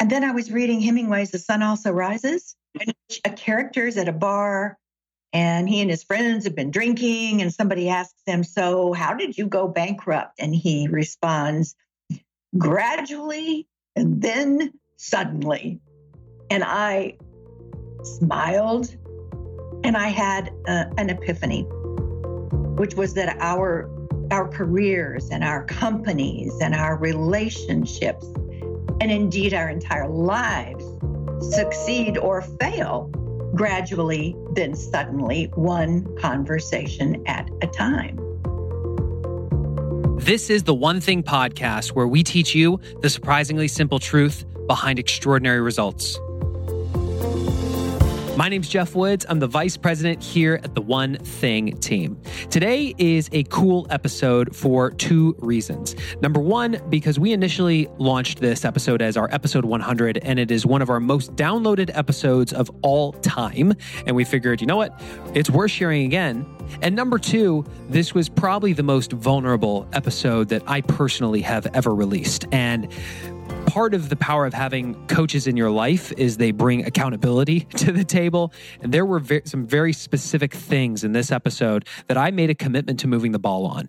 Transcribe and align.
And 0.00 0.10
then 0.10 0.24
I 0.24 0.32
was 0.32 0.50
reading 0.50 0.80
Hemingway's 0.80 1.30
The 1.30 1.38
Sun 1.38 1.62
Also 1.62 1.90
Rises, 1.90 2.56
and 2.80 2.94
a 3.24 3.30
character 3.30 3.86
is 3.86 3.98
at 3.98 4.08
a 4.08 4.12
bar 4.12 4.78
and 5.32 5.68
he 5.68 5.80
and 5.80 5.90
his 5.90 6.02
friends 6.02 6.44
have 6.44 6.54
been 6.54 6.70
drinking 6.70 7.42
and 7.42 7.52
somebody 7.52 7.88
asks 7.88 8.20
him 8.26 8.42
so 8.42 8.92
how 8.92 9.14
did 9.14 9.36
you 9.38 9.46
go 9.46 9.68
bankrupt? 9.68 10.40
And 10.40 10.54
he 10.54 10.88
responds 10.88 11.76
gradually 12.56 13.68
and 13.94 14.20
then 14.20 14.72
suddenly. 14.96 15.80
And 16.50 16.64
i 16.64 17.16
smiled 18.02 18.96
and 19.84 19.96
i 19.96 20.08
had 20.08 20.50
uh, 20.66 20.86
an 20.96 21.10
epiphany 21.10 21.62
which 22.76 22.94
was 22.94 23.12
that 23.14 23.36
our 23.40 23.90
our 24.30 24.48
careers 24.48 25.28
and 25.30 25.44
our 25.44 25.64
companies 25.64 26.58
and 26.60 26.74
our 26.74 26.96
relationships 26.96 28.26
and 29.00 29.10
indeed 29.10 29.54
our 29.54 29.68
entire 29.68 30.08
lives 30.08 30.84
succeed 31.40 32.18
or 32.18 32.42
fail 32.42 33.10
gradually, 33.54 34.36
then 34.52 34.74
suddenly, 34.74 35.50
one 35.54 36.16
conversation 36.18 37.22
at 37.26 37.50
a 37.62 37.66
time. 37.66 38.16
This 40.18 40.50
is 40.50 40.62
the 40.64 40.74
One 40.74 41.00
Thing 41.00 41.22
podcast 41.22 41.92
where 41.92 42.06
we 42.06 42.22
teach 42.22 42.54
you 42.54 42.78
the 43.00 43.08
surprisingly 43.08 43.68
simple 43.68 43.98
truth 43.98 44.44
behind 44.66 44.98
extraordinary 44.98 45.60
results. 45.60 46.20
My 48.40 48.48
name's 48.48 48.70
Geoff 48.70 48.94
Woods. 48.94 49.26
I'm 49.28 49.38
the 49.38 49.46
vice 49.46 49.76
president 49.76 50.22
here 50.22 50.60
at 50.64 50.74
the 50.74 50.80
One 50.80 51.18
Thing 51.18 51.76
team. 51.76 52.18
Today 52.48 52.94
is 52.96 53.28
a 53.32 53.42
cool 53.42 53.86
episode 53.90 54.56
for 54.56 54.92
two 54.92 55.36
reasons. 55.40 55.94
Number 56.22 56.40
one, 56.40 56.80
because 56.88 57.18
we 57.18 57.34
initially 57.34 57.86
launched 57.98 58.40
this 58.40 58.64
episode 58.64 59.02
as 59.02 59.18
our 59.18 59.28
episode 59.30 59.66
100, 59.66 60.20
and 60.22 60.38
it 60.38 60.50
is 60.50 60.64
one 60.64 60.80
of 60.80 60.88
our 60.88 61.00
most 61.00 61.36
downloaded 61.36 61.90
episodes 61.92 62.54
of 62.54 62.70
all 62.80 63.12
time. 63.12 63.74
And 64.06 64.16
we 64.16 64.24
figured, 64.24 64.62
you 64.62 64.66
know 64.66 64.78
what? 64.78 64.98
It's 65.34 65.50
worth 65.50 65.72
sharing 65.72 66.06
again. 66.06 66.46
And 66.80 66.96
number 66.96 67.18
two, 67.18 67.66
this 67.90 68.14
was 68.14 68.30
probably 68.30 68.72
the 68.72 68.82
most 68.82 69.12
vulnerable 69.12 69.86
episode 69.92 70.48
that 70.48 70.62
I 70.66 70.80
personally 70.80 71.42
have 71.42 71.66
ever 71.74 71.94
released. 71.94 72.46
And 72.52 72.88
part 73.70 73.94
of 73.94 74.08
the 74.08 74.16
power 74.16 74.46
of 74.46 74.52
having 74.52 74.96
coaches 75.06 75.46
in 75.46 75.56
your 75.56 75.70
life 75.70 76.10
is 76.18 76.38
they 76.38 76.50
bring 76.50 76.84
accountability 76.84 77.60
to 77.76 77.92
the 77.92 78.02
table. 78.02 78.52
And 78.80 78.92
there 78.92 79.06
were 79.06 79.22
some 79.44 79.64
very 79.64 79.92
specific 79.92 80.52
things 80.52 81.04
in 81.04 81.12
this 81.12 81.30
episode 81.30 81.86
that 82.08 82.16
I 82.16 82.32
made 82.32 82.50
a 82.50 82.54
commitment 82.54 82.98
to 83.00 83.06
moving 83.06 83.30
the 83.30 83.38
ball 83.38 83.66
on. 83.66 83.88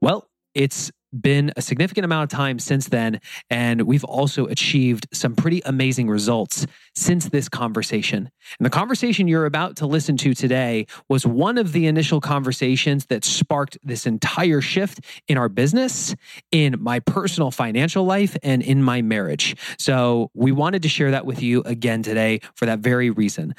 Well, 0.00 0.28
it's 0.54 0.90
been 1.18 1.52
a 1.56 1.62
significant 1.62 2.04
amount 2.04 2.24
of 2.24 2.36
time 2.36 2.58
since 2.58 2.88
then, 2.88 3.20
and 3.50 3.82
we've 3.82 4.04
also 4.04 4.46
achieved 4.46 5.06
some 5.12 5.34
pretty 5.34 5.62
amazing 5.64 6.08
results 6.08 6.66
since 6.94 7.28
this 7.28 7.48
conversation. 7.48 8.30
And 8.58 8.66
the 8.66 8.70
conversation 8.70 9.28
you're 9.28 9.46
about 9.46 9.76
to 9.76 9.86
listen 9.86 10.16
to 10.18 10.34
today 10.34 10.86
was 11.08 11.26
one 11.26 11.58
of 11.58 11.72
the 11.72 11.86
initial 11.86 12.20
conversations 12.20 13.06
that 13.06 13.24
sparked 13.24 13.78
this 13.82 14.06
entire 14.06 14.60
shift 14.60 15.00
in 15.28 15.38
our 15.38 15.48
business, 15.48 16.14
in 16.50 16.76
my 16.80 17.00
personal 17.00 17.50
financial 17.50 18.04
life, 18.04 18.36
and 18.42 18.62
in 18.62 18.82
my 18.82 19.02
marriage. 19.02 19.56
So 19.78 20.30
we 20.34 20.52
wanted 20.52 20.82
to 20.82 20.88
share 20.88 21.10
that 21.10 21.26
with 21.26 21.42
you 21.42 21.62
again 21.62 22.02
today 22.02 22.40
for 22.54 22.66
that 22.66 22.80
very 22.80 23.10
reason. 23.10 23.54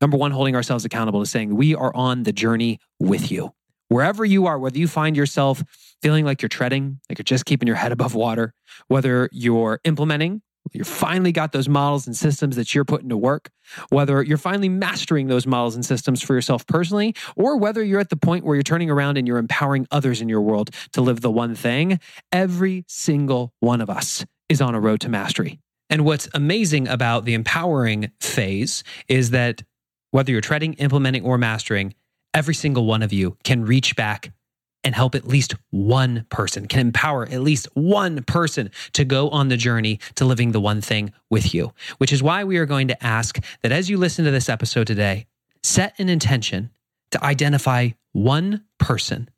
Number 0.00 0.16
one, 0.16 0.30
holding 0.30 0.54
ourselves 0.54 0.84
accountable 0.84 1.20
to 1.20 1.26
saying 1.26 1.56
we 1.56 1.74
are 1.74 1.94
on 1.94 2.22
the 2.22 2.32
journey 2.32 2.78
with 3.00 3.30
you. 3.32 3.52
Wherever 3.88 4.24
you 4.24 4.46
are, 4.46 4.58
whether 4.58 4.78
you 4.78 4.86
find 4.86 5.16
yourself 5.16 5.64
feeling 6.02 6.24
like 6.24 6.42
you're 6.42 6.48
treading, 6.48 7.00
like 7.08 7.18
you're 7.18 7.24
just 7.24 7.44
keeping 7.44 7.66
your 7.66 7.76
head 7.76 7.92
above 7.92 8.14
water, 8.14 8.54
whether 8.88 9.28
you're 9.32 9.80
implementing, 9.84 10.42
you 10.72 10.84
finally 10.84 11.32
got 11.32 11.52
those 11.52 11.68
models 11.68 12.06
and 12.06 12.16
systems 12.16 12.56
that 12.56 12.74
you're 12.74 12.84
putting 12.84 13.08
to 13.08 13.16
work, 13.16 13.50
whether 13.90 14.22
you're 14.22 14.38
finally 14.38 14.68
mastering 14.68 15.26
those 15.26 15.46
models 15.46 15.74
and 15.74 15.84
systems 15.84 16.22
for 16.22 16.34
yourself 16.34 16.66
personally, 16.66 17.14
or 17.36 17.56
whether 17.56 17.82
you're 17.82 18.00
at 18.00 18.10
the 18.10 18.16
point 18.16 18.44
where 18.44 18.54
you're 18.54 18.62
turning 18.62 18.90
around 18.90 19.16
and 19.16 19.26
you're 19.26 19.38
empowering 19.38 19.86
others 19.90 20.20
in 20.20 20.28
your 20.28 20.40
world 20.40 20.70
to 20.92 21.00
live 21.00 21.20
the 21.20 21.30
one 21.30 21.54
thing, 21.54 22.00
every 22.32 22.84
single 22.88 23.52
one 23.60 23.80
of 23.80 23.90
us 23.90 24.24
is 24.48 24.60
on 24.60 24.74
a 24.74 24.80
road 24.80 25.00
to 25.00 25.08
mastery. 25.08 25.58
And 25.90 26.04
what's 26.04 26.28
amazing 26.34 26.88
about 26.88 27.24
the 27.24 27.34
empowering 27.34 28.10
phase 28.20 28.84
is 29.08 29.30
that 29.30 29.62
whether 30.10 30.32
you're 30.32 30.40
treading, 30.40 30.74
implementing, 30.74 31.24
or 31.24 31.38
mastering, 31.38 31.94
every 32.34 32.54
single 32.54 32.84
one 32.84 33.02
of 33.02 33.12
you 33.12 33.36
can 33.44 33.64
reach 33.64 33.96
back 33.96 34.32
and 34.84 34.94
help 34.94 35.14
at 35.14 35.26
least 35.26 35.54
one 35.70 36.24
person, 36.30 36.66
can 36.66 36.80
empower 36.80 37.24
at 37.24 37.42
least 37.42 37.68
one 37.74 38.22
person 38.22 38.70
to 38.92 39.04
go 39.04 39.28
on 39.30 39.48
the 39.48 39.56
journey 39.56 39.98
to 40.14 40.24
living 40.24 40.52
the 40.52 40.60
one 40.60 40.80
thing 40.80 41.12
with 41.30 41.52
you. 41.52 41.72
Which 41.98 42.12
is 42.12 42.22
why 42.22 42.44
we 42.44 42.58
are 42.58 42.66
going 42.66 42.88
to 42.88 43.04
ask 43.04 43.38
that 43.62 43.72
as 43.72 43.90
you 43.90 43.96
listen 43.96 44.24
to 44.24 44.30
this 44.30 44.48
episode 44.48 44.86
today, 44.86 45.26
set 45.62 45.94
an 45.98 46.08
intention 46.08 46.70
to 47.10 47.24
identify 47.24 47.90
one 48.12 48.64
person 48.78 49.28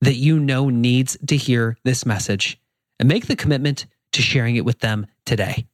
that 0.00 0.16
you 0.16 0.38
know 0.38 0.68
needs 0.68 1.16
to 1.26 1.36
hear 1.36 1.76
this 1.84 2.06
message 2.06 2.60
and 2.98 3.08
make 3.08 3.26
the 3.26 3.36
commitment 3.36 3.86
to 4.12 4.22
sharing 4.22 4.56
it 4.56 4.64
with 4.64 4.80
them 4.80 5.06
today. 5.24 5.66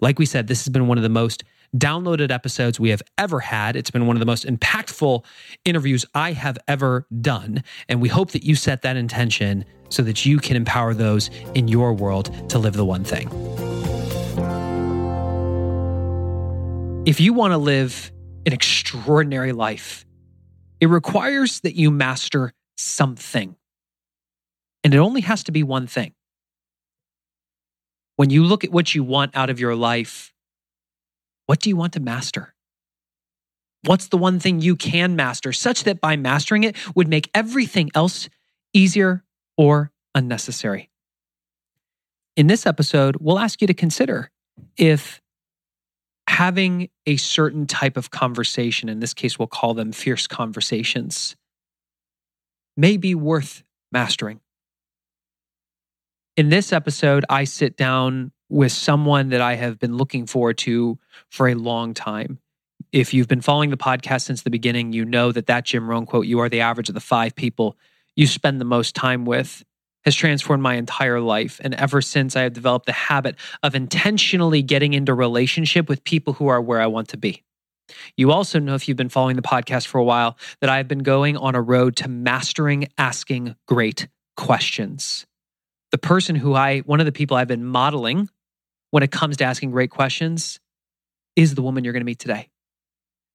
Like 0.00 0.18
we 0.18 0.26
said, 0.26 0.46
this 0.46 0.64
has 0.64 0.72
been 0.72 0.86
one 0.86 0.98
of 0.98 1.02
the 1.02 1.08
most 1.08 1.44
downloaded 1.76 2.30
episodes 2.30 2.80
we 2.80 2.90
have 2.90 3.02
ever 3.16 3.40
had. 3.40 3.76
It's 3.76 3.90
been 3.90 4.06
one 4.06 4.16
of 4.16 4.20
the 4.20 4.26
most 4.26 4.46
impactful 4.46 5.24
interviews 5.64 6.04
I 6.14 6.32
have 6.32 6.58
ever 6.66 7.06
done. 7.20 7.62
And 7.88 8.00
we 8.00 8.08
hope 8.08 8.30
that 8.32 8.44
you 8.44 8.54
set 8.54 8.82
that 8.82 8.96
intention 8.96 9.64
so 9.88 10.02
that 10.02 10.26
you 10.26 10.38
can 10.38 10.56
empower 10.56 10.94
those 10.94 11.30
in 11.54 11.68
your 11.68 11.92
world 11.92 12.50
to 12.50 12.58
live 12.58 12.74
the 12.74 12.84
one 12.84 13.04
thing. 13.04 13.28
If 17.06 17.20
you 17.20 17.32
want 17.32 17.52
to 17.52 17.58
live 17.58 18.12
an 18.44 18.52
extraordinary 18.52 19.52
life, 19.52 20.04
it 20.80 20.88
requires 20.88 21.60
that 21.60 21.74
you 21.74 21.90
master 21.90 22.52
something. 22.76 23.56
And 24.84 24.94
it 24.94 24.98
only 24.98 25.22
has 25.22 25.44
to 25.44 25.52
be 25.52 25.62
one 25.62 25.86
thing. 25.86 26.14
When 28.16 28.30
you 28.30 28.44
look 28.44 28.64
at 28.64 28.70
what 28.70 28.94
you 28.94 29.04
want 29.04 29.36
out 29.36 29.48
of 29.48 29.60
your 29.60 29.74
life, 29.74 30.32
what 31.48 31.60
do 31.60 31.70
you 31.70 31.76
want 31.76 31.94
to 31.94 32.00
master? 32.00 32.54
What's 33.84 34.08
the 34.08 34.18
one 34.18 34.38
thing 34.38 34.60
you 34.60 34.76
can 34.76 35.16
master 35.16 35.50
such 35.54 35.84
that 35.84 35.98
by 35.98 36.14
mastering 36.14 36.64
it 36.64 36.76
would 36.94 37.08
make 37.08 37.30
everything 37.34 37.90
else 37.94 38.28
easier 38.74 39.24
or 39.56 39.90
unnecessary? 40.14 40.90
In 42.36 42.48
this 42.48 42.66
episode, 42.66 43.16
we'll 43.18 43.38
ask 43.38 43.62
you 43.62 43.66
to 43.66 43.72
consider 43.72 44.30
if 44.76 45.22
having 46.28 46.90
a 47.06 47.16
certain 47.16 47.66
type 47.66 47.96
of 47.96 48.10
conversation, 48.10 48.90
in 48.90 49.00
this 49.00 49.14
case, 49.14 49.38
we'll 49.38 49.48
call 49.48 49.72
them 49.72 49.90
fierce 49.90 50.26
conversations, 50.26 51.34
may 52.76 52.98
be 52.98 53.14
worth 53.14 53.64
mastering. 53.90 54.40
In 56.36 56.50
this 56.50 56.74
episode, 56.74 57.24
I 57.30 57.44
sit 57.44 57.78
down 57.78 58.32
with 58.48 58.72
someone 58.72 59.28
that 59.30 59.40
I 59.40 59.54
have 59.54 59.78
been 59.78 59.96
looking 59.96 60.26
forward 60.26 60.58
to 60.58 60.98
for 61.30 61.48
a 61.48 61.54
long 61.54 61.94
time. 61.94 62.38
If 62.92 63.12
you've 63.12 63.28
been 63.28 63.40
following 63.40 63.70
the 63.70 63.76
podcast 63.76 64.22
since 64.22 64.42
the 64.42 64.50
beginning, 64.50 64.92
you 64.92 65.04
know 65.04 65.32
that 65.32 65.46
that 65.46 65.64
Jim 65.64 65.88
Rohn 65.88 66.06
quote, 66.06 66.26
you 66.26 66.38
are 66.40 66.48
the 66.48 66.62
average 66.62 66.88
of 66.88 66.94
the 66.94 67.00
five 67.00 67.34
people 67.34 67.76
you 68.16 68.26
spend 68.26 68.60
the 68.60 68.64
most 68.64 68.94
time 68.94 69.24
with, 69.26 69.64
has 70.04 70.14
transformed 70.14 70.62
my 70.62 70.74
entire 70.74 71.20
life. 71.20 71.60
And 71.62 71.74
ever 71.74 72.00
since 72.00 72.34
I 72.34 72.42
have 72.42 72.52
developed 72.52 72.86
the 72.86 72.92
habit 72.92 73.36
of 73.62 73.74
intentionally 73.74 74.62
getting 74.62 74.94
into 74.94 75.14
relationship 75.14 75.88
with 75.88 76.02
people 76.04 76.32
who 76.32 76.48
are 76.48 76.60
where 76.60 76.80
I 76.80 76.86
want 76.86 77.08
to 77.08 77.16
be. 77.16 77.44
You 78.16 78.32
also 78.32 78.58
know, 78.58 78.74
if 78.74 78.88
you've 78.88 78.96
been 78.96 79.08
following 79.08 79.36
the 79.36 79.42
podcast 79.42 79.86
for 79.86 79.98
a 79.98 80.04
while, 80.04 80.36
that 80.60 80.70
I've 80.70 80.88
been 80.88 81.02
going 81.02 81.36
on 81.36 81.54
a 81.54 81.62
road 81.62 81.96
to 81.96 82.08
mastering 82.08 82.88
asking 82.98 83.54
great 83.66 84.08
questions. 84.36 85.26
The 85.90 85.98
person 85.98 86.36
who 86.36 86.54
I, 86.54 86.80
one 86.80 87.00
of 87.00 87.06
the 87.06 87.12
people 87.12 87.36
I've 87.36 87.48
been 87.48 87.64
modeling 87.64 88.28
when 88.90 89.02
it 89.02 89.10
comes 89.10 89.36
to 89.38 89.44
asking 89.44 89.70
great 89.70 89.90
questions 89.90 90.60
is 91.36 91.54
the 91.54 91.62
woman 91.62 91.84
you're 91.84 91.92
going 91.92 92.00
to 92.00 92.06
meet 92.06 92.18
today. 92.18 92.48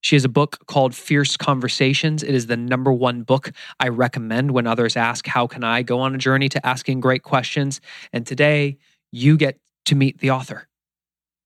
She 0.01 0.17
has 0.17 0.25
a 0.25 0.29
book 0.29 0.57
called 0.67 0.93
Fierce 0.93 1.37
Conversations. 1.37 2.23
It 2.23 2.35
is 2.35 2.47
the 2.47 2.57
number 2.57 2.91
one 2.91 3.23
book 3.23 3.51
I 3.79 3.87
recommend 3.87 4.51
when 4.51 4.67
others 4.67 4.97
ask, 4.97 5.25
How 5.25 5.47
can 5.47 5.63
I 5.63 5.81
go 5.81 6.01
on 6.01 6.13
a 6.13 6.17
journey 6.17 6.49
to 6.49 6.65
asking 6.65 6.99
great 6.99 7.23
questions? 7.23 7.79
And 8.11 8.27
today 8.27 8.77
you 9.11 9.37
get 9.37 9.59
to 9.85 9.95
meet 9.95 10.19
the 10.19 10.31
author, 10.31 10.67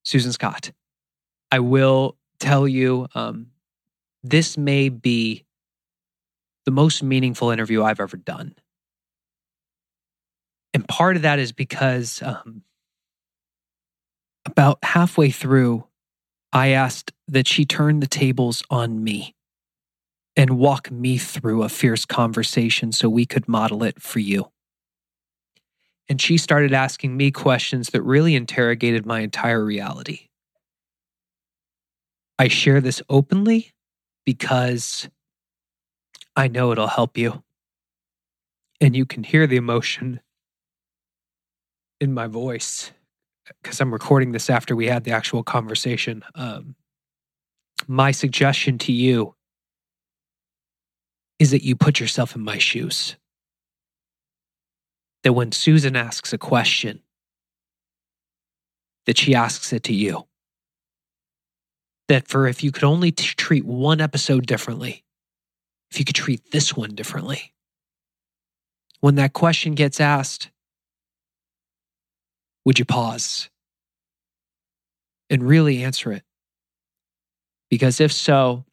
Susan 0.04 0.32
Scott. 0.32 0.72
I 1.52 1.60
will 1.60 2.18
tell 2.40 2.68
you, 2.68 3.08
um, 3.14 3.48
this 4.24 4.58
may 4.58 4.90
be 4.90 5.46
the 6.66 6.72
most 6.72 7.04
meaningful 7.04 7.52
interview 7.52 7.84
I've 7.84 8.00
ever 8.00 8.18
done. 8.18 8.56
And 10.74 10.88
part 10.88 11.16
of 11.16 11.22
that 11.22 11.40
is 11.40 11.52
because 11.52 12.22
um, 12.24 12.64
about 14.48 14.80
halfway 14.84 15.30
through, 15.30 15.86
I 16.52 16.70
asked 16.70 17.12
that 17.28 17.48
she 17.48 17.66
turn 17.66 18.00
the 18.00 18.08
tables 18.08 18.64
on 18.70 19.04
me 19.04 19.36
and 20.36 20.58
walk 20.58 20.90
me 20.90 21.18
through 21.18 21.64
a 21.64 21.70
fierce 21.70 22.06
conversation 22.06 22.92
so 22.92 23.10
we 23.10 23.26
could 23.26 23.48
model 23.48 23.84
it 23.84 24.02
for 24.02 24.20
you. 24.20 24.52
And 26.10 26.22
she 26.22 26.38
started 26.38 26.74
asking 26.74 27.18
me 27.18 27.32
questions 27.32 27.90
that 27.90 28.02
really 28.02 28.36
interrogated 28.36 29.06
my 29.06 29.20
entire 29.20 29.64
reality. 29.64 30.30
I 32.40 32.48
share 32.48 32.80
this 32.80 33.02
openly 33.10 33.74
because 34.26 35.10
I 36.36 36.48
know 36.48 36.72
it'll 36.72 36.88
help 36.88 37.18
you. 37.18 37.44
And 38.80 38.96
you 38.96 39.06
can 39.06 39.24
hear 39.24 39.48
the 39.48 39.58
emotion 39.58 40.22
in 42.00 42.14
my 42.14 42.28
voice 42.28 42.92
because 43.62 43.80
I'm 43.80 43.94
recording 43.94 44.32
this 44.32 44.50
after 44.50 44.76
we 44.76 44.88
had 44.88 45.04
the 45.04 45.12
actual 45.12 45.44
conversation. 45.44 46.24
Um, 46.36 46.76
my 47.88 48.12
suggestion 48.12 48.78
to 48.80 48.92
you 48.92 49.36
is 51.40 51.52
that 51.52 51.64
you 51.64 51.76
put 51.76 52.00
yourself 52.00 52.36
in 52.36 52.44
my 52.44 52.58
shoes. 52.58 53.16
That 55.24 55.34
when 55.34 55.52
Susan 55.52 55.96
asks 55.96 56.34
a 56.34 56.38
question, 56.38 57.02
that 59.06 59.18
she 59.18 59.34
asks 59.34 59.74
it 59.74 59.84
to 59.84 59.94
you. 59.94 60.28
That 62.08 62.28
for 62.28 62.48
if 62.48 62.64
you 62.64 62.72
could 62.72 62.84
only 62.84 63.12
t- 63.12 63.34
treat 63.36 63.66
one 63.66 64.00
episode 64.00 64.46
differently, 64.46 65.04
if 65.92 66.00
you 66.00 66.06
could 66.06 66.16
treat 66.16 66.52
this 66.52 66.76
one 66.76 66.94
differently, 66.94 67.54
when 69.00 69.16
that 69.16 69.34
question 69.34 69.76
gets 69.76 70.00
asked, 70.00 70.50
would 72.68 72.78
you 72.78 72.84
pause 72.84 73.50
and 75.30 75.42
really 75.42 75.86
answer 75.86 76.12
it? 76.12 76.22
Because 77.70 78.02
if 78.02 78.12
so, 78.12 78.66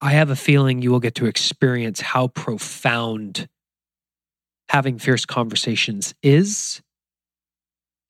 I 0.00 0.12
have 0.12 0.30
a 0.30 0.36
feeling 0.36 0.80
you 0.80 0.92
will 0.92 1.00
get 1.00 1.16
to 1.16 1.26
experience 1.26 2.00
how 2.00 2.28
profound 2.28 3.48
having 4.68 5.00
fierce 5.00 5.26
conversations 5.26 6.14
is 6.22 6.82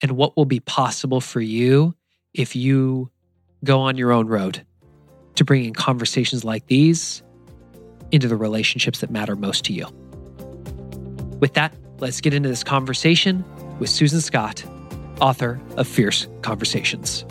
and 0.03 0.11
what 0.11 0.37
will 0.37 0.45
be 0.45 0.59
possible 0.59 1.19
for 1.19 1.41
you 1.41 1.95
if 2.35 2.55
you 2.55 3.09
go 3.63 3.79
on 3.79 3.97
your 3.97 4.11
own 4.11 4.27
road 4.27 4.63
to 5.33 5.43
bringing 5.43 5.73
conversations 5.73 6.43
like 6.43 6.67
these 6.67 7.23
into 8.11 8.27
the 8.27 8.37
relationships 8.37 8.99
that 8.99 9.09
matter 9.09 9.35
most 9.35 9.65
to 9.65 9.73
you. 9.73 9.87
With 11.39 11.55
that, 11.55 11.73
let's 11.97 12.21
get 12.21 12.35
into 12.35 12.49
this 12.49 12.63
conversation 12.63 13.43
with 13.79 13.89
Susan 13.89 14.21
Scott, 14.21 14.63
author 15.19 15.59
of 15.77 15.87
Fierce 15.87 16.27
Conversations. 16.41 17.25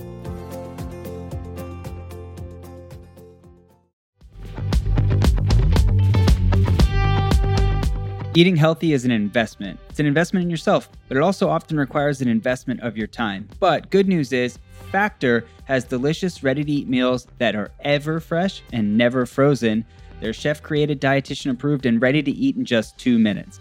Eating 8.36 8.56
healthy 8.56 8.92
is 8.92 9.04
an 9.04 9.12
investment. 9.12 9.78
It's 9.88 10.00
an 10.00 10.06
investment 10.06 10.42
in 10.42 10.50
yourself, 10.50 10.90
but 11.06 11.16
it 11.16 11.22
also 11.22 11.48
often 11.48 11.78
requires 11.78 12.20
an 12.20 12.26
investment 12.26 12.81
of 12.81 12.96
your 12.96 13.06
time. 13.06 13.48
But 13.60 13.90
good 13.90 14.08
news 14.08 14.32
is, 14.32 14.58
Factor 14.90 15.46
has 15.66 15.84
delicious, 15.84 16.42
ready 16.42 16.64
to 16.64 16.72
eat 16.72 16.88
meals 16.88 17.28
that 17.38 17.54
are 17.54 17.70
ever 17.81 18.19
fresh 18.19 18.62
and 18.72 18.98
never 18.98 19.25
frozen. 19.25 19.84
They're 20.20 20.32
chef 20.32 20.62
created, 20.62 21.00
dietitian 21.00 21.52
approved, 21.52 21.86
and 21.86 22.02
ready 22.02 22.25
to 22.25 22.31
eat 22.32 22.56
in 22.56 22.64
just 22.64 22.98
two 22.98 23.20
minutes. 23.20 23.60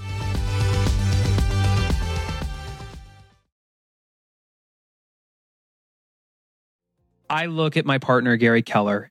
I 7.31 7.45
look 7.45 7.77
at 7.77 7.85
my 7.85 7.97
partner, 7.97 8.35
Gary 8.35 8.61
Keller, 8.61 9.09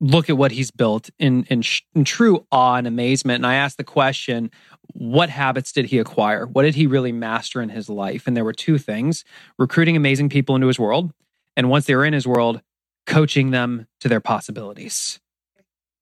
look 0.00 0.28
at 0.28 0.36
what 0.36 0.50
he's 0.50 0.72
built 0.72 1.08
in, 1.20 1.44
in, 1.44 1.62
in, 1.94 2.04
true 2.04 2.44
awe 2.50 2.74
and 2.74 2.86
amazement. 2.88 3.36
And 3.36 3.46
I 3.46 3.54
asked 3.54 3.76
the 3.76 3.84
question, 3.84 4.50
what 4.88 5.30
habits 5.30 5.70
did 5.70 5.86
he 5.86 6.00
acquire? 6.00 6.46
What 6.46 6.64
did 6.64 6.74
he 6.74 6.88
really 6.88 7.12
master 7.12 7.62
in 7.62 7.68
his 7.68 7.88
life? 7.88 8.26
And 8.26 8.36
there 8.36 8.44
were 8.44 8.52
two 8.52 8.76
things 8.76 9.24
recruiting 9.56 9.96
amazing 9.96 10.30
people 10.30 10.56
into 10.56 10.66
his 10.66 10.80
world. 10.80 11.12
And 11.56 11.70
once 11.70 11.86
they 11.86 11.94
were 11.94 12.04
in 12.04 12.12
his 12.12 12.26
world, 12.26 12.60
coaching 13.06 13.52
them 13.52 13.86
to 14.00 14.08
their 14.08 14.20
possibilities. 14.20 15.20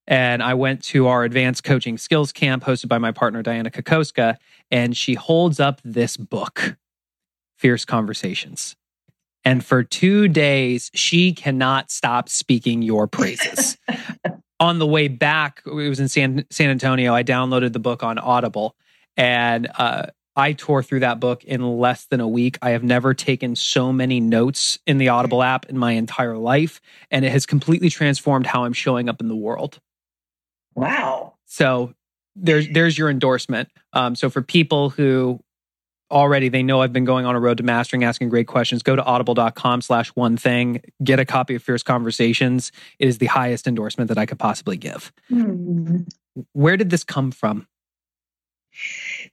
And 0.06 0.42
I 0.42 0.54
went 0.54 0.82
to 0.84 1.06
our 1.06 1.24
advanced 1.24 1.64
coaching 1.64 1.98
skills 1.98 2.32
camp 2.32 2.64
hosted 2.64 2.88
by 2.88 2.96
my 2.96 3.12
partner, 3.12 3.42
Dianna 3.42 3.70
Kokoszka, 3.70 4.36
and 4.70 4.96
she 4.96 5.14
holds 5.14 5.60
up 5.60 5.82
this 5.84 6.16
book, 6.16 6.78
Fierce 7.58 7.84
Conversations. 7.84 8.74
And 9.44 9.64
for 9.64 9.82
two 9.82 10.28
days, 10.28 10.90
she 10.94 11.32
cannot 11.32 11.90
stop 11.90 12.28
speaking 12.28 12.82
your 12.82 13.06
praises. 13.06 13.78
on 14.60 14.78
the 14.78 14.86
way 14.86 15.08
back, 15.08 15.62
it 15.64 15.70
was 15.70 15.98
in 15.98 16.08
San, 16.08 16.44
San 16.50 16.70
Antonio. 16.70 17.14
I 17.14 17.24
downloaded 17.24 17.72
the 17.72 17.78
book 17.78 18.02
on 18.02 18.18
Audible 18.18 18.76
and 19.16 19.68
uh, 19.78 20.06
I 20.36 20.52
tore 20.52 20.82
through 20.82 21.00
that 21.00 21.20
book 21.20 21.44
in 21.44 21.78
less 21.78 22.06
than 22.06 22.20
a 22.20 22.28
week. 22.28 22.58
I 22.62 22.70
have 22.70 22.84
never 22.84 23.14
taken 23.14 23.56
so 23.56 23.92
many 23.92 24.20
notes 24.20 24.78
in 24.86 24.98
the 24.98 25.08
Audible 25.08 25.42
app 25.42 25.66
in 25.66 25.78
my 25.78 25.92
entire 25.92 26.36
life. 26.36 26.80
And 27.10 27.24
it 27.24 27.32
has 27.32 27.46
completely 27.46 27.90
transformed 27.90 28.46
how 28.46 28.64
I'm 28.64 28.72
showing 28.72 29.08
up 29.08 29.20
in 29.20 29.28
the 29.28 29.36
world. 29.36 29.80
Wow. 30.74 31.34
So 31.46 31.94
there's 32.36 32.68
there's 32.68 32.96
your 32.96 33.10
endorsement. 33.10 33.68
Um, 33.92 34.14
so 34.14 34.30
for 34.30 34.40
people 34.40 34.90
who 34.90 35.40
already 36.10 36.48
they 36.48 36.62
know 36.62 36.82
I've 36.82 36.92
been 36.92 37.04
going 37.04 37.26
on 37.26 37.34
a 37.34 37.40
road 37.40 37.56
to 37.58 37.62
mastering, 37.62 38.04
asking 38.04 38.28
great 38.28 38.46
questions. 38.46 38.82
Go 38.82 38.96
to 38.96 39.02
audible.com 39.04 39.80
slash 39.82 40.08
one 40.10 40.36
thing, 40.36 40.82
get 41.02 41.18
a 41.18 41.24
copy 41.24 41.54
of 41.54 41.62
Fierce 41.62 41.82
Conversations. 41.82 42.72
It 42.98 43.08
is 43.08 43.18
the 43.18 43.26
highest 43.26 43.66
endorsement 43.66 44.08
that 44.08 44.18
I 44.18 44.26
could 44.26 44.38
possibly 44.38 44.76
give. 44.76 45.12
Mm. 45.30 46.08
Where 46.52 46.76
did 46.76 46.90
this 46.90 47.04
come 47.04 47.30
from? 47.30 47.66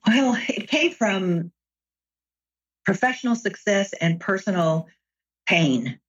Well, 0.06 0.38
it 0.48 0.68
came 0.68 0.92
from 0.92 1.52
professional 2.86 3.36
success 3.36 3.94
and 4.00 4.20
personal 4.20 4.88
pain. 5.48 6.00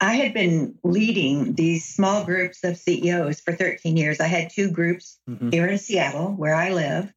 I 0.00 0.14
had 0.14 0.34
been 0.34 0.74
leading 0.82 1.54
these 1.54 1.84
small 1.84 2.24
groups 2.24 2.64
of 2.64 2.76
CEOs 2.76 3.40
for 3.40 3.54
13 3.54 3.96
years. 3.96 4.20
I 4.20 4.26
had 4.26 4.50
two 4.50 4.70
groups 4.70 5.18
mm-hmm. 5.28 5.50
here 5.50 5.66
in 5.66 5.78
Seattle, 5.78 6.32
where 6.32 6.54
I 6.54 6.70
live, 6.70 7.12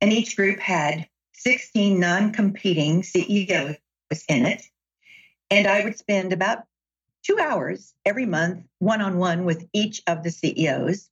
and 0.00 0.12
each 0.12 0.36
group 0.36 0.60
had 0.60 1.08
16 1.38 1.98
non 1.98 2.32
competing 2.32 3.02
CEOs 3.02 3.76
in 4.28 4.46
it. 4.46 4.62
And 5.50 5.66
I 5.66 5.84
would 5.84 5.96
spend 5.96 6.32
about 6.32 6.64
two 7.22 7.38
hours 7.38 7.94
every 8.04 8.26
month, 8.26 8.64
one 8.78 9.00
on 9.00 9.18
one 9.18 9.44
with 9.44 9.66
each 9.72 10.02
of 10.06 10.22
the 10.22 10.30
CEOs, 10.30 11.08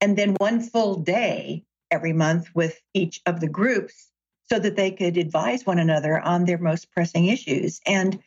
and 0.00 0.16
then 0.16 0.34
one 0.34 0.60
full 0.60 0.96
day 0.96 1.64
every 1.90 2.12
month 2.12 2.48
with 2.54 2.80
each 2.92 3.20
of 3.26 3.40
the 3.40 3.48
groups 3.48 4.10
so 4.50 4.58
that 4.58 4.76
they 4.76 4.90
could 4.90 5.16
advise 5.16 5.64
one 5.64 5.78
another 5.78 6.20
on 6.20 6.44
their 6.44 6.58
most 6.58 6.90
pressing 6.90 7.26
issues. 7.26 7.80
And 7.86 8.22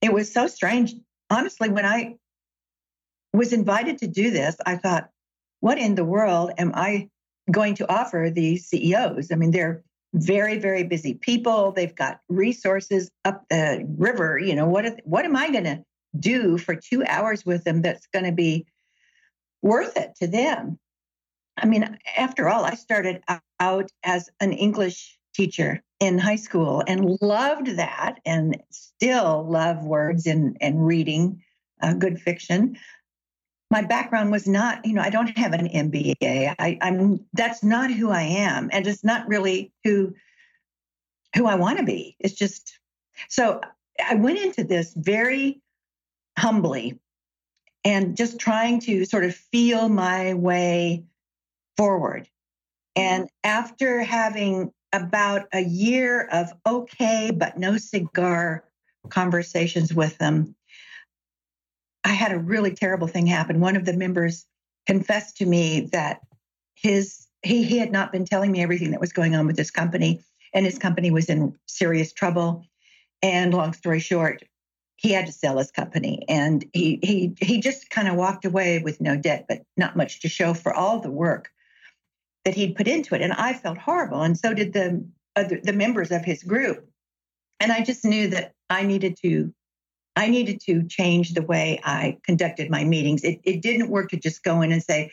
it 0.00 0.12
was 0.12 0.32
so 0.32 0.46
strange. 0.46 0.94
Honestly, 1.30 1.68
when 1.68 1.84
I 1.84 2.16
was 3.32 3.52
invited 3.52 3.98
to 3.98 4.06
do 4.06 4.30
this, 4.30 4.56
I 4.64 4.76
thought, 4.76 5.10
what 5.60 5.78
in 5.78 5.94
the 5.94 6.04
world 6.04 6.52
am 6.58 6.72
I 6.74 7.08
going 7.50 7.74
to 7.76 7.92
offer 7.92 8.30
these 8.32 8.66
CEOs? 8.66 9.32
I 9.32 9.34
mean, 9.34 9.50
they're 9.50 9.82
very 10.14 10.58
very 10.58 10.84
busy 10.84 11.14
people. 11.14 11.72
They've 11.72 11.94
got 11.94 12.20
resources 12.28 13.10
up 13.24 13.44
the 13.50 13.84
river. 13.96 14.38
You 14.38 14.54
know 14.54 14.66
what 14.66 15.00
what 15.04 15.24
am 15.24 15.36
i 15.36 15.50
going 15.50 15.64
to 15.64 15.84
do 16.18 16.56
for 16.56 16.74
2 16.74 17.04
hours 17.06 17.44
with 17.44 17.64
them 17.64 17.82
that's 17.82 18.06
going 18.06 18.24
to 18.24 18.32
be 18.32 18.66
worth 19.62 19.96
it 19.96 20.14
to 20.20 20.26
them? 20.26 20.78
I 21.56 21.66
mean 21.66 21.98
after 22.16 22.48
all 22.48 22.64
i 22.64 22.74
started 22.74 23.22
out 23.60 23.90
as 24.04 24.30
an 24.40 24.52
english 24.52 25.18
teacher 25.34 25.82
in 26.00 26.18
high 26.18 26.36
school 26.36 26.82
and 26.86 27.18
loved 27.20 27.76
that 27.76 28.20
and 28.24 28.62
still 28.70 29.44
love 29.48 29.84
words 29.84 30.26
and 30.26 30.56
and 30.60 30.86
reading 30.86 31.42
uh, 31.82 31.92
good 31.94 32.20
fiction 32.20 32.76
my 33.70 33.82
background 33.82 34.30
was 34.30 34.46
not, 34.46 34.84
you 34.86 34.94
know, 34.94 35.02
I 35.02 35.10
don't 35.10 35.36
have 35.36 35.52
an 35.52 35.68
MBA. 35.68 36.54
I, 36.58 36.78
I'm 36.80 37.24
that's 37.34 37.62
not 37.62 37.90
who 37.90 38.10
I 38.10 38.22
am, 38.22 38.70
and 38.72 38.86
it's 38.86 39.04
not 39.04 39.28
really 39.28 39.72
who 39.84 40.14
who 41.34 41.46
I 41.46 41.56
want 41.56 41.78
to 41.78 41.84
be. 41.84 42.16
It's 42.18 42.34
just 42.34 42.78
so 43.28 43.60
I 44.04 44.14
went 44.14 44.38
into 44.38 44.64
this 44.64 44.94
very 44.96 45.60
humbly 46.38 46.98
and 47.84 48.16
just 48.16 48.38
trying 48.38 48.80
to 48.80 49.04
sort 49.04 49.24
of 49.24 49.34
feel 49.34 49.88
my 49.88 50.34
way 50.34 51.04
forward. 51.76 52.28
And 52.96 53.28
after 53.44 54.02
having 54.02 54.72
about 54.92 55.46
a 55.52 55.60
year 55.60 56.26
of 56.32 56.52
okay, 56.66 57.30
but 57.34 57.58
no 57.58 57.76
cigar 57.76 58.64
conversations 59.10 59.92
with 59.92 60.16
them, 60.18 60.54
I 62.08 62.12
had 62.12 62.32
a 62.32 62.38
really 62.38 62.70
terrible 62.74 63.06
thing 63.06 63.26
happen. 63.26 63.60
One 63.60 63.76
of 63.76 63.84
the 63.84 63.92
members 63.92 64.46
confessed 64.86 65.36
to 65.36 65.46
me 65.46 65.90
that 65.92 66.20
his 66.74 67.26
he, 67.42 67.62
he 67.64 67.76
had 67.76 67.92
not 67.92 68.12
been 68.12 68.24
telling 68.24 68.50
me 68.50 68.62
everything 68.62 68.92
that 68.92 69.00
was 69.00 69.12
going 69.12 69.34
on 69.36 69.46
with 69.46 69.58
his 69.58 69.70
company, 69.70 70.24
and 70.54 70.64
his 70.64 70.78
company 70.78 71.10
was 71.10 71.28
in 71.28 71.54
serious 71.66 72.14
trouble. 72.14 72.64
And 73.20 73.52
long 73.52 73.74
story 73.74 74.00
short, 74.00 74.42
he 74.96 75.12
had 75.12 75.26
to 75.26 75.32
sell 75.32 75.58
his 75.58 75.70
company, 75.70 76.24
and 76.30 76.64
he 76.72 76.98
he 77.02 77.34
he 77.42 77.60
just 77.60 77.90
kind 77.90 78.08
of 78.08 78.14
walked 78.14 78.46
away 78.46 78.78
with 78.78 79.02
no 79.02 79.14
debt, 79.14 79.44
but 79.46 79.64
not 79.76 79.94
much 79.94 80.20
to 80.22 80.30
show 80.30 80.54
for 80.54 80.72
all 80.72 81.00
the 81.00 81.10
work 81.10 81.50
that 82.46 82.54
he'd 82.54 82.74
put 82.74 82.88
into 82.88 83.16
it. 83.16 83.20
And 83.20 83.34
I 83.34 83.52
felt 83.52 83.76
horrible, 83.76 84.22
and 84.22 84.38
so 84.38 84.54
did 84.54 84.72
the 84.72 85.06
other, 85.36 85.60
the 85.62 85.74
members 85.74 86.10
of 86.10 86.24
his 86.24 86.42
group. 86.42 86.88
And 87.60 87.70
I 87.70 87.84
just 87.84 88.02
knew 88.02 88.28
that 88.28 88.54
I 88.70 88.84
needed 88.84 89.18
to 89.20 89.52
I 90.18 90.28
needed 90.28 90.60
to 90.62 90.82
change 90.82 91.34
the 91.34 91.42
way 91.42 91.80
I 91.84 92.18
conducted 92.24 92.70
my 92.70 92.82
meetings. 92.82 93.22
It, 93.22 93.40
it 93.44 93.62
didn't 93.62 93.88
work 93.88 94.10
to 94.10 94.16
just 94.16 94.42
go 94.42 94.62
in 94.62 94.72
and 94.72 94.82
say, 94.82 95.12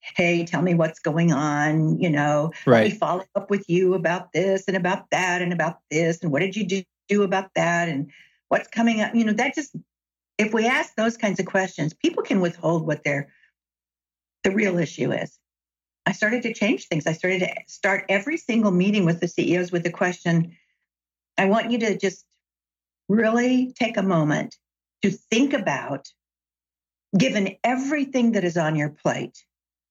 hey, 0.00 0.44
tell 0.44 0.62
me 0.62 0.74
what's 0.74 1.00
going 1.00 1.32
on, 1.32 1.98
you 2.00 2.08
know, 2.08 2.52
right. 2.64 2.96
follow 2.96 3.24
up 3.34 3.50
with 3.50 3.68
you 3.68 3.94
about 3.94 4.32
this 4.32 4.68
and 4.68 4.76
about 4.76 5.10
that 5.10 5.42
and 5.42 5.52
about 5.52 5.78
this 5.90 6.22
and 6.22 6.30
what 6.30 6.38
did 6.38 6.54
you 6.54 6.64
do, 6.64 6.82
do 7.08 7.24
about 7.24 7.50
that 7.56 7.88
and 7.88 8.12
what's 8.48 8.68
coming 8.68 9.00
up. 9.00 9.12
You 9.12 9.24
know, 9.24 9.32
that 9.32 9.56
just 9.56 9.74
if 10.38 10.54
we 10.54 10.68
ask 10.68 10.94
those 10.94 11.16
kinds 11.16 11.40
of 11.40 11.46
questions, 11.46 11.92
people 11.92 12.22
can 12.22 12.40
withhold 12.40 12.86
what 12.86 13.02
their 13.02 13.32
the 14.44 14.52
real 14.52 14.78
issue 14.78 15.10
is. 15.10 15.36
I 16.06 16.12
started 16.12 16.44
to 16.44 16.54
change 16.54 16.86
things. 16.86 17.08
I 17.08 17.12
started 17.12 17.40
to 17.40 17.52
start 17.66 18.04
every 18.08 18.36
single 18.36 18.70
meeting 18.70 19.04
with 19.04 19.18
the 19.18 19.26
CEOs 19.26 19.72
with 19.72 19.82
the 19.82 19.90
question, 19.90 20.56
I 21.36 21.46
want 21.46 21.72
you 21.72 21.78
to 21.78 21.98
just 21.98 22.24
really 23.08 23.72
take 23.78 23.96
a 23.96 24.02
moment 24.02 24.56
to 25.02 25.10
think 25.10 25.52
about 25.52 26.08
given 27.16 27.56
everything 27.62 28.32
that 28.32 28.44
is 28.44 28.56
on 28.56 28.76
your 28.76 28.90
plate 28.90 29.38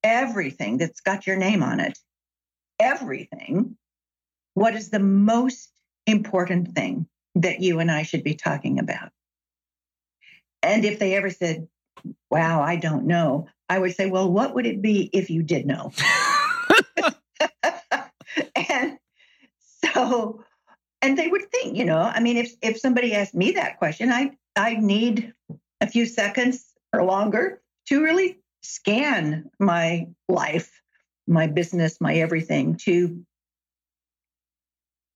everything 0.03 0.77
that's 0.77 1.01
got 1.01 1.25
your 1.25 1.37
name 1.37 1.63
on 1.63 1.79
it, 1.79 1.97
everything, 2.79 3.77
what 4.53 4.75
is 4.75 4.89
the 4.89 4.99
most 4.99 5.71
important 6.05 6.75
thing 6.75 7.07
that 7.35 7.61
you 7.61 7.79
and 7.79 7.89
I 7.89 8.03
should 8.03 8.23
be 8.23 8.35
talking 8.35 8.77
about? 8.79 9.09
And 10.61 10.85
if 10.85 10.99
they 10.99 11.15
ever 11.15 11.29
said, 11.29 11.67
wow, 12.29 12.61
I 12.61 12.75
don't 12.75 13.05
know, 13.05 13.47
I 13.69 13.79
would 13.79 13.95
say, 13.95 14.09
well, 14.09 14.31
what 14.31 14.53
would 14.53 14.65
it 14.65 14.81
be 14.81 15.09
if 15.13 15.29
you 15.29 15.41
did 15.43 15.65
know? 15.65 15.91
and 18.55 18.97
so, 19.93 20.43
and 21.03 21.17
they 21.17 21.27
would 21.27 21.51
think, 21.51 21.77
you 21.77 21.83
know, 21.83 21.99
I 21.99 22.21
mean, 22.21 22.37
if 22.37 22.55
if 22.61 22.79
somebody 22.79 23.13
asked 23.13 23.35
me 23.35 23.51
that 23.51 23.77
question, 23.77 24.09
I 24.09 24.31
I 24.55 24.75
need 24.75 25.33
a 25.81 25.87
few 25.87 26.05
seconds 26.05 26.73
or 26.93 27.03
longer 27.03 27.61
to 27.87 28.01
really 28.01 28.39
scan 28.61 29.51
my 29.59 30.07
life, 30.29 30.81
my 31.27 31.45
business, 31.47 31.99
my 31.99 32.15
everything 32.15 32.77
to 32.85 33.23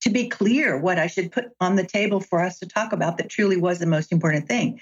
to 0.02 0.10
be 0.10 0.28
clear 0.28 0.78
what 0.78 1.00
I 1.00 1.08
should 1.08 1.32
put 1.32 1.46
on 1.62 1.78
the 1.78 1.86
table 1.86 2.20
for 2.20 2.42
us 2.42 2.60
to 2.60 2.68
talk 2.68 2.92
about 2.92 3.18
that 3.18 3.30
truly 3.30 3.58
was 3.58 3.80
the 3.80 3.88
most 3.88 4.12
important 4.12 4.48
thing. 4.48 4.80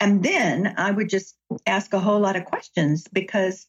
And 0.00 0.22
then 0.22 0.74
I 0.76 0.90
would 0.90 1.08
just 1.08 1.36
ask 1.66 1.92
a 1.92 2.00
whole 2.00 2.20
lot 2.20 2.36
of 2.36 2.44
questions 2.44 3.06
because 3.12 3.66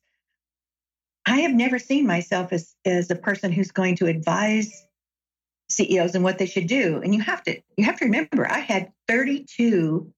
I 1.25 1.41
have 1.41 1.53
never 1.53 1.77
seen 1.79 2.07
myself 2.07 2.51
as, 2.51 2.75
as 2.85 3.09
a 3.09 3.15
person 3.15 3.51
who's 3.51 3.71
going 3.71 3.95
to 3.97 4.07
advise 4.07 4.85
CEOs 5.72 6.16
and 6.16 6.24
what 6.24 6.38
they 6.38 6.46
should 6.46 6.68
do. 6.68 7.01
And 7.04 7.13
you 7.13 7.22
have 7.22 7.44
to 7.44 7.60
you 7.78 7.86
have 7.86 7.98
to 8.00 8.06
remember 8.06 8.50
I 8.50 8.60
had 8.60 8.92
32 9.08 10.12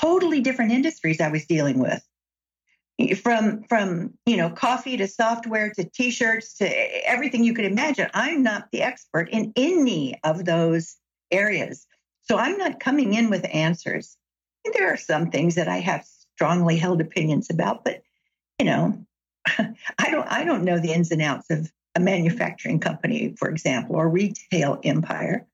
totally 0.00 0.40
different 0.40 0.72
industries 0.72 1.20
I 1.20 1.30
was 1.30 1.46
dealing 1.46 1.78
with. 1.78 2.02
From 3.22 3.62
from 3.64 4.12
you 4.26 4.36
know 4.36 4.50
coffee 4.50 4.98
to 4.98 5.08
software 5.08 5.70
to 5.70 5.84
t-shirts 5.84 6.58
to 6.58 7.08
everything 7.08 7.44
you 7.44 7.54
could 7.54 7.64
imagine. 7.64 8.10
I'm 8.12 8.42
not 8.42 8.68
the 8.72 8.82
expert 8.82 9.30
in 9.30 9.52
any 9.56 10.20
of 10.22 10.44
those 10.44 10.96
areas. 11.30 11.86
So 12.22 12.36
i'm 12.36 12.58
not 12.58 12.78
coming 12.78 13.14
in 13.14 13.30
with 13.30 13.46
answers. 13.52 14.16
There 14.74 14.92
are 14.92 14.98
some 14.98 15.30
things 15.30 15.54
that 15.54 15.68
i 15.68 15.78
have 15.78 16.04
strongly 16.34 16.76
held 16.76 17.00
opinions 17.00 17.48
about 17.50 17.84
but 17.84 18.02
you 18.58 18.66
know 18.66 19.04
i 19.46 20.10
don't 20.10 20.30
i 20.30 20.44
don't 20.44 20.64
know 20.64 20.78
the 20.78 20.92
ins 20.92 21.10
and 21.10 21.22
outs 21.22 21.50
of 21.50 21.70
a 21.96 22.00
manufacturing 22.00 22.78
company 22.78 23.34
for 23.38 23.48
example 23.48 23.96
or 23.96 24.08
retail 24.08 24.78
empire 24.84 25.46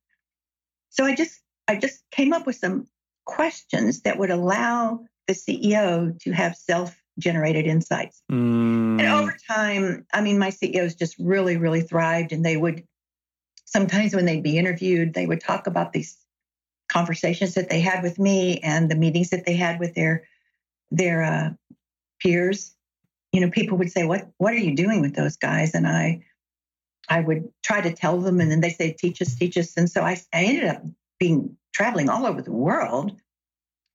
so 0.91 1.05
i 1.05 1.15
just 1.15 1.41
i 1.69 1.77
just 1.77 2.03
came 2.11 2.33
up 2.33 2.47
with 2.47 2.57
some 2.57 2.87
questions 3.25 4.03
that 4.03 4.19
would 4.19 4.31
allow 4.31 5.01
the 5.27 5.35
ceo 5.35 6.19
to 6.21 6.33
have 6.33 6.55
self 6.57 6.97
generated 7.19 7.67
insights. 7.67 8.23
Mm. 8.31 9.01
And 9.01 9.09
over 9.09 9.37
time, 9.49 10.07
I 10.13 10.21
mean, 10.21 10.39
my 10.39 10.51
CEOs 10.51 10.95
just 10.95 11.17
really, 11.19 11.57
really 11.57 11.81
thrived. 11.81 12.33
And 12.33 12.45
they 12.45 12.57
would 12.57 12.85
sometimes 13.65 14.15
when 14.15 14.27
they'd 14.27 14.43
be 14.43 14.59
interviewed, 14.59 15.15
they 15.15 15.27
would 15.27 15.41
talk 15.41 15.67
about 15.67 15.93
these 15.93 16.17
conversations 16.89 17.55
that 17.55 17.69
they 17.69 17.81
had 17.81 18.03
with 18.03 18.19
me 18.19 18.59
and 18.61 18.91
the 18.91 18.95
meetings 18.95 19.31
that 19.31 19.45
they 19.45 19.57
had 19.57 19.81
with 19.81 19.95
their 19.95 20.25
their 20.91 21.23
uh, 21.23 21.51
peers. 22.21 22.75
You 23.37 23.43
know, 23.43 23.51
people 23.51 23.77
would 23.77 23.93
say, 23.93 24.05
"What 24.05 24.29
what 24.39 24.55
are 24.55 24.59
you 24.59 24.75
doing 24.75 25.03
with 25.03 25.15
those 25.15 25.37
guys?" 25.37 25.75
And 25.75 25.87
I 25.87 26.23
I 27.07 27.21
would 27.21 27.53
try 27.63 27.83
to 27.83 27.93
tell 27.93 28.19
them, 28.19 28.41
and 28.41 28.51
then 28.51 28.63
they 28.63 28.71
say, 28.71 28.93
"Teach 28.93 29.21
us, 29.21 29.35
teach 29.35 29.59
us." 29.59 29.77
And 29.77 29.91
so 29.91 30.01
I, 30.01 30.19
I 30.33 30.45
ended 30.45 30.65
up 30.65 30.83
being 31.21 31.59
traveling 31.75 32.09
all 32.09 32.25
over 32.25 32.41
the 32.41 32.51
world, 32.51 33.13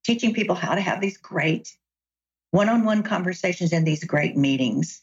teaching 0.03 0.36
people 0.36 0.53
how 0.53 0.75
to 0.75 0.81
have 0.81 1.01
these 1.01 1.17
great 1.17 1.75
one 2.51 2.69
on 2.69 2.86
one 2.86 3.01
conversations 3.01 3.74
and 3.74 3.88
these 3.88 4.03
great 4.03 4.38
meetings 4.38 5.01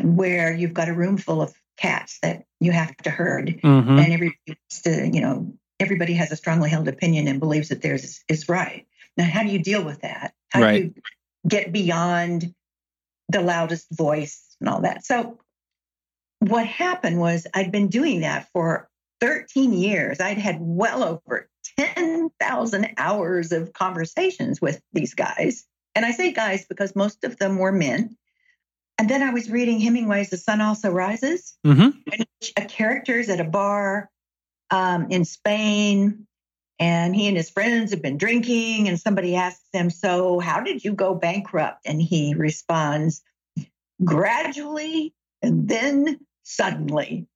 where 0.00 0.54
you've 0.54 0.72
got 0.72 0.88
a 0.88 0.94
room 0.94 1.18
full 1.18 1.42
of 1.42 1.52
cats 1.76 2.18
that 2.22 2.46
you 2.60 2.72
have 2.72 2.96
to 2.96 3.10
herd 3.10 3.60
mm-hmm. 3.62 3.98
and 3.98 4.12
everybody 4.12 4.58
to, 4.84 5.10
you 5.12 5.20
know, 5.20 5.52
everybody 5.78 6.14
has 6.14 6.32
a 6.32 6.36
strongly 6.36 6.70
held 6.70 6.88
opinion 6.88 7.28
and 7.28 7.40
believes 7.40 7.68
that 7.68 7.82
theirs 7.82 8.04
is, 8.04 8.24
is 8.28 8.48
right. 8.48 8.86
Now, 9.18 9.24
how 9.24 9.42
do 9.42 9.50
you 9.50 9.58
deal 9.58 9.84
with 9.84 10.00
that? 10.00 10.32
How 10.48 10.62
right. 10.62 10.78
do 10.78 10.84
you 10.84 10.94
get 11.46 11.72
beyond 11.72 12.54
the 13.28 13.40
loudest 13.40 13.86
voice 13.92 14.56
and 14.60 14.68
all 14.68 14.82
that? 14.82 15.04
So, 15.04 15.38
what 16.40 16.66
happened 16.66 17.18
was 17.18 17.46
I'd 17.54 17.72
been 17.72 17.88
doing 17.88 18.20
that 18.20 18.48
for 18.52 18.88
13 19.20 19.72
years. 19.72 20.20
I'd 20.20 20.38
had 20.38 20.58
well 20.60 21.02
over 21.02 21.48
10,000 21.78 22.88
hours 22.98 23.52
of 23.52 23.72
conversations 23.72 24.60
with 24.60 24.80
these 24.92 25.14
guys. 25.14 25.64
And 25.94 26.04
I 26.04 26.10
say 26.10 26.32
guys 26.32 26.66
because 26.68 26.94
most 26.94 27.24
of 27.24 27.38
them 27.38 27.58
were 27.58 27.72
men. 27.72 28.16
And 28.98 29.10
then 29.10 29.22
I 29.22 29.32
was 29.32 29.50
reading 29.50 29.80
Hemingway's 29.80 30.30
The 30.30 30.36
Sun 30.36 30.60
Also 30.60 30.90
Rises, 30.90 31.56
mm-hmm. 31.66 31.90
a 32.56 32.64
character's 32.64 33.28
at 33.28 33.40
a 33.40 33.44
bar 33.44 34.10
um, 34.70 35.08
in 35.10 35.24
Spain, 35.24 36.26
and 36.78 37.16
he 37.16 37.28
and 37.28 37.36
his 37.36 37.50
friends 37.50 37.90
have 37.90 38.02
been 38.02 38.18
drinking, 38.18 38.88
and 38.88 39.00
somebody 39.00 39.34
asks 39.34 39.68
him, 39.72 39.88
So, 39.90 40.40
how 40.40 40.60
did 40.60 40.84
you 40.84 40.92
go 40.92 41.14
bankrupt? 41.14 41.80
And 41.86 42.00
he 42.00 42.34
responds, 42.34 43.22
Gradually 44.04 45.14
and 45.42 45.68
then 45.68 46.20
suddenly. 46.42 47.26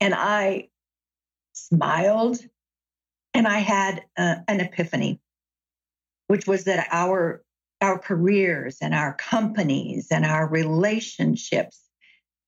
And 0.00 0.14
I 0.14 0.68
smiled 1.52 2.38
and 3.34 3.46
I 3.46 3.58
had 3.58 4.04
uh, 4.16 4.36
an 4.48 4.60
epiphany, 4.60 5.20
which 6.26 6.46
was 6.46 6.64
that 6.64 6.88
our 6.90 7.42
our 7.82 7.98
careers 7.98 8.78
and 8.82 8.94
our 8.94 9.14
companies 9.14 10.08
and 10.10 10.26
our 10.26 10.46
relationships, 10.46 11.80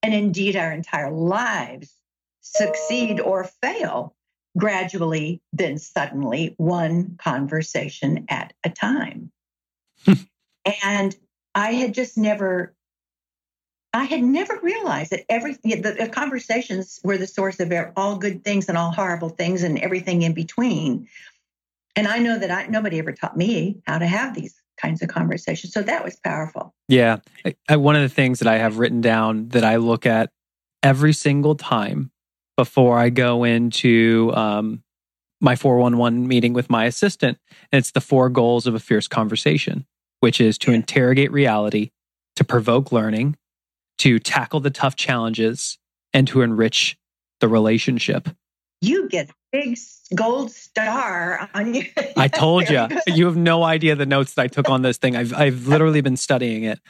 and 0.03 0.13
indeed 0.13 0.57
our 0.57 0.73
entire 0.73 1.11
lives 1.11 1.95
succeed 2.43 3.19
or 3.19 3.45
fail 3.45 4.15
gradually, 4.57 5.41
then 5.53 5.79
suddenly, 5.79 6.55
one 6.59 7.17
conversation 7.19 8.27
at 8.29 8.53
a 8.65 8.71
time. 8.71 9.31
Hmm. 10.05 10.15
and 10.83 11.15
I 11.55 11.73
had 11.73 11.95
just 11.95 12.19
never, 12.19 12.75
I 13.93 14.05
had 14.05 14.23
never 14.23 14.59
realized 14.63 15.13
that 15.13 15.25
every 15.29 15.57
the, 15.63 15.97
the 15.99 16.09
conversations 16.09 16.99
were 17.05 17.19
the 17.19 17.27
source 17.27 17.61
of 17.61 17.73
all 17.97 18.17
good 18.17 18.43
things 18.43 18.69
and 18.69 18.77
all 18.77 18.91
horrible 18.91 19.29
things 19.29 19.63
and 19.63 19.79
everything 19.79 20.23
in 20.23 20.35
between. 20.35 21.09
And 21.95 22.09
I 22.09 22.19
know 22.19 22.39
that 22.39 22.51
I, 22.51 22.67
nobody 22.67 22.99
ever 22.99 23.13
taught 23.13 23.37
me 23.37 23.83
how 23.87 23.99
to 23.99 24.07
have 24.07 24.35
these 24.35 24.55
kinds 24.79 25.03
of 25.03 25.09
conversations. 25.09 25.73
So 25.73 25.83
that 25.83 26.05
was 26.05 26.17
powerful. 26.25 26.75
Yeah. 26.89 27.19
I, 27.69 27.77
one 27.77 27.97
of 27.97 28.03
the 28.03 28.09
things 28.09 28.39
that 28.39 28.49
I 28.49 28.59
have 28.59 28.79
written 28.79 29.01
down 29.01 29.49
that 29.49 29.65
I 29.65 29.77
look 29.77 30.07
at 30.07 30.31
every 30.83 31.13
single 31.13 31.55
time 31.55 32.12
before 32.57 32.99
I 32.99 33.11
go 33.11 33.45
into 33.45 34.33
um, 34.35 34.83
my 35.41 35.57
411 35.57 36.27
meeting 36.27 36.53
with 36.53 36.71
my 36.71 36.85
assistant. 36.85 37.39
And 37.71 37.79
it's 37.79 37.93
the 37.93 38.01
four 38.01 38.29
goals 38.29 38.67
of 38.67 38.75
a 38.75 38.81
fierce 38.81 39.09
conversation, 39.09 39.87
which 40.21 40.41
is 40.41 40.57
to 40.59 40.73
interrogate 40.73 41.33
reality, 41.33 41.91
to 42.37 42.45
provoke 42.45 42.93
learning, 42.93 43.37
to 43.99 44.19
tackle 44.19 44.61
the 44.61 44.71
tough 44.71 44.97
challenges, 44.97 45.79
and 46.15 46.29
to 46.29 46.43
enrich 46.43 46.97
the 47.41 47.49
relationship. 47.49 48.29
You 48.81 49.09
get 49.09 49.31
a 49.31 49.35
big 49.53 49.79
gold 50.15 50.51
star 50.51 51.49
on 51.55 51.75
you. 51.75 51.85
I 52.17 52.29
told 52.29 52.69
you. 52.69 52.87
You 53.07 53.27
have 53.27 53.37
no 53.37 53.63
idea 53.63 53.95
the 53.95 54.07
notes 54.07 54.35
that 54.35 54.43
I 54.43 54.47
took 54.49 54.69
on 54.69 54.83
this 54.83 54.99
thing. 54.99 55.17
I've 55.17 55.33
I've 55.33 55.67
literally 55.67 56.01
been 56.01 56.17
studying 56.17 56.65
it. 56.65 56.81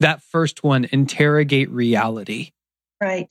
That 0.00 0.22
first 0.22 0.62
one, 0.62 0.86
interrogate 0.90 1.70
reality. 1.70 2.50
Right. 3.00 3.28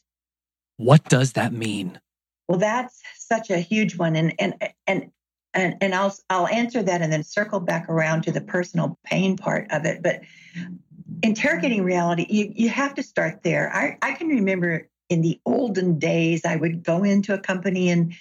What 0.77 1.05
does 1.05 1.34
that 1.34 1.53
mean? 1.53 2.00
Well, 2.48 2.60
that's 2.60 3.01
such 3.17 3.50
a 3.50 3.58
huge 3.58 3.98
one, 3.98 4.15
and 4.15 4.34
and 4.39 4.55
and 4.86 5.12
and 5.53 5.75
and 5.82 5.96
I'll 5.96 6.15
I'll 6.29 6.48
answer 6.48 6.84
that 6.84 7.01
and 7.01 7.12
then 7.12 7.24
circle 7.24 7.60
back 7.60 7.89
around 7.89 8.24
to 8.24 8.32
the 8.32 8.41
personal 8.41 9.00
pain 9.03 9.38
part 9.38 9.67
of 9.72 9.86
it. 9.86 10.03
But 10.03 10.22
interrogating 11.24 11.84
reality, 11.84 12.27
you 12.29 12.51
you 12.55 12.70
have 12.70 12.94
to 12.96 13.03
start 13.03 13.41
there. 13.44 13.74
I 13.74 13.98
I 14.01 14.13
can 14.13 14.27
remember 14.27 14.88
in 15.10 15.22
the 15.22 15.39
olden 15.46 15.98
days, 16.00 16.46
I 16.46 16.55
would 16.55 16.84
go 16.84 17.03
into 17.03 17.34
a 17.34 17.39
company 17.39 17.89
and 17.89 18.13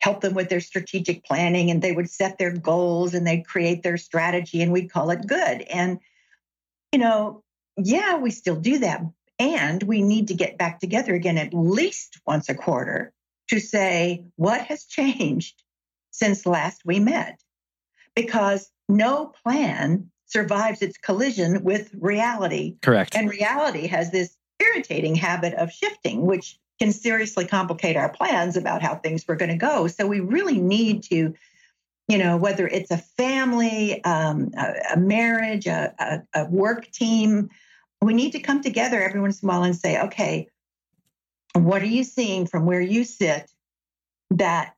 help 0.00 0.20
them 0.20 0.34
with 0.34 0.50
their 0.50 0.60
strategic 0.60 1.24
planning, 1.24 1.70
and 1.70 1.80
they 1.80 1.92
would 1.92 2.10
set 2.10 2.38
their 2.38 2.52
goals 2.52 3.14
and 3.14 3.26
they'd 3.26 3.46
create 3.46 3.82
their 3.82 3.96
strategy, 3.96 4.62
and 4.62 4.72
we'd 4.72 4.92
call 4.92 5.10
it 5.10 5.26
good. 5.26 5.62
And 5.62 5.98
you 6.92 6.98
know, 6.98 7.42
yeah, 7.76 8.18
we 8.18 8.30
still 8.30 8.56
do 8.56 8.78
that, 8.78 9.02
and 9.52 9.82
we 9.82 10.02
need 10.02 10.28
to 10.28 10.34
get 10.34 10.58
back 10.58 10.80
together 10.80 11.14
again 11.14 11.38
at 11.38 11.52
least 11.52 12.20
once 12.26 12.48
a 12.48 12.54
quarter 12.54 13.12
to 13.48 13.60
say 13.60 14.24
what 14.36 14.62
has 14.62 14.84
changed 14.84 15.62
since 16.10 16.46
last 16.46 16.82
we 16.84 17.00
met. 17.00 17.40
Because 18.14 18.70
no 18.88 19.32
plan 19.42 20.10
survives 20.26 20.82
its 20.82 20.96
collision 20.96 21.62
with 21.62 21.90
reality. 21.98 22.76
Correct. 22.80 23.14
And 23.14 23.28
reality 23.28 23.86
has 23.88 24.10
this 24.10 24.36
irritating 24.60 25.14
habit 25.14 25.54
of 25.54 25.70
shifting, 25.70 26.22
which 26.22 26.58
can 26.80 26.92
seriously 26.92 27.46
complicate 27.46 27.96
our 27.96 28.08
plans 28.08 28.56
about 28.56 28.82
how 28.82 28.94
things 28.96 29.26
were 29.26 29.36
going 29.36 29.50
to 29.50 29.56
go. 29.56 29.86
So 29.86 30.06
we 30.06 30.20
really 30.20 30.58
need 30.58 31.04
to, 31.04 31.34
you 32.08 32.18
know, 32.18 32.36
whether 32.36 32.66
it's 32.66 32.90
a 32.90 32.98
family, 32.98 34.02
um, 34.04 34.50
a, 34.56 34.94
a, 34.94 34.96
marriage, 34.96 35.66
a, 35.66 35.94
a, 35.98 36.42
a 36.42 36.44
work 36.46 36.90
team, 36.90 37.50
we 38.04 38.14
need 38.14 38.32
to 38.32 38.40
come 38.40 38.60
together 38.62 39.00
every 39.02 39.20
once 39.20 39.42
in 39.42 39.48
a 39.48 39.52
while 39.52 39.62
and 39.62 39.76
say, 39.76 40.00
okay, 40.02 40.48
what 41.54 41.82
are 41.82 41.86
you 41.86 42.04
seeing 42.04 42.46
from 42.46 42.66
where 42.66 42.80
you 42.80 43.04
sit 43.04 43.50
that 44.30 44.74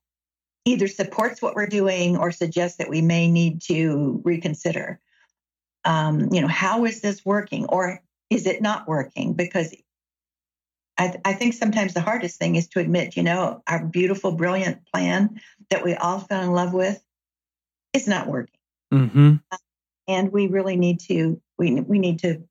either 0.65 0.89
supports 0.89 1.41
what 1.41 1.55
we're 1.55 1.67
doing 1.67 2.17
or 2.17 2.31
suggests 2.31 2.79
that 2.79 2.91
we 2.91 3.03
may 3.03 3.31
need 3.31 3.63
to 3.63 4.21
reconsider? 4.25 5.01
Um, 5.85 6.33
you 6.33 6.41
know, 6.41 6.49
how 6.49 6.85
is 6.85 7.01
this 7.01 7.25
working 7.25 7.67
or 7.67 8.03
is 8.31 8.47
it 8.47 8.61
not 8.61 8.89
working? 8.89 9.35
Because 9.35 9.75
I, 10.99 11.09
th- 11.09 11.21
I, 11.25 11.35
think 11.35 11.55
sometimes 11.55 11.95
the 11.95 12.01
hardest 12.01 12.39
thing 12.39 12.57
is 12.57 12.69
to 12.69 12.81
admit, 12.81 13.17
you 13.17 13.23
know, 13.23 13.63
our 13.67 13.85
beautiful, 13.85 14.33
brilliant 14.33 14.87
plan 14.93 15.41
that 15.71 15.85
we 15.85 15.95
all 15.95 16.21
fell 16.21 16.43
in 16.43 16.53
love 16.53 16.73
with 16.73 17.03
is 17.93 18.09
not 18.09 18.27
working. 18.27 18.53
Mm-hmm. 18.93 19.35
and 20.07 20.33
we 20.33 20.47
really 20.47 20.77
need 20.77 21.01
to 21.01 21.41
we 21.59 21.81
we 21.81 21.99
need 21.99 22.21
to 22.21 22.45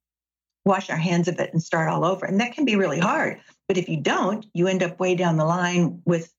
wash 0.65 0.89
our 0.89 0.97
hands 0.97 1.27
of 1.27 1.39
it 1.39 1.53
and 1.53 1.61
start 1.61 1.89
all 1.89 2.03
over. 2.03 2.25
And 2.25 2.39
that 2.41 2.53
can 2.53 2.65
be 2.65 2.75
really 2.75 2.99
hard. 2.99 3.39
But 3.67 3.77
if 3.77 3.87
you 3.87 3.97
don't, 3.97 4.45
you 4.53 4.67
end 4.67 4.83
up 4.83 4.99
way 4.99 5.15
down 5.15 5.37
the 5.37 5.45
line 5.45 6.01
with 6.05 6.33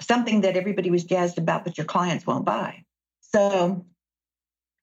something 0.00 0.42
that 0.42 0.56
everybody 0.56 0.90
was 0.90 1.04
jazzed 1.04 1.38
about, 1.38 1.64
but 1.64 1.78
your 1.78 1.86
clients 1.86 2.26
won't 2.26 2.44
buy. 2.44 2.84
So 3.20 3.86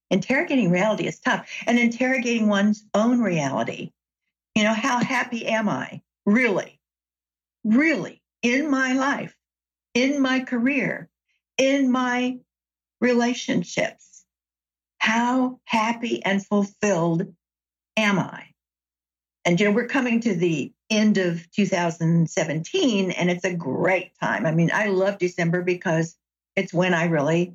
interrogating 0.10 0.72
reality 0.72 1.08
is 1.08 1.20
tough 1.20 1.50
and 1.68 1.78
interrogating 1.78 2.48
one's 2.48 2.86
own 2.94 3.22
reality. 3.22 3.92
You 4.56 4.64
know, 4.64 4.74
how 4.74 5.04
happy 5.04 5.46
am 5.48 5.68
I 5.68 6.02
really, 6.26 6.80
really 7.64 8.22
in 8.42 8.70
my 8.70 8.94
life, 8.94 9.36
in 9.94 10.22
my 10.22 10.42
career, 10.42 11.10
in 11.58 11.92
my 11.92 12.40
relationships? 13.02 14.24
How 14.98 15.60
happy 15.66 16.24
and 16.24 16.46
fulfilled 16.46 17.34
am 17.98 18.20
I? 18.20 18.48
And 19.46 19.60
you 19.60 19.68
know, 19.68 19.72
we're 19.72 19.88
coming 19.88 20.20
to 20.22 20.34
the 20.34 20.74
end 20.90 21.18
of 21.18 21.50
2017, 21.52 23.12
and 23.12 23.30
it's 23.30 23.46
a 23.46 23.54
great 23.54 24.12
time. 24.20 24.46
I 24.46 24.52
mean, 24.52 24.72
I 24.74 24.88
love 24.88 25.20
December 25.20 25.62
because 25.62 26.16
it's 26.56 26.74
when 26.74 26.94
I 26.94 27.06
really 27.06 27.54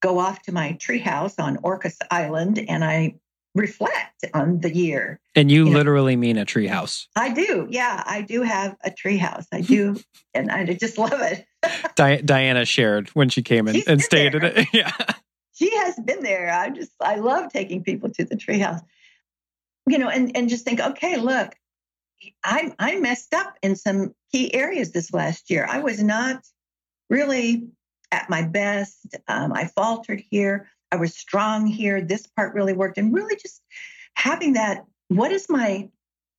go 0.00 0.18
off 0.18 0.42
to 0.42 0.52
my 0.52 0.76
treehouse 0.80 1.38
on 1.38 1.56
Orcas 1.58 1.96
Island 2.10 2.58
and 2.68 2.84
I 2.84 3.16
reflect 3.54 4.24
on 4.34 4.60
the 4.60 4.74
year. 4.74 5.20
And 5.34 5.50
you, 5.50 5.66
you 5.66 5.72
literally 5.72 6.16
know, 6.16 6.20
mean 6.20 6.38
a 6.38 6.46
treehouse. 6.46 7.06
I 7.16 7.32
do. 7.32 7.66
Yeah, 7.70 8.02
I 8.06 8.22
do 8.22 8.42
have 8.42 8.76
a 8.84 8.90
treehouse. 8.90 9.46
I 9.52 9.60
do. 9.60 9.96
and 10.34 10.50
I 10.50 10.64
just 10.74 10.98
love 10.98 11.12
it. 11.14 11.46
Di- 11.96 12.22
Dianna 12.22 12.66
shared 12.66 13.08
when 13.10 13.28
she 13.28 13.42
came 13.42 13.68
in 13.68 13.82
and 13.86 14.00
stayed 14.00 14.34
in 14.34 14.44
it. 14.44 14.68
yeah. 14.72 14.92
She 15.52 15.74
has 15.76 15.96
been 15.96 16.22
there. 16.22 16.50
I 16.50 16.70
just, 16.70 16.92
I 17.00 17.16
love 17.16 17.52
taking 17.52 17.82
people 17.82 18.10
to 18.10 18.24
the 18.24 18.36
treehouse 18.36 18.80
you 19.90 19.98
know, 19.98 20.08
and, 20.08 20.36
and 20.36 20.48
just 20.48 20.64
think, 20.64 20.80
okay, 20.80 21.16
look, 21.16 21.54
I, 22.44 22.74
I 22.78 22.96
messed 22.96 23.34
up 23.34 23.54
in 23.62 23.76
some 23.76 24.14
key 24.32 24.54
areas 24.54 24.92
this 24.92 25.12
last 25.12 25.50
year. 25.50 25.66
I 25.68 25.80
was 25.80 26.02
not 26.02 26.42
really 27.08 27.68
at 28.12 28.28
my 28.28 28.42
best. 28.42 29.16
Um, 29.28 29.52
I 29.52 29.66
faltered 29.66 30.22
here. 30.30 30.68
I 30.92 30.96
was 30.96 31.14
strong 31.14 31.66
here. 31.66 32.00
This 32.00 32.26
part 32.26 32.54
really 32.54 32.72
worked. 32.72 32.98
And 32.98 33.14
really 33.14 33.36
just 33.36 33.62
having 34.14 34.54
that 34.54 34.84
what 35.10 35.32
is 35.32 35.46
my 35.48 35.88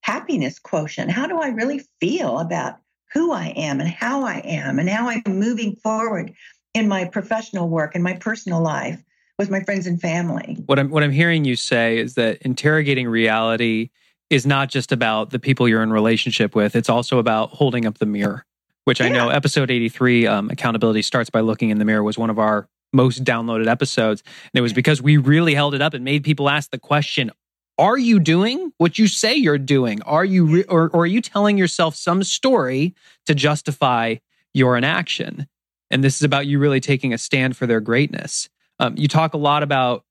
happiness 0.02 0.58
quotient? 0.58 1.12
How 1.12 1.28
do 1.28 1.40
I 1.40 1.50
really 1.50 1.86
feel 2.00 2.40
about 2.40 2.78
who 3.14 3.34
I 3.34 3.48
am 3.48 3.82
and 3.82 3.90
how 3.90 4.24
I 4.24 4.38
am 4.46 4.80
and 4.80 4.90
how 4.90 5.10
I'm 5.10 5.24
moving 5.28 5.76
forward 5.76 6.34
in 6.74 6.88
my 6.88 7.04
professional 7.04 7.68
work 7.68 7.96
and 7.96 8.04
my 8.04 8.14
personal 8.14 8.62
life? 8.62 9.04
With 9.42 9.50
my 9.50 9.64
friends 9.64 9.88
and 9.88 10.00
family. 10.00 10.58
What 10.68 10.80
I'm 10.80 10.90
what 10.90 11.04
I'm 11.04 11.12
hearing 11.12 11.46
you 11.46 11.56
say 11.56 11.98
is 11.98 12.14
that 12.16 12.38
interrogating 12.44 13.08
reality 13.08 13.90
is 14.30 14.46
not 14.46 14.70
just 14.70 14.92
about 14.92 15.32
the 15.32 15.40
people 15.40 15.68
you're 15.68 15.84
in 15.84 15.92
relationship 15.92 16.56
with. 16.56 16.76
It's 16.76 16.90
also 16.90 17.18
about 17.18 17.50
holding 17.50 17.86
up 17.86 17.98
the 17.98 18.06
mirror, 18.06 18.46
which 18.86 19.00
yeah. 19.00 19.08
I 19.08 19.10
know 19.10 19.30
episode 19.30 19.70
83, 19.70 20.26
um, 20.28 20.50
accountability 20.50 21.02
starts 21.02 21.30
by 21.30 21.42
looking 21.42 21.70
in 21.70 21.80
the 21.80 21.86
mirror, 21.86 22.02
was 22.02 22.18
one 22.18 22.30
of 22.30 22.40
our 22.40 22.70
most 22.94 23.24
downloaded 23.24 23.68
episodes. 23.68 24.24
And 24.54 24.60
it 24.60 24.62
was 24.62 24.74
because 24.74 25.02
we 25.02 25.18
really 25.18 25.54
held 25.54 25.74
it 25.74 25.82
up 25.82 25.94
and 25.94 26.06
made 26.06 26.24
people 26.24 26.50
ask 26.50 26.72
the 26.72 26.80
question, 26.80 27.32
are 27.78 27.98
you 27.98 28.20
doing 28.20 28.72
what 28.78 29.00
you 29.00 29.08
say 29.08 29.36
you're 29.36 29.58
doing? 29.58 30.02
Are 30.04 30.24
you, 30.24 30.46
re- 30.46 30.64
or, 30.66 30.90
or 30.90 31.04
are 31.04 31.08
you 31.08 31.20
telling 31.20 31.58
yourself 31.58 31.96
some 31.96 32.24
story 32.24 32.96
to 33.26 33.36
justify 33.36 34.16
your 34.54 34.78
inaction? 34.78 35.48
And 35.90 36.04
this 36.04 36.16
is 36.16 36.24
about 36.24 36.48
you 36.48 36.58
really 36.58 36.80
taking 36.80 37.14
a 37.14 37.18
stand 37.18 37.58
for 37.58 37.68
their 37.68 37.82
greatness. 37.82 38.50
Um, 38.82 38.96
you 38.98 39.08
talk 39.08 39.36
a 39.36 39.38
lot 39.38 39.62
about 39.62 40.04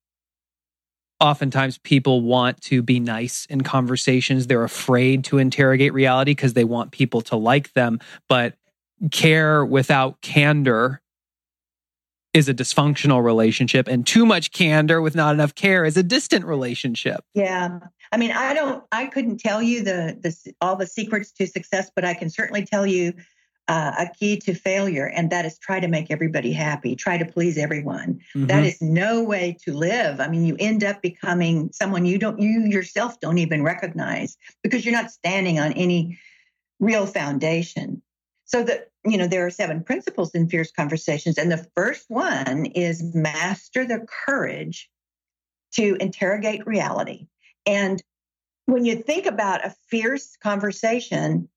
oftentimes 1.18 1.76
people 1.78 2.22
want 2.22 2.60
to 2.62 2.82
be 2.82 3.00
nice 3.00 3.44
in 3.50 3.62
conversations. 3.62 4.46
They're 4.46 4.64
afraid 4.64 5.24
to 5.24 5.38
interrogate 5.38 5.92
reality 5.92 6.30
because 6.30 6.54
they 6.54 6.64
want 6.64 6.92
people 6.92 7.20
to 7.22 7.36
like 7.36 7.72
them. 7.72 7.98
But 8.28 8.54
care 9.10 9.64
without 9.64 10.20
candor 10.20 11.02
is 12.32 12.48
a 12.48 12.54
dysfunctional 12.54 13.24
relationship, 13.24 13.88
and 13.88 14.06
too 14.06 14.24
much 14.24 14.52
candor 14.52 15.00
with 15.00 15.16
not 15.16 15.34
enough 15.34 15.56
care 15.56 15.84
is 15.84 15.96
a 15.96 16.02
distant 16.04 16.44
relationship. 16.44 17.24
Yeah. 17.34 17.80
I 18.12 18.16
mean, 18.18 18.30
I 18.30 18.54
don't, 18.54 18.84
I 18.92 19.06
couldn't 19.06 19.38
tell 19.38 19.60
you 19.60 19.82
the, 19.82 20.16
the 20.20 20.52
all 20.60 20.76
the 20.76 20.86
secrets 20.86 21.32
to 21.32 21.46
success, 21.48 21.90
but 21.92 22.04
I 22.04 22.14
can 22.14 22.30
certainly 22.30 22.64
tell 22.64 22.86
you 22.86 23.14
uh, 23.70 23.92
a 24.00 24.10
key 24.18 24.36
to 24.36 24.52
failure, 24.52 25.06
and 25.06 25.30
that 25.30 25.46
is 25.46 25.56
try 25.56 25.78
to 25.78 25.86
make 25.86 26.10
everybody 26.10 26.52
happy, 26.52 26.96
try 26.96 27.16
to 27.16 27.24
please 27.24 27.56
everyone. 27.56 28.20
Mm-hmm. 28.34 28.46
That 28.46 28.64
is 28.64 28.82
no 28.82 29.22
way 29.22 29.56
to 29.62 29.72
live. 29.72 30.18
I 30.18 30.26
mean, 30.26 30.44
you 30.44 30.56
end 30.58 30.82
up 30.82 31.00
becoming 31.00 31.70
someone 31.72 32.04
you 32.04 32.18
don't, 32.18 32.40
you 32.40 32.62
yourself 32.62 33.20
don't 33.20 33.38
even 33.38 33.62
recognize 33.62 34.36
because 34.64 34.84
you're 34.84 34.92
not 34.92 35.12
standing 35.12 35.60
on 35.60 35.72
any 35.74 36.18
real 36.80 37.06
foundation. 37.06 38.02
So 38.44 38.64
that 38.64 38.90
you 39.04 39.16
know 39.16 39.28
there 39.28 39.46
are 39.46 39.50
seven 39.50 39.84
principles 39.84 40.34
in 40.34 40.48
fierce 40.48 40.72
conversations, 40.72 41.38
and 41.38 41.52
the 41.52 41.64
first 41.76 42.06
one 42.08 42.66
is 42.66 43.14
master 43.14 43.86
the 43.86 44.04
courage 44.26 44.90
to 45.74 45.96
interrogate 46.00 46.66
reality. 46.66 47.28
And 47.66 48.02
when 48.66 48.84
you 48.84 48.96
think 48.96 49.26
about 49.26 49.64
a 49.64 49.76
fierce 49.88 50.36
conversation, 50.42 51.48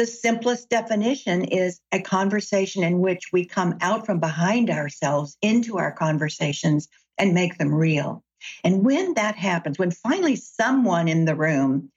the 0.00 0.06
simplest 0.06 0.70
definition 0.70 1.44
is 1.44 1.78
a 1.92 2.00
conversation 2.00 2.82
in 2.82 3.00
which 3.00 3.34
we 3.34 3.44
come 3.44 3.76
out 3.82 4.06
from 4.06 4.18
behind 4.18 4.70
ourselves 4.70 5.36
into 5.42 5.76
our 5.76 5.92
conversations 5.92 6.88
and 7.18 7.34
make 7.34 7.58
them 7.58 7.74
real. 7.74 8.24
And 8.64 8.82
when 8.82 9.12
that 9.12 9.36
happens, 9.36 9.78
when 9.78 9.90
finally 9.90 10.36
someone 10.36 11.06
in 11.06 11.26
the 11.26 11.34
room 11.34 11.90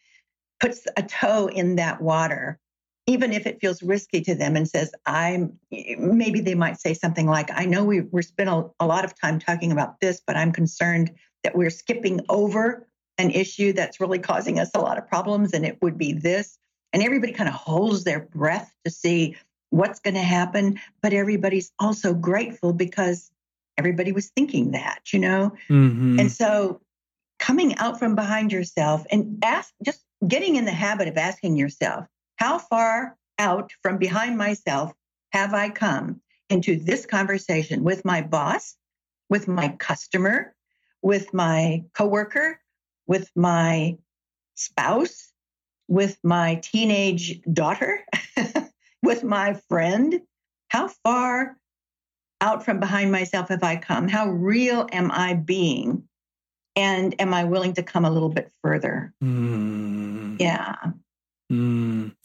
puts 0.60 0.86
a 0.98 1.04
toe 1.04 1.48
in 1.48 1.78
that 1.78 2.02
water 2.02 2.60
even 3.08 3.32
if 3.34 3.46
it 3.46 3.60
feels 3.62 3.84
risky 3.84 4.22
to 4.22 4.36
them 4.36 4.56
and 4.58 4.68
says, 4.68 4.92
I'm 5.06 5.60
maybe 5.72 6.42
they 6.42 6.56
might 6.56 6.80
say 6.80 6.94
something 6.94 7.28
like, 7.28 7.50
I 7.54 7.66
know 7.66 7.86
we, 7.86 8.02
we're 8.02 8.22
spent 8.22 8.50
a, 8.50 8.66
a 8.82 8.86
lot 8.86 9.04
of 9.04 9.18
time 9.18 9.40
talking 9.40 9.72
about 9.72 10.00
this, 10.02 10.22
but 10.26 10.38
I'm 10.38 10.52
concerned 10.52 11.12
that 11.44 11.56
we're 11.56 11.70
skipping 11.70 12.22
over 12.30 12.88
an 13.18 13.32
issue 13.32 13.74
that's 13.74 14.00
really 14.00 14.20
causing 14.20 14.58
us 14.58 14.72
a 14.74 14.80
lot 14.80 14.98
of 14.98 15.08
problems, 15.08 15.54
and 15.54 15.66
it 15.66 15.78
would 15.82 15.98
be 15.98 16.14
this. 16.14 16.58
And 16.94 17.04
everybody 17.04 17.34
kind 17.34 17.50
of 17.50 17.56
holds 17.56 18.04
their 18.04 18.22
breath 18.22 18.74
to 18.86 18.92
see 18.92 19.36
what's 19.72 20.00
going 20.00 20.14
to 20.14 20.22
happen, 20.22 20.80
but 21.02 21.14
everybody's 21.14 21.72
also 21.80 22.14
grateful 22.14 22.74
because 22.74 23.32
everybody 23.78 24.12
was 24.12 24.30
thinking 24.30 24.72
that, 24.72 25.12
you 25.12 25.20
know? 25.20 25.52
Mm-hmm. 25.68 26.20
And 26.20 26.32
so 26.32 26.80
coming 27.40 27.76
out 27.78 27.98
from 27.98 28.16
behind 28.16 28.52
yourself 28.52 29.04
and 29.12 29.44
ask, 29.44 29.74
just 29.84 30.04
getting 30.28 30.56
in 30.56 30.66
the 30.66 30.72
habit 30.72 31.08
of 31.08 31.18
asking 31.18 31.58
yourself, 31.58 32.06
how 32.36 32.60
far 32.60 33.18
out 33.40 33.72
from 33.82 33.98
behind 33.98 34.38
myself 34.38 34.94
have 35.32 35.54
I 35.56 35.70
come 35.70 36.22
into 36.50 36.76
this 36.76 37.08
conversation 37.08 37.84
with 37.84 38.06
my 38.06 38.22
boss, 38.22 38.76
with 39.30 39.48
my 39.48 39.70
customer, 39.80 40.54
with 41.02 41.34
my 41.34 41.84
coworker, 41.96 42.62
with 43.08 43.32
my 43.36 43.98
spouse, 44.56 45.33
with 45.94 46.18
my 46.24 46.56
teenage 46.56 47.40
daughter, 47.54 48.04
with 49.04 49.24
my 49.24 49.54
friend? 49.70 50.22
How 50.70 50.88
far 50.88 51.56
out 52.42 52.66
from 52.66 52.80
behind 52.80 53.12
myself 53.12 53.50
have 53.50 53.64
I 53.64 53.76
come? 53.76 54.08
How 54.08 54.28
real 54.28 54.88
am 54.92 55.12
I 55.12 55.36
being? 55.36 56.04
And 56.76 57.14
am 57.22 57.32
I 57.32 57.44
willing 57.44 57.76
to 57.76 57.84
come 57.84 58.06
a 58.06 58.10
little 58.10 58.30
bit 58.30 58.52
further? 58.64 59.14
Mm. 59.24 60.42
Yeah. 60.42 60.76
Mm. 61.52 62.16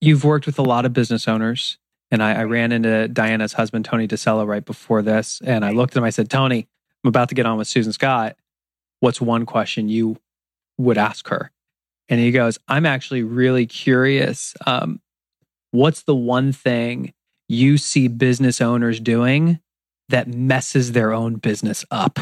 You've 0.00 0.24
worked 0.24 0.46
with 0.46 0.58
a 0.58 0.62
lot 0.62 0.84
of 0.84 0.92
business 0.92 1.28
owners. 1.28 1.78
And 2.10 2.24
I, 2.24 2.40
I, 2.40 2.44
ran 2.44 2.72
into 2.72 3.08
Dianna's 3.08 3.54
husband, 3.54 3.86
Tony 3.86 4.06
DiCello, 4.06 4.46
right 4.46 4.64
before 4.64 5.00
this. 5.00 5.40
And 5.44 5.64
I 5.64 5.70
looked 5.70 5.94
at 5.94 5.98
him, 5.98 6.04
I 6.04 6.10
said, 6.10 6.28
Tony, 6.28 6.66
I'm 7.04 7.08
about 7.08 7.28
to 7.30 7.34
get 7.34 7.46
on 7.46 7.56
with 7.56 7.68
Susan 7.68 7.92
Scott. 7.92 8.36
What's 9.00 9.20
one 9.20 9.46
question 9.46 9.88
you 9.88 10.18
would 10.76 10.98
ask 10.98 11.28
her? 11.28 11.52
And 12.08 12.20
he 12.20 12.30
goes, 12.30 12.58
I'm 12.68 12.86
actually 12.86 13.22
really 13.22 13.66
curious. 13.66 14.54
Um, 14.66 15.00
what's 15.70 16.02
the 16.02 16.14
one 16.14 16.52
thing 16.52 17.14
you 17.48 17.78
see 17.78 18.08
business 18.08 18.60
owners 18.60 19.00
doing 19.00 19.60
that 20.08 20.28
messes 20.28 20.92
their 20.92 21.12
own 21.12 21.36
business 21.36 21.84
up? 21.90 22.18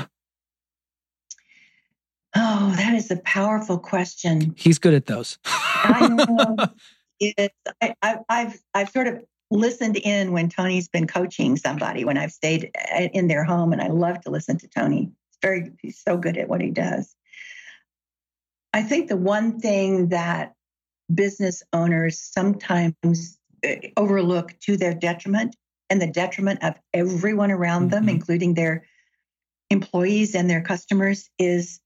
Oh, 2.36 2.72
that 2.76 2.94
is 2.94 3.10
a 3.10 3.16
powerful 3.16 3.78
question. 3.78 4.54
He's 4.56 4.78
good 4.78 4.94
at 4.94 5.06
those. 5.06 5.38
I 5.44 6.08
know. 6.08 6.56
It's, 7.22 7.54
I, 7.82 7.94
have 8.30 8.58
I've 8.72 8.88
sort 8.88 9.06
of 9.06 9.22
listened 9.50 9.98
in 9.98 10.32
when 10.32 10.48
Tony's 10.48 10.88
been 10.88 11.06
coaching 11.06 11.58
somebody 11.58 12.02
when 12.02 12.16
I've 12.16 12.32
stayed 12.32 12.70
uh, 12.74 13.08
in 13.12 13.28
their 13.28 13.44
home, 13.44 13.74
and 13.74 13.82
I 13.82 13.88
love 13.88 14.22
to 14.22 14.30
listen 14.30 14.56
to 14.56 14.68
Tony. 14.68 15.10
He's 15.28 15.38
very 15.42 15.70
he's 15.82 16.00
so 16.00 16.16
good 16.16 16.38
at 16.38 16.48
what 16.48 16.62
he 16.62 16.70
does. 16.70 17.14
I 18.72 18.82
think 18.82 19.08
the 19.08 19.16
one 19.16 19.60
thing 19.60 20.08
that 20.08 20.54
business 21.12 21.62
owners 21.72 22.20
sometimes 22.20 23.38
uh, 23.66 23.74
overlook 23.96 24.58
to 24.60 24.76
their 24.76 24.94
detriment 24.94 25.56
and 25.88 26.00
the 26.00 26.06
detriment 26.06 26.62
of 26.62 26.74
everyone 26.94 27.50
around 27.50 27.90
mm-hmm. 27.90 28.06
them, 28.06 28.08
including 28.08 28.54
their 28.54 28.86
employees 29.70 30.34
and 30.34 30.48
their 30.48 30.62
customers, 30.62 31.28
is 31.38 31.80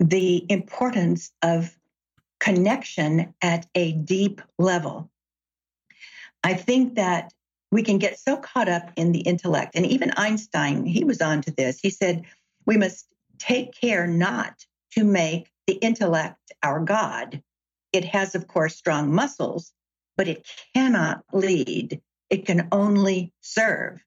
the 0.00 0.50
importance 0.50 1.30
of 1.42 1.76
connection 2.40 3.34
at 3.42 3.66
a 3.74 3.92
deep 3.92 4.40
level. 4.58 5.10
I 6.42 6.54
think 6.54 6.94
that 6.94 7.32
we 7.70 7.82
can 7.82 7.98
get 7.98 8.18
so 8.18 8.36
caught 8.36 8.68
up 8.68 8.90
in 8.96 9.12
the 9.12 9.20
intellect. 9.20 9.76
And 9.76 9.86
even 9.86 10.12
Einstein, 10.16 10.86
he 10.86 11.04
was 11.04 11.20
on 11.20 11.42
to 11.42 11.50
this. 11.52 11.78
He 11.80 11.90
said, 11.90 12.24
we 12.66 12.76
must 12.76 13.06
take 13.38 13.72
care 13.72 14.06
not 14.06 14.64
to 14.92 15.04
make 15.04 15.49
the 15.66 15.74
intellect 15.74 16.36
our 16.62 16.80
God. 16.80 17.42
It 17.92 18.04
has, 18.04 18.34
of 18.34 18.46
course, 18.46 18.76
strong 18.76 19.12
muscles, 19.12 19.72
but 20.16 20.28
it 20.28 20.46
cannot 20.74 21.24
lead. 21.32 22.00
It 22.28 22.46
can 22.46 22.68
only 22.70 23.32
serve. 23.40 24.00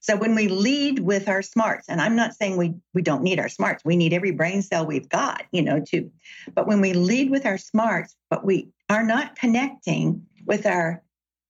So 0.00 0.16
when 0.16 0.34
we 0.34 0.48
lead 0.48 0.98
with 0.98 1.28
our 1.28 1.42
smarts, 1.42 1.88
and 1.88 2.00
I'm 2.00 2.16
not 2.16 2.34
saying 2.34 2.56
we, 2.56 2.74
we 2.94 3.02
don't 3.02 3.22
need 3.22 3.38
our 3.38 3.48
smarts, 3.48 3.84
we 3.84 3.96
need 3.96 4.12
every 4.12 4.30
brain 4.30 4.62
cell 4.62 4.86
we've 4.86 5.08
got, 5.08 5.44
you 5.52 5.62
know, 5.62 5.82
to, 5.88 6.10
but 6.54 6.66
when 6.66 6.80
we 6.80 6.92
lead 6.92 7.30
with 7.30 7.46
our 7.46 7.58
smarts, 7.58 8.16
but 8.28 8.44
we 8.44 8.70
are 8.88 9.04
not 9.04 9.36
connecting 9.36 10.26
with 10.46 10.66
our 10.66 11.02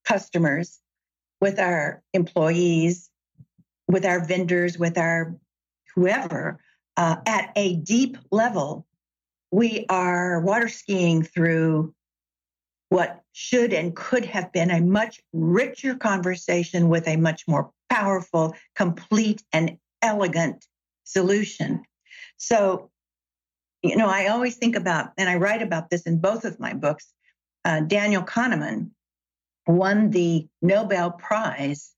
customers, 0.05 0.81
with 1.41 1.59
our 1.59 2.03
employees, 2.13 3.11
with 3.89 4.05
our 4.05 4.25
vendors, 4.25 4.79
with 4.79 4.99
our 4.99 5.37
whoever, 5.95 6.59
uh, 6.97 7.17
at 7.27 7.51
a 7.57 7.77
deep 7.77 8.17
level, 8.31 8.87
we 9.51 9.87
are 9.89 10.41
water 10.41 10.69
skiing 10.69 11.23
through 11.23 11.95
what 12.89 13.23
should 13.33 13.73
and 13.73 13.95
could 13.95 14.25
have 14.25 14.53
been 14.53 14.71
a 14.71 14.81
much 14.81 15.21
richer 15.33 15.95
conversation 15.95 16.89
with 16.89 17.07
a 17.07 17.17
much 17.17 17.47
more 17.47 17.71
powerful, 17.89 18.55
complete, 18.75 19.43
and 19.53 19.79
elegant 20.03 20.67
solution. 21.05 21.85
So, 22.37 22.91
you 23.83 23.97
know, 23.97 24.09
I 24.09 24.27
always 24.27 24.57
think 24.57 24.77
about, 24.77 25.13
and 25.17 25.29
I 25.29 25.37
write 25.37 25.63
about 25.63 25.91
this 25.91 26.03
in 26.03 26.21
both 26.21 26.45
of 26.45 26.59
my 26.59 26.75
books. 26.75 27.13
Uh, 27.65 27.81
Daniel 27.81 28.23
Kahneman 28.23 28.91
won 29.67 30.11
the 30.11 30.49
Nobel 30.63 31.13
Prize 31.13 31.93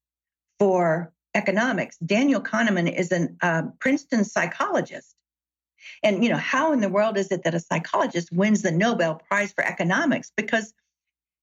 for 0.59 1.13
economics. 1.35 1.97
Daniel 1.99 2.41
Kahneman 2.41 2.93
is 2.93 3.13
a 3.13 3.29
uh, 3.41 3.63
Princeton 3.79 4.25
psychologist. 4.25 5.15
And, 6.03 6.25
you 6.25 6.31
know, 6.31 6.37
how 6.37 6.73
in 6.73 6.81
the 6.81 6.89
world 6.89 7.17
is 7.17 7.31
it 7.31 7.45
that 7.45 7.55
a 7.55 7.61
psychologist 7.61 8.33
wins 8.33 8.63
the 8.63 8.73
Nobel 8.73 9.15
Prize 9.15 9.53
for 9.53 9.65
economics? 9.65 10.33
Because 10.37 10.75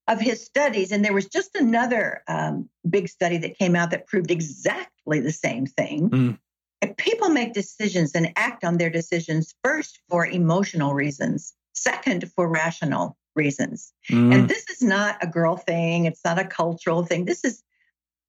of 0.09 0.19
his 0.19 0.43
studies. 0.43 0.91
And 0.91 1.05
there 1.05 1.13
was 1.13 1.27
just 1.27 1.55
another 1.55 2.23
um, 2.27 2.67
big 2.89 3.07
study 3.07 3.37
that 3.37 3.57
came 3.57 3.75
out 3.75 3.91
that 3.91 4.07
proved 4.07 4.31
exactly 4.31 5.19
the 5.19 5.31
same 5.31 5.67
thing. 5.67 6.09
Mm. 6.09 6.39
If 6.81 6.97
people 6.97 7.29
make 7.29 7.53
decisions 7.53 8.15
and 8.15 8.33
act 8.35 8.63
on 8.63 8.77
their 8.77 8.89
decisions 8.89 9.53
first 9.63 9.99
for 10.09 10.25
emotional 10.25 10.95
reasons, 10.95 11.53
second 11.73 12.31
for 12.35 12.49
rational 12.49 13.17
reasons. 13.35 13.93
Mm. 14.09 14.33
And 14.33 14.49
this 14.49 14.67
is 14.69 14.81
not 14.81 15.17
a 15.21 15.27
girl 15.27 15.57
thing, 15.57 16.05
it's 16.05 16.25
not 16.25 16.39
a 16.39 16.45
cultural 16.45 17.05
thing. 17.05 17.25
This 17.25 17.45
is 17.45 17.63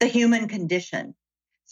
the 0.01 0.07
human 0.07 0.49
condition. 0.49 1.15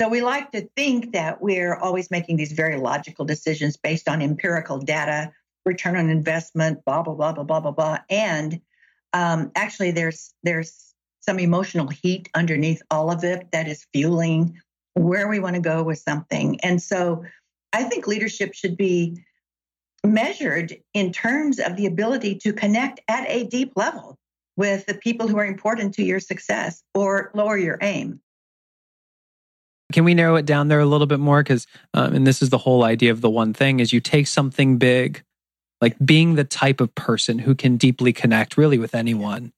So 0.00 0.08
we 0.08 0.20
like 0.20 0.52
to 0.52 0.68
think 0.76 1.12
that 1.12 1.42
we're 1.42 1.74
always 1.74 2.08
making 2.10 2.36
these 2.36 2.52
very 2.52 2.76
logical 2.76 3.24
decisions 3.24 3.76
based 3.76 4.08
on 4.08 4.22
empirical 4.22 4.78
data, 4.78 5.32
return 5.66 5.96
on 5.96 6.08
investment, 6.08 6.84
blah, 6.84 7.02
blah, 7.02 7.14
blah, 7.14 7.32
blah, 7.32 7.42
blah, 7.42 7.60
blah, 7.60 7.72
blah. 7.72 7.98
And 8.08 8.60
um, 9.12 9.50
actually 9.56 9.90
there's 9.90 10.32
there's 10.44 10.94
some 11.20 11.40
emotional 11.40 11.88
heat 11.88 12.28
underneath 12.34 12.80
all 12.90 13.10
of 13.10 13.24
it 13.24 13.50
that 13.50 13.66
is 13.66 13.86
fueling 13.92 14.60
where 14.94 15.28
we 15.28 15.40
want 15.40 15.56
to 15.56 15.60
go 15.60 15.82
with 15.82 15.98
something. 15.98 16.60
And 16.60 16.80
so 16.80 17.24
I 17.72 17.84
think 17.84 18.06
leadership 18.06 18.54
should 18.54 18.76
be 18.76 19.22
measured 20.04 20.76
in 20.94 21.12
terms 21.12 21.58
of 21.58 21.76
the 21.76 21.86
ability 21.86 22.36
to 22.36 22.52
connect 22.52 23.00
at 23.08 23.28
a 23.28 23.44
deep 23.44 23.72
level 23.74 24.16
with 24.56 24.86
the 24.86 24.94
people 24.94 25.26
who 25.26 25.38
are 25.38 25.44
important 25.44 25.94
to 25.94 26.04
your 26.04 26.20
success 26.20 26.82
or 26.94 27.30
lower 27.34 27.58
your 27.58 27.78
aim. 27.82 28.20
Can 29.92 30.04
we 30.04 30.14
narrow 30.14 30.36
it 30.36 30.46
down 30.46 30.68
there 30.68 30.80
a 30.80 30.86
little 30.86 31.06
bit 31.06 31.20
more? 31.20 31.42
Because, 31.42 31.66
um, 31.94 32.14
and 32.14 32.26
this 32.26 32.42
is 32.42 32.50
the 32.50 32.58
whole 32.58 32.84
idea 32.84 33.10
of 33.10 33.20
the 33.20 33.30
one 33.30 33.54
thing: 33.54 33.80
is 33.80 33.92
you 33.92 34.00
take 34.00 34.26
something 34.26 34.78
big, 34.78 35.22
like 35.80 35.96
being 36.04 36.34
the 36.34 36.44
type 36.44 36.80
of 36.80 36.94
person 36.94 37.38
who 37.38 37.54
can 37.54 37.76
deeply 37.76 38.12
connect 38.12 38.56
really 38.56 38.78
with 38.78 38.94
anyone. 38.94 39.52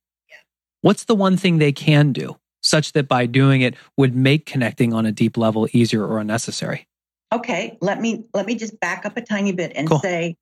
What's 0.83 1.05
the 1.05 1.15
one 1.15 1.37
thing 1.37 1.59
they 1.59 1.73
can 1.73 2.13
do 2.13 2.39
such 2.63 2.93
that 2.93 3.09
by 3.09 3.27
doing 3.27 3.61
it 3.61 3.75
would 3.97 4.15
make 4.15 4.47
connecting 4.47 4.93
on 4.93 5.07
a 5.07 5.13
deep 5.13 5.37
level 5.37 5.69
easier 5.73 6.07
or 6.07 6.19
unnecessary? 6.19 6.87
Okay, 7.33 7.77
let 7.81 8.01
me 8.01 8.25
let 8.35 8.47
me 8.47 8.55
just 8.55 8.79
back 8.81 9.05
up 9.05 9.17
a 9.17 9.23
tiny 9.23 9.53
bit 9.53 9.73
and 9.75 9.89
cool. 9.89 10.01
say 10.01 10.37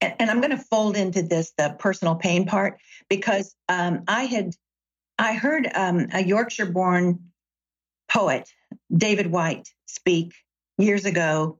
and, 0.00 0.14
and 0.18 0.30
I'm 0.30 0.40
going 0.40 0.50
to 0.50 0.58
fold 0.58 0.96
into 0.96 1.22
this 1.22 1.52
the 1.56 1.76
personal 1.78 2.14
pain 2.14 2.46
part 2.46 2.78
because 3.08 3.54
um, 3.68 4.04
I 4.08 4.24
had 4.24 4.54
I 5.18 5.34
heard 5.34 5.68
um, 5.74 6.06
a 6.12 6.22
Yorkshire-born 6.22 7.18
poet, 8.08 8.48
David 8.94 9.28
Whyte 9.28 9.68
speak 9.86 10.34
years 10.78 11.04
ago 11.04 11.58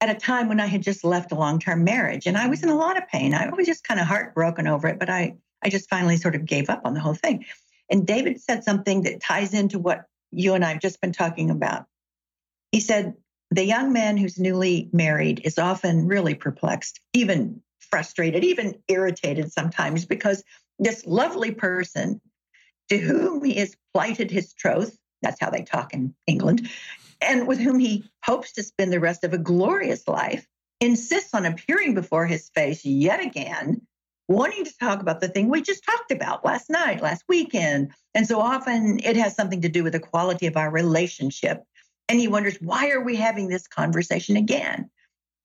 at 0.00 0.10
a 0.10 0.18
time 0.18 0.48
when 0.48 0.60
I 0.60 0.66
had 0.66 0.82
just 0.82 1.04
left 1.04 1.32
a 1.32 1.36
long 1.36 1.58
term 1.58 1.84
marriage 1.84 2.26
and 2.26 2.36
I 2.36 2.48
was 2.48 2.62
in 2.62 2.68
a 2.68 2.74
lot 2.74 2.96
of 2.96 3.08
pain. 3.08 3.34
I 3.34 3.48
was 3.50 3.66
just 3.66 3.84
kind 3.84 4.00
of 4.00 4.06
heartbroken 4.06 4.66
over 4.66 4.88
it, 4.88 4.98
but 4.98 5.08
I, 5.08 5.36
I 5.62 5.68
just 5.68 5.88
finally 5.88 6.16
sort 6.16 6.34
of 6.34 6.44
gave 6.44 6.68
up 6.68 6.82
on 6.84 6.94
the 6.94 7.00
whole 7.00 7.14
thing. 7.14 7.44
And 7.88 8.06
David 8.06 8.40
said 8.40 8.64
something 8.64 9.02
that 9.02 9.20
ties 9.20 9.54
into 9.54 9.78
what 9.78 10.04
you 10.30 10.54
and 10.54 10.64
I 10.64 10.70
have 10.70 10.80
just 10.80 11.00
been 11.00 11.12
talking 11.12 11.50
about. 11.50 11.86
He 12.72 12.80
said, 12.80 13.14
The 13.50 13.64
young 13.64 13.92
man 13.92 14.16
who's 14.16 14.38
newly 14.38 14.88
married 14.92 15.42
is 15.44 15.58
often 15.58 16.06
really 16.06 16.34
perplexed, 16.34 17.00
even 17.12 17.62
frustrated, 17.78 18.42
even 18.42 18.76
irritated 18.88 19.52
sometimes 19.52 20.06
because 20.06 20.42
this 20.78 21.06
lovely 21.06 21.52
person 21.52 22.20
to 22.88 22.98
whom 22.98 23.44
he 23.44 23.54
has 23.54 23.76
plighted 23.92 24.30
his 24.30 24.52
troth. 24.54 24.96
That's 25.22 25.40
how 25.40 25.50
they 25.50 25.62
talk 25.62 25.94
in 25.94 26.14
England. 26.26 26.68
And 27.20 27.46
with 27.46 27.58
whom 27.58 27.78
he 27.78 28.04
hopes 28.24 28.52
to 28.52 28.62
spend 28.62 28.92
the 28.92 29.00
rest 29.00 29.24
of 29.24 29.32
a 29.32 29.38
glorious 29.38 30.06
life, 30.08 30.46
insists 30.80 31.32
on 31.34 31.46
appearing 31.46 31.94
before 31.94 32.26
his 32.26 32.50
face 32.50 32.84
yet 32.84 33.24
again, 33.24 33.80
wanting 34.28 34.64
to 34.64 34.78
talk 34.78 35.00
about 35.00 35.20
the 35.20 35.28
thing 35.28 35.48
we 35.48 35.62
just 35.62 35.84
talked 35.84 36.10
about 36.10 36.44
last 36.44 36.68
night, 36.68 37.02
last 37.02 37.22
weekend. 37.28 37.92
And 38.14 38.26
so 38.26 38.40
often 38.40 38.98
it 39.04 39.16
has 39.16 39.36
something 39.36 39.62
to 39.62 39.68
do 39.68 39.84
with 39.84 39.92
the 39.92 40.00
quality 40.00 40.46
of 40.46 40.56
our 40.56 40.70
relationship. 40.70 41.62
And 42.08 42.18
he 42.18 42.28
wonders, 42.28 42.58
why 42.60 42.90
are 42.90 43.02
we 43.02 43.14
having 43.14 43.48
this 43.48 43.68
conversation 43.68 44.36
again? 44.36 44.90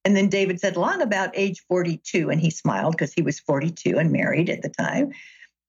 And 0.04 0.16
then 0.16 0.30
David 0.30 0.60
said, 0.60 0.78
long 0.78 1.02
about 1.02 1.32
age 1.34 1.63
42. 1.68 2.30
And 2.30 2.42
he 2.42 2.50
smiled 2.50 2.94
because 2.94 3.13
he 3.13 3.22
was 3.22 3.40
42 3.40 3.98
and 3.98 4.12
married 4.12 4.50
at 4.50 4.62
the 4.62 4.70
time. 4.70 5.12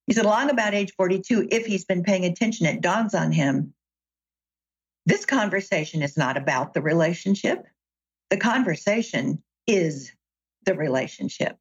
He 0.07 0.15
said, 0.15 0.25
long 0.25 0.49
about 0.49 0.75
age 0.75 0.93
42, 0.97 1.49
if 1.51 1.67
he's 1.67 1.85
been 1.85 2.03
paying 2.03 2.25
attention, 2.25 2.67
it 2.67 2.81
dawns 2.81 3.15
on 3.15 3.33
him 3.33 3.75
this 5.09 5.25
conversation 5.25 6.03
is 6.03 6.19
not 6.19 6.37
about 6.37 6.75
the 6.75 6.83
relationship. 6.83 7.65
The 8.29 8.37
conversation 8.37 9.43
is 9.67 10.13
the 10.67 10.75
relationship. 10.75 11.57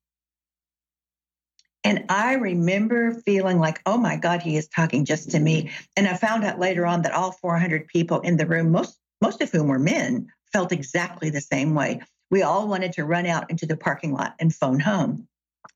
And 1.86 2.03
I 2.10 2.33
remember 2.33 3.13
feeling 3.13 3.57
like, 3.57 3.79
oh 3.86 3.97
my 3.97 4.17
God, 4.17 4.41
he 4.41 4.57
is 4.57 4.67
talking 4.67 5.05
just 5.05 5.31
to 5.31 5.39
me. 5.39 5.71
And 5.95 6.10
I 6.10 6.17
found 6.17 6.43
out 6.43 6.60
later 6.60 6.86
on 6.86 7.03
that 7.03 7.13
all 7.13 7.31
400 7.31 7.88
people 7.88 8.19
in 8.19 8.36
the 8.36 8.45
room, 8.45 8.69
most, 8.69 8.99
most 9.21 9.41
of 9.41 9.49
whom 9.49 9.69
were 9.69 9.79
men, 9.79 10.27
felt 10.51 10.73
exactly 10.73 11.29
the 11.29 11.39
same 11.39 11.73
way. 11.73 12.01
We 12.29 12.41
all 12.41 12.67
wanted 12.67 12.91
to 12.93 13.05
run 13.05 13.25
out 13.25 13.49
into 13.49 13.65
the 13.65 13.77
parking 13.77 14.12
lot 14.12 14.36
and 14.39 14.53
phone 14.53 14.81
home. 14.81 15.25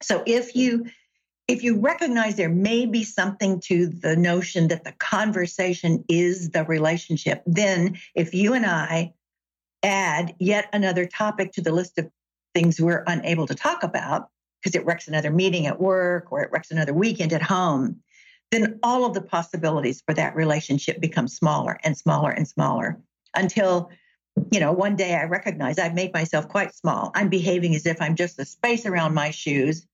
So 0.01 0.23
if 0.25 0.57
you 0.57 0.87
if 1.47 1.63
you 1.63 1.79
recognize 1.79 2.35
there 2.35 2.49
may 2.49 2.85
be 2.85 3.03
something 3.03 3.59
to 3.61 3.87
the 3.87 4.15
notion 4.15 4.69
that 4.69 4.83
the 4.83 4.93
conversation 4.93 6.05
is 6.07 6.51
the 6.51 6.63
relationship, 6.63 7.43
then 7.45 7.97
if 8.15 8.33
you 8.33 8.53
and 8.53 8.65
I 8.65 9.13
add 9.83 10.35
yet 10.39 10.69
another 10.73 11.05
topic 11.05 11.53
to 11.53 11.61
the 11.61 11.71
list 11.71 11.97
of 11.97 12.09
things 12.53 12.79
we're 12.79 13.03
unable 13.07 13.47
to 13.47 13.55
talk 13.55 13.83
about 13.83 14.29
because 14.61 14.75
it 14.75 14.85
wrecks 14.85 15.07
another 15.07 15.31
meeting 15.31 15.65
at 15.65 15.79
work 15.79 16.31
or 16.31 16.41
it 16.41 16.51
wrecks 16.51 16.71
another 16.71 16.93
weekend 16.93 17.33
at 17.33 17.41
home, 17.41 17.97
then 18.51 18.79
all 18.83 19.05
of 19.05 19.13
the 19.13 19.21
possibilities 19.21 20.03
for 20.05 20.13
that 20.13 20.35
relationship 20.35 21.01
become 21.01 21.27
smaller 21.27 21.79
and 21.83 21.97
smaller 21.97 22.29
and 22.29 22.47
smaller 22.47 22.99
until 23.35 23.89
you 24.49 24.61
know, 24.61 24.71
one 24.71 24.95
day 24.95 25.13
I 25.13 25.25
recognize 25.25 25.77
I've 25.77 25.93
made 25.93 26.13
myself 26.13 26.47
quite 26.47 26.73
small. 26.73 27.11
I'm 27.15 27.27
behaving 27.27 27.75
as 27.75 27.85
if 27.85 28.01
I'm 28.01 28.15
just 28.15 28.37
the 28.37 28.45
space 28.45 28.85
around 28.85 29.13
my 29.13 29.31
shoes 29.31 29.85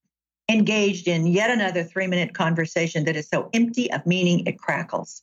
engaged 0.50 1.08
in 1.08 1.28
yet 1.28 1.50
another 1.50 1.84
three 1.84 2.08
minute 2.08 2.34
conversation 2.34 3.06
that 3.06 3.16
is 3.16 3.28
so 3.28 3.50
empty 3.54 3.92
of 3.92 4.06
meaning 4.06 4.46
it 4.46 4.58
crackles. 4.58 5.22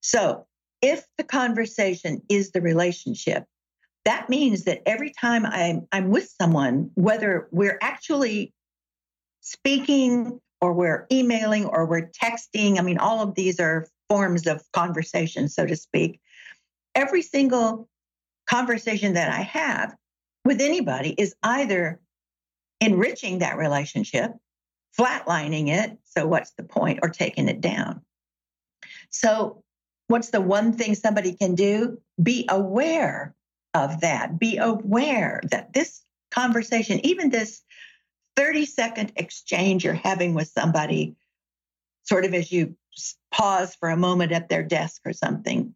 So, 0.00 0.46
if 0.82 1.04
the 1.18 1.24
conversation 1.24 2.22
is 2.30 2.52
the 2.52 2.62
relationship, 2.62 3.44
that 4.04 4.30
means 4.30 4.64
that 4.64 4.80
every 4.86 5.12
time 5.12 5.44
I'm, 5.44 5.86
I'm 5.92 6.08
with 6.08 6.32
someone, 6.40 6.90
whether 6.94 7.48
we're 7.50 7.78
actually 7.82 8.54
speaking 9.42 10.40
or 10.60 10.72
we're 10.72 11.06
emailing 11.12 11.66
or 11.66 11.84
we're 11.84 12.10
texting, 12.10 12.78
I 12.78 12.82
mean, 12.82 12.96
all 12.96 13.20
of 13.20 13.34
these 13.34 13.60
are 13.60 13.86
forms 14.08 14.46
of 14.46 14.62
conversation, 14.72 15.48
so 15.48 15.66
to 15.66 15.76
speak. 15.76 16.20
Every 16.94 17.22
single 17.22 17.88
conversation 18.48 19.14
that 19.14 19.30
I 19.30 19.42
have 19.42 19.94
with 20.44 20.60
anybody 20.60 21.14
is 21.18 21.34
either 21.42 22.00
enriching 22.80 23.38
that 23.38 23.56
relationship, 23.56 24.32
flatlining 24.98 25.68
it. 25.68 25.98
So, 26.04 26.26
what's 26.26 26.52
the 26.52 26.64
point? 26.64 27.00
Or 27.02 27.08
taking 27.08 27.48
it 27.48 27.60
down. 27.60 28.02
So, 29.10 29.62
what's 30.08 30.30
the 30.30 30.40
one 30.40 30.72
thing 30.72 30.94
somebody 30.94 31.34
can 31.34 31.54
do? 31.54 32.00
Be 32.22 32.46
aware 32.48 33.34
of 33.74 34.00
that. 34.00 34.38
Be 34.38 34.56
aware 34.56 35.40
that 35.50 35.72
this 35.72 36.02
conversation, 36.30 37.04
even 37.04 37.30
this 37.30 37.62
30 38.36 38.66
second 38.66 39.12
exchange 39.16 39.84
you're 39.84 39.94
having 39.94 40.34
with 40.34 40.48
somebody, 40.48 41.16
sort 42.04 42.24
of 42.24 42.34
as 42.34 42.50
you 42.50 42.74
pause 43.30 43.74
for 43.74 43.90
a 43.90 43.96
moment 43.96 44.32
at 44.32 44.48
their 44.48 44.62
desk 44.62 45.02
or 45.04 45.12
something, 45.12 45.74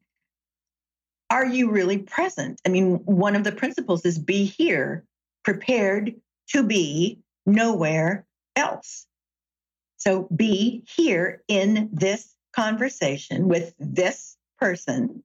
are 1.31 1.47
you 1.47 1.71
really 1.71 1.99
present? 1.99 2.61
I 2.67 2.69
mean, 2.69 2.97
one 3.05 3.37
of 3.37 3.45
the 3.45 3.53
principles 3.53 4.05
is 4.05 4.19
be 4.19 4.45
here, 4.45 5.05
prepared 5.43 6.15
to 6.49 6.63
be 6.63 7.21
nowhere 7.47 8.27
else. 8.57 9.07
So 9.97 10.29
be 10.35 10.85
here 10.87 11.43
in 11.49 11.89
this 11.93 12.35
conversation 12.53 13.49
with 13.49 13.75
this 13.79 14.37
person, 14.59 15.23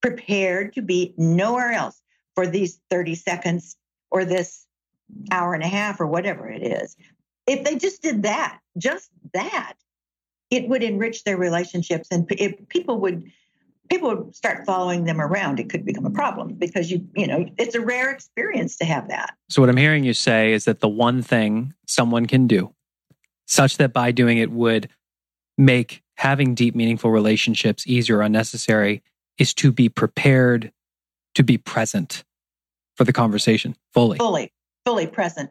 prepared 0.00 0.72
to 0.74 0.82
be 0.82 1.14
nowhere 1.16 1.72
else 1.72 2.00
for 2.34 2.46
these 2.46 2.80
30 2.90 3.14
seconds 3.16 3.76
or 4.10 4.24
this 4.24 4.66
hour 5.30 5.54
and 5.54 5.62
a 5.62 5.68
half 5.68 6.00
or 6.00 6.06
whatever 6.06 6.48
it 6.48 6.62
is. 6.62 6.96
If 7.46 7.64
they 7.64 7.76
just 7.76 8.02
did 8.02 8.22
that, 8.22 8.60
just 8.78 9.10
that, 9.34 9.74
it 10.50 10.68
would 10.68 10.82
enrich 10.82 11.24
their 11.24 11.36
relationships 11.36 12.08
and 12.10 12.26
people 12.68 13.00
would 13.00 13.30
people 13.88 14.14
would 14.14 14.34
start 14.34 14.64
following 14.66 15.04
them 15.04 15.20
around, 15.20 15.60
it 15.60 15.70
could 15.70 15.84
become 15.84 16.06
a 16.06 16.10
problem 16.10 16.54
because 16.54 16.90
you, 16.90 17.06
you 17.14 17.26
know, 17.26 17.46
it's 17.58 17.74
a 17.74 17.80
rare 17.80 18.10
experience 18.10 18.76
to 18.76 18.84
have 18.84 19.08
that. 19.08 19.34
So, 19.48 19.62
what 19.62 19.68
I'm 19.68 19.76
hearing 19.76 20.04
you 20.04 20.14
say 20.14 20.52
is 20.52 20.64
that 20.64 20.80
the 20.80 20.88
one 20.88 21.22
thing 21.22 21.74
someone 21.86 22.26
can 22.26 22.46
do, 22.46 22.74
such 23.46 23.76
that 23.78 23.92
by 23.92 24.12
doing 24.12 24.38
it 24.38 24.50
would 24.50 24.88
make 25.58 26.02
having 26.16 26.54
deep, 26.54 26.74
meaningful 26.74 27.10
relationships 27.10 27.86
easier 27.86 28.18
or 28.18 28.22
unnecessary, 28.22 29.02
is 29.38 29.52
to 29.54 29.72
be 29.72 29.88
prepared 29.88 30.72
to 31.34 31.42
be 31.42 31.58
present 31.58 32.24
for 32.94 33.04
the 33.04 33.12
conversation 33.12 33.76
fully. 33.92 34.18
Fully, 34.18 34.52
fully 34.84 35.06
present. 35.06 35.50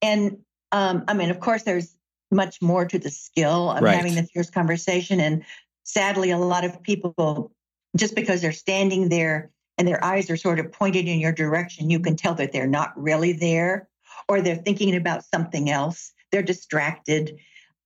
And 0.00 0.38
um, 0.72 1.04
I 1.08 1.14
mean, 1.14 1.30
of 1.30 1.40
course, 1.40 1.64
there's 1.64 1.96
much 2.30 2.60
more 2.60 2.84
to 2.84 2.98
the 2.98 3.10
skill 3.10 3.70
of 3.70 3.82
right. 3.82 3.96
having 3.96 4.14
the 4.14 4.22
fierce 4.24 4.50
conversation. 4.50 5.20
And 5.20 5.44
sadly, 5.84 6.30
a 6.30 6.38
lot 6.38 6.64
of 6.64 6.82
people 6.82 7.52
just 7.96 8.14
because 8.14 8.42
they're 8.42 8.52
standing 8.52 9.08
there 9.08 9.50
and 9.78 9.86
their 9.86 10.02
eyes 10.04 10.30
are 10.30 10.36
sort 10.36 10.58
of 10.58 10.72
pointed 10.72 11.06
in 11.06 11.18
your 11.18 11.32
direction, 11.32 11.90
you 11.90 12.00
can 12.00 12.16
tell 12.16 12.34
that 12.34 12.52
they're 12.52 12.66
not 12.66 12.92
really 12.96 13.32
there 13.32 13.88
or 14.28 14.40
they're 14.40 14.56
thinking 14.56 14.94
about 14.94 15.24
something 15.24 15.70
else. 15.70 16.12
They're 16.32 16.42
distracted. 16.42 17.38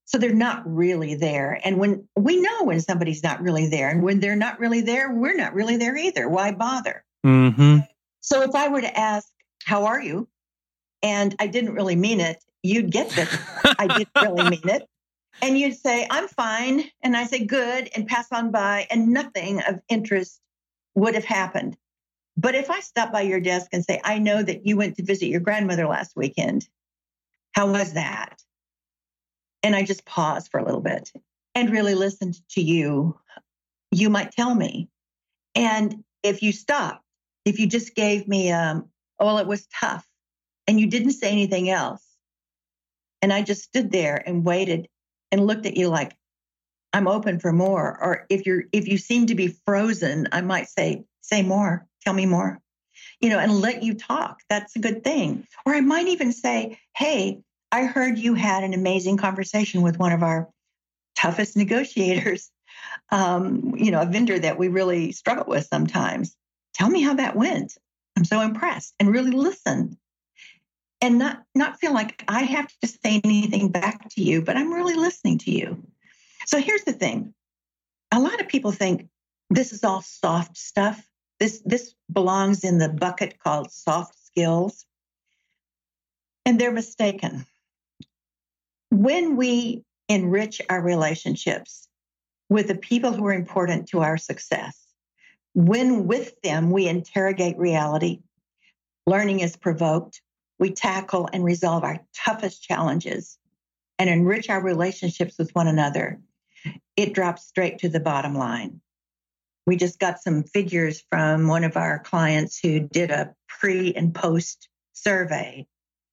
So 0.04 0.18
they're 0.18 0.34
not 0.34 0.62
really 0.64 1.14
there. 1.14 1.60
And 1.64 1.78
when 1.78 2.08
we 2.16 2.40
know 2.40 2.64
when 2.64 2.80
somebody's 2.80 3.22
not 3.22 3.42
really 3.42 3.68
there, 3.68 3.90
and 3.90 4.02
when 4.02 4.20
they're 4.20 4.36
not 4.36 4.58
really 4.58 4.80
there, 4.80 5.12
we're 5.12 5.36
not 5.36 5.52
really 5.52 5.76
there 5.76 5.96
either. 5.96 6.28
Why 6.28 6.52
bother? 6.52 7.04
Mm-hmm. 7.26 7.80
So 8.20 8.42
if 8.42 8.54
I 8.54 8.68
were 8.68 8.80
to 8.80 8.98
ask, 8.98 9.28
How 9.64 9.84
are 9.84 10.00
you? 10.00 10.28
and 11.02 11.34
I 11.38 11.46
didn't 11.46 11.74
really 11.74 11.96
mean 11.96 12.20
it, 12.20 12.42
you'd 12.62 12.90
get 12.90 13.10
that 13.10 13.74
I 13.78 13.86
didn't 13.86 14.08
really 14.20 14.50
mean 14.50 14.68
it 14.68 14.88
and 15.42 15.58
you'd 15.58 15.76
say, 15.76 16.06
I'm 16.10 16.28
fine. 16.28 16.84
And 17.02 17.16
I 17.16 17.24
say, 17.24 17.44
good, 17.44 17.88
and 17.94 18.06
pass 18.06 18.30
on 18.32 18.50
by, 18.50 18.86
and 18.90 19.08
nothing 19.08 19.60
of 19.62 19.80
interest 19.88 20.40
would 20.94 21.14
have 21.14 21.24
happened. 21.24 21.76
But 22.36 22.54
if 22.54 22.70
I 22.70 22.80
stop 22.80 23.12
by 23.12 23.22
your 23.22 23.40
desk 23.40 23.68
and 23.72 23.84
say, 23.84 24.00
I 24.04 24.18
know 24.18 24.42
that 24.42 24.66
you 24.66 24.76
went 24.76 24.96
to 24.96 25.04
visit 25.04 25.26
your 25.26 25.40
grandmother 25.40 25.86
last 25.86 26.14
weekend, 26.16 26.68
how 27.52 27.70
was 27.70 27.94
that? 27.94 28.42
And 29.62 29.74
I 29.74 29.82
just 29.82 30.04
pause 30.04 30.46
for 30.46 30.60
a 30.60 30.64
little 30.64 30.80
bit 30.80 31.12
and 31.54 31.70
really 31.70 31.96
listened 31.96 32.36
to 32.50 32.60
you, 32.60 33.18
you 33.90 34.10
might 34.10 34.30
tell 34.30 34.54
me. 34.54 34.88
And 35.54 36.04
if 36.22 36.42
you 36.42 36.52
stopped, 36.52 37.02
if 37.44 37.58
you 37.58 37.66
just 37.66 37.96
gave 37.96 38.28
me, 38.28 38.52
um, 38.52 38.88
oh, 39.18 39.26
well, 39.26 39.38
it 39.38 39.46
was 39.46 39.66
tough, 39.66 40.06
and 40.68 40.78
you 40.78 40.86
didn't 40.86 41.12
say 41.12 41.32
anything 41.32 41.70
else, 41.70 42.04
and 43.20 43.32
I 43.32 43.42
just 43.42 43.62
stood 43.62 43.90
there 43.90 44.22
and 44.24 44.44
waited 44.44 44.88
and 45.30 45.46
looked 45.46 45.66
at 45.66 45.76
you 45.76 45.88
like, 45.88 46.16
I'm 46.92 47.08
open 47.08 47.38
for 47.38 47.52
more. 47.52 47.98
Or 48.00 48.26
if 48.30 48.46
you're 48.46 48.64
if 48.72 48.88
you 48.88 48.98
seem 48.98 49.26
to 49.26 49.34
be 49.34 49.48
frozen, 49.66 50.28
I 50.32 50.40
might 50.40 50.68
say, 50.68 51.04
say 51.20 51.42
more, 51.42 51.86
tell 52.02 52.14
me 52.14 52.26
more. 52.26 52.60
You 53.20 53.30
know, 53.30 53.38
and 53.38 53.60
let 53.60 53.82
you 53.82 53.94
talk. 53.94 54.40
That's 54.48 54.74
a 54.76 54.80
good 54.80 55.04
thing. 55.04 55.46
Or 55.66 55.74
I 55.74 55.80
might 55.80 56.08
even 56.08 56.32
say, 56.32 56.78
hey, 56.96 57.40
I 57.70 57.84
heard 57.84 58.18
you 58.18 58.34
had 58.34 58.64
an 58.64 58.74
amazing 58.74 59.18
conversation 59.18 59.82
with 59.82 59.98
one 59.98 60.12
of 60.12 60.22
our 60.22 60.48
toughest 61.16 61.56
negotiators, 61.56 62.50
um, 63.10 63.74
you 63.76 63.90
know, 63.90 64.00
a 64.00 64.06
vendor 64.06 64.38
that 64.38 64.58
we 64.58 64.68
really 64.68 65.12
struggle 65.12 65.44
with 65.46 65.66
sometimes. 65.66 66.34
Tell 66.74 66.88
me 66.88 67.02
how 67.02 67.14
that 67.14 67.36
went. 67.36 67.76
I'm 68.16 68.24
so 68.24 68.40
impressed 68.40 68.94
and 68.98 69.12
really 69.12 69.30
listen 69.30 69.98
and 71.00 71.18
not 71.18 71.42
not 71.54 71.78
feel 71.78 71.94
like 71.94 72.24
I 72.28 72.42
have 72.42 72.68
to 72.80 72.88
say 72.88 73.20
anything 73.24 73.70
back 73.70 74.08
to 74.10 74.22
you, 74.22 74.42
but 74.42 74.56
I'm 74.56 74.72
really 74.72 74.94
listening 74.94 75.38
to 75.38 75.50
you. 75.50 75.82
So 76.46 76.60
here's 76.60 76.84
the 76.84 76.92
thing. 76.92 77.34
A 78.12 78.20
lot 78.20 78.40
of 78.40 78.48
people 78.48 78.72
think 78.72 79.08
this 79.50 79.72
is 79.72 79.84
all 79.84 80.02
soft 80.02 80.56
stuff. 80.56 81.06
This 81.38 81.62
this 81.64 81.94
belongs 82.12 82.64
in 82.64 82.78
the 82.78 82.88
bucket 82.88 83.38
called 83.38 83.70
soft 83.70 84.18
skills. 84.24 84.84
And 86.44 86.58
they're 86.58 86.72
mistaken. 86.72 87.44
When 88.90 89.36
we 89.36 89.84
enrich 90.08 90.62
our 90.70 90.80
relationships, 90.80 91.88
with 92.48 92.68
the 92.68 92.74
people 92.74 93.12
who 93.12 93.26
are 93.26 93.32
important 93.32 93.88
to 93.88 94.00
our 94.00 94.16
success. 94.16 94.86
When 95.54 96.06
with 96.06 96.40
them, 96.42 96.70
we 96.70 96.88
interrogate 96.88 97.58
reality, 97.58 98.20
learning 99.06 99.40
is 99.40 99.56
provoked, 99.56 100.20
we 100.58 100.70
tackle 100.72 101.28
and 101.32 101.44
resolve 101.44 101.84
our 101.84 102.00
toughest 102.14 102.62
challenges 102.62 103.38
and 103.98 104.10
enrich 104.10 104.48
our 104.48 104.62
relationships 104.62 105.36
with 105.38 105.54
one 105.54 105.68
another. 105.68 106.20
It 106.96 107.14
drops 107.14 107.46
straight 107.46 107.78
to 107.78 107.88
the 107.88 108.00
bottom 108.00 108.34
line. 108.34 108.80
We 109.66 109.76
just 109.76 109.98
got 109.98 110.20
some 110.20 110.44
figures 110.44 111.04
from 111.10 111.46
one 111.46 111.64
of 111.64 111.76
our 111.76 111.98
clients 111.98 112.58
who 112.58 112.80
did 112.80 113.10
a 113.10 113.34
pre 113.48 113.92
and 113.94 114.14
post 114.14 114.68
survey 114.94 115.66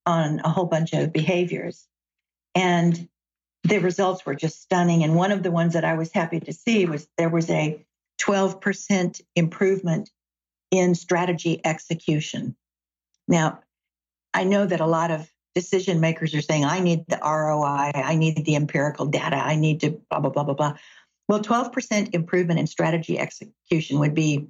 on 0.05 0.41
a 0.43 0.49
whole 0.49 0.65
bunch 0.65 0.93
of 0.93 1.13
behaviors. 1.13 1.88
And 2.53 3.08
the 3.63 3.79
results 3.79 4.25
were 4.25 4.36
just 4.36 4.62
stunning. 4.62 5.03
And 5.03 5.15
one 5.15 5.31
of 5.31 5.41
the 5.41 5.51
ones 5.51 5.73
that 5.73 5.86
I 5.86 5.95
was 5.95 6.12
happy 6.12 6.39
to 6.41 6.53
see 6.53 6.86
was 6.86 7.08
there 7.17 7.29
was 7.29 7.49
a 7.49 7.84
12% 8.21 9.21
improvement 9.36 10.10
in 10.71 10.93
strategy 10.95 11.62
execution. 11.63 12.55
Now, 13.27 13.62
I 14.36 14.43
know 14.43 14.65
that 14.65 14.82
a 14.82 14.86
lot 14.86 15.12
of 15.12 15.32
decision 15.56 16.02
makers 16.02 16.36
are 16.36 16.41
saying, 16.41 16.65
I 16.65 16.82
need 16.82 17.06
the 17.08 17.17
ROI, 17.24 17.91
I 17.95 18.15
need 18.15 18.45
the 18.45 18.58
empirical 18.58 19.06
data, 19.06 19.38
I 19.38 19.56
need 19.56 19.80
to 19.80 19.91
blah, 20.10 20.19
blah, 20.19 20.30
blah, 20.30 20.43
blah, 20.43 20.54
blah. 20.54 20.74
Well, 21.30 21.39
12% 21.39 22.13
improvement 22.13 22.60
in 22.60 22.67
strategy 22.67 23.17
execution 23.17 24.00
would 24.00 24.13
be 24.13 24.48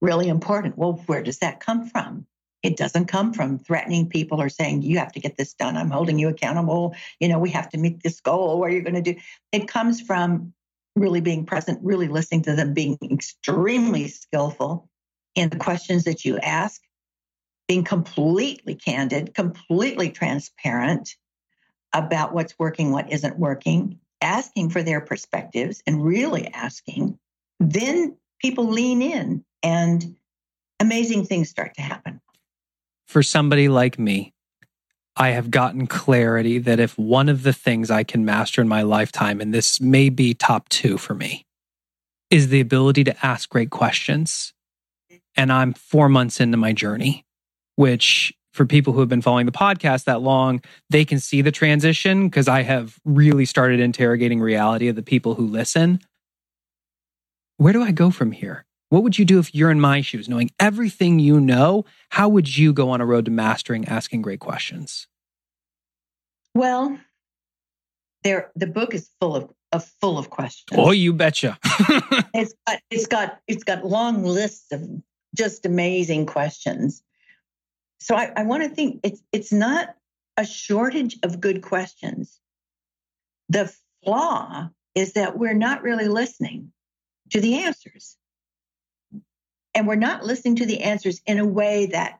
really 0.00 0.28
important. 0.28 0.78
Well, 0.78 1.02
where 1.06 1.24
does 1.24 1.38
that 1.38 1.58
come 1.58 1.88
from? 1.88 2.26
It 2.62 2.76
doesn't 2.76 3.06
come 3.06 3.32
from 3.32 3.58
threatening 3.58 4.08
people 4.08 4.40
or 4.40 4.48
saying, 4.48 4.82
you 4.82 4.98
have 4.98 5.12
to 5.12 5.20
get 5.20 5.36
this 5.36 5.54
done. 5.54 5.76
I'm 5.76 5.90
holding 5.90 6.18
you 6.18 6.28
accountable. 6.28 6.94
You 7.18 7.28
know, 7.28 7.40
we 7.40 7.50
have 7.50 7.68
to 7.70 7.78
meet 7.78 8.02
this 8.02 8.20
goal. 8.20 8.60
What 8.60 8.70
are 8.70 8.74
you 8.74 8.82
going 8.82 9.02
to 9.02 9.12
do? 9.12 9.18
It 9.50 9.66
comes 9.68 10.00
from 10.00 10.54
really 10.94 11.20
being 11.20 11.44
present, 11.44 11.80
really 11.82 12.08
listening 12.08 12.42
to 12.42 12.54
them, 12.54 12.74
being 12.74 12.96
extremely 13.10 14.08
skillful 14.08 14.88
in 15.34 15.50
the 15.50 15.56
questions 15.56 16.04
that 16.04 16.24
you 16.24 16.38
ask, 16.38 16.80
being 17.68 17.84
completely 17.84 18.74
candid, 18.74 19.34
completely 19.34 20.10
transparent 20.10 21.16
about 21.92 22.32
what's 22.32 22.58
working, 22.58 22.92
what 22.92 23.12
isn't 23.12 23.38
working, 23.38 23.98
asking 24.20 24.70
for 24.70 24.82
their 24.82 25.00
perspectives 25.00 25.82
and 25.86 26.04
really 26.04 26.48
asking, 26.48 27.18
then 27.60 28.16
people 28.40 28.68
lean 28.68 29.02
in 29.02 29.44
and 29.62 30.16
amazing 30.80 31.24
things 31.24 31.48
start 31.48 31.74
to 31.74 31.82
happen 31.82 32.20
for 33.06 33.22
somebody 33.22 33.68
like 33.68 33.98
me, 33.98 34.34
I 35.16 35.28
have 35.30 35.50
gotten 35.50 35.86
clarity 35.86 36.58
that 36.58 36.78
if 36.78 36.98
one 36.98 37.28
of 37.28 37.42
the 37.42 37.52
things 37.52 37.90
I 37.90 38.04
can 38.04 38.24
master 38.24 38.60
in 38.60 38.68
my 38.68 38.82
lifetime, 38.82 39.40
and 39.40 39.54
this 39.54 39.80
may 39.80 40.10
be 40.10 40.34
top 40.34 40.68
two 40.68 40.98
for 40.98 41.14
me, 41.14 41.46
is 42.28 42.48
the 42.48 42.60
ability 42.60 43.04
to 43.04 43.26
ask 43.26 43.48
great 43.48 43.70
questions. 43.70 44.52
And 45.36 45.52
I'm 45.52 45.72
four 45.72 46.08
months 46.08 46.40
into 46.40 46.56
my 46.56 46.72
journey, 46.72 47.24
which 47.76 48.34
for 48.52 48.66
people 48.66 48.92
who 48.92 49.00
have 49.00 49.08
been 49.08 49.22
following 49.22 49.46
the 49.46 49.52
podcast 49.52 50.04
that 50.04 50.22
long, 50.22 50.62
they 50.90 51.04
can 51.04 51.20
see 51.20 51.42
the 51.42 51.52
transition 51.52 52.28
because 52.28 52.48
I 52.48 52.62
have 52.62 52.98
really 53.04 53.44
started 53.44 53.80
interrogating 53.80 54.40
reality 54.40 54.88
of 54.88 54.96
the 54.96 55.02
people 55.02 55.34
who 55.34 55.46
listen. 55.46 56.00
Where 57.58 57.72
do 57.72 57.82
I 57.82 57.92
go 57.92 58.10
from 58.10 58.32
here? 58.32 58.64
What 58.88 59.02
would 59.02 59.18
you 59.18 59.24
do 59.24 59.38
if 59.38 59.54
you're 59.54 59.70
in 59.70 59.80
my 59.80 60.00
shoes, 60.00 60.28
knowing 60.28 60.50
everything 60.58 61.18
you 61.18 61.40
know? 61.40 61.84
How 62.10 62.28
would 62.28 62.56
you 62.56 62.72
go 62.72 62.90
on 62.90 63.00
a 63.00 63.06
road 63.06 63.24
to 63.26 63.30
mastering 63.30 63.86
asking 63.86 64.22
great 64.22 64.40
questions? 64.40 65.06
Well, 66.54 66.98
there 68.22 68.50
the 68.54 68.66
book 68.66 68.94
is 68.94 69.10
full 69.20 69.36
of, 69.36 69.50
of 69.72 69.84
full 70.00 70.18
of 70.18 70.30
questions. 70.30 70.80
Oh, 70.80 70.92
you 70.92 71.12
betcha. 71.12 71.58
it's 72.34 72.54
got 72.66 72.80
it's 72.90 73.06
got 73.06 73.38
it's 73.48 73.64
got 73.64 73.84
long 73.84 74.22
lists 74.22 74.72
of 74.72 74.82
just 75.36 75.66
amazing 75.66 76.26
questions. 76.26 77.02
So 77.98 78.14
I, 78.14 78.32
I 78.36 78.44
want 78.44 78.62
to 78.62 78.68
think 78.68 79.00
it's 79.02 79.22
it's 79.32 79.52
not 79.52 79.94
a 80.36 80.44
shortage 80.44 81.18
of 81.22 81.40
good 81.40 81.62
questions. 81.62 82.40
The 83.48 83.72
flaw 84.04 84.68
is 84.94 85.12
that 85.12 85.38
we're 85.38 85.54
not 85.54 85.82
really 85.82 86.08
listening 86.08 86.72
to 87.30 87.40
the 87.40 87.64
answers. 87.64 88.16
And 89.74 89.86
we're 89.86 89.94
not 89.96 90.24
listening 90.24 90.56
to 90.56 90.66
the 90.66 90.80
answers 90.80 91.20
in 91.26 91.38
a 91.38 91.46
way 91.46 91.86
that 91.86 92.18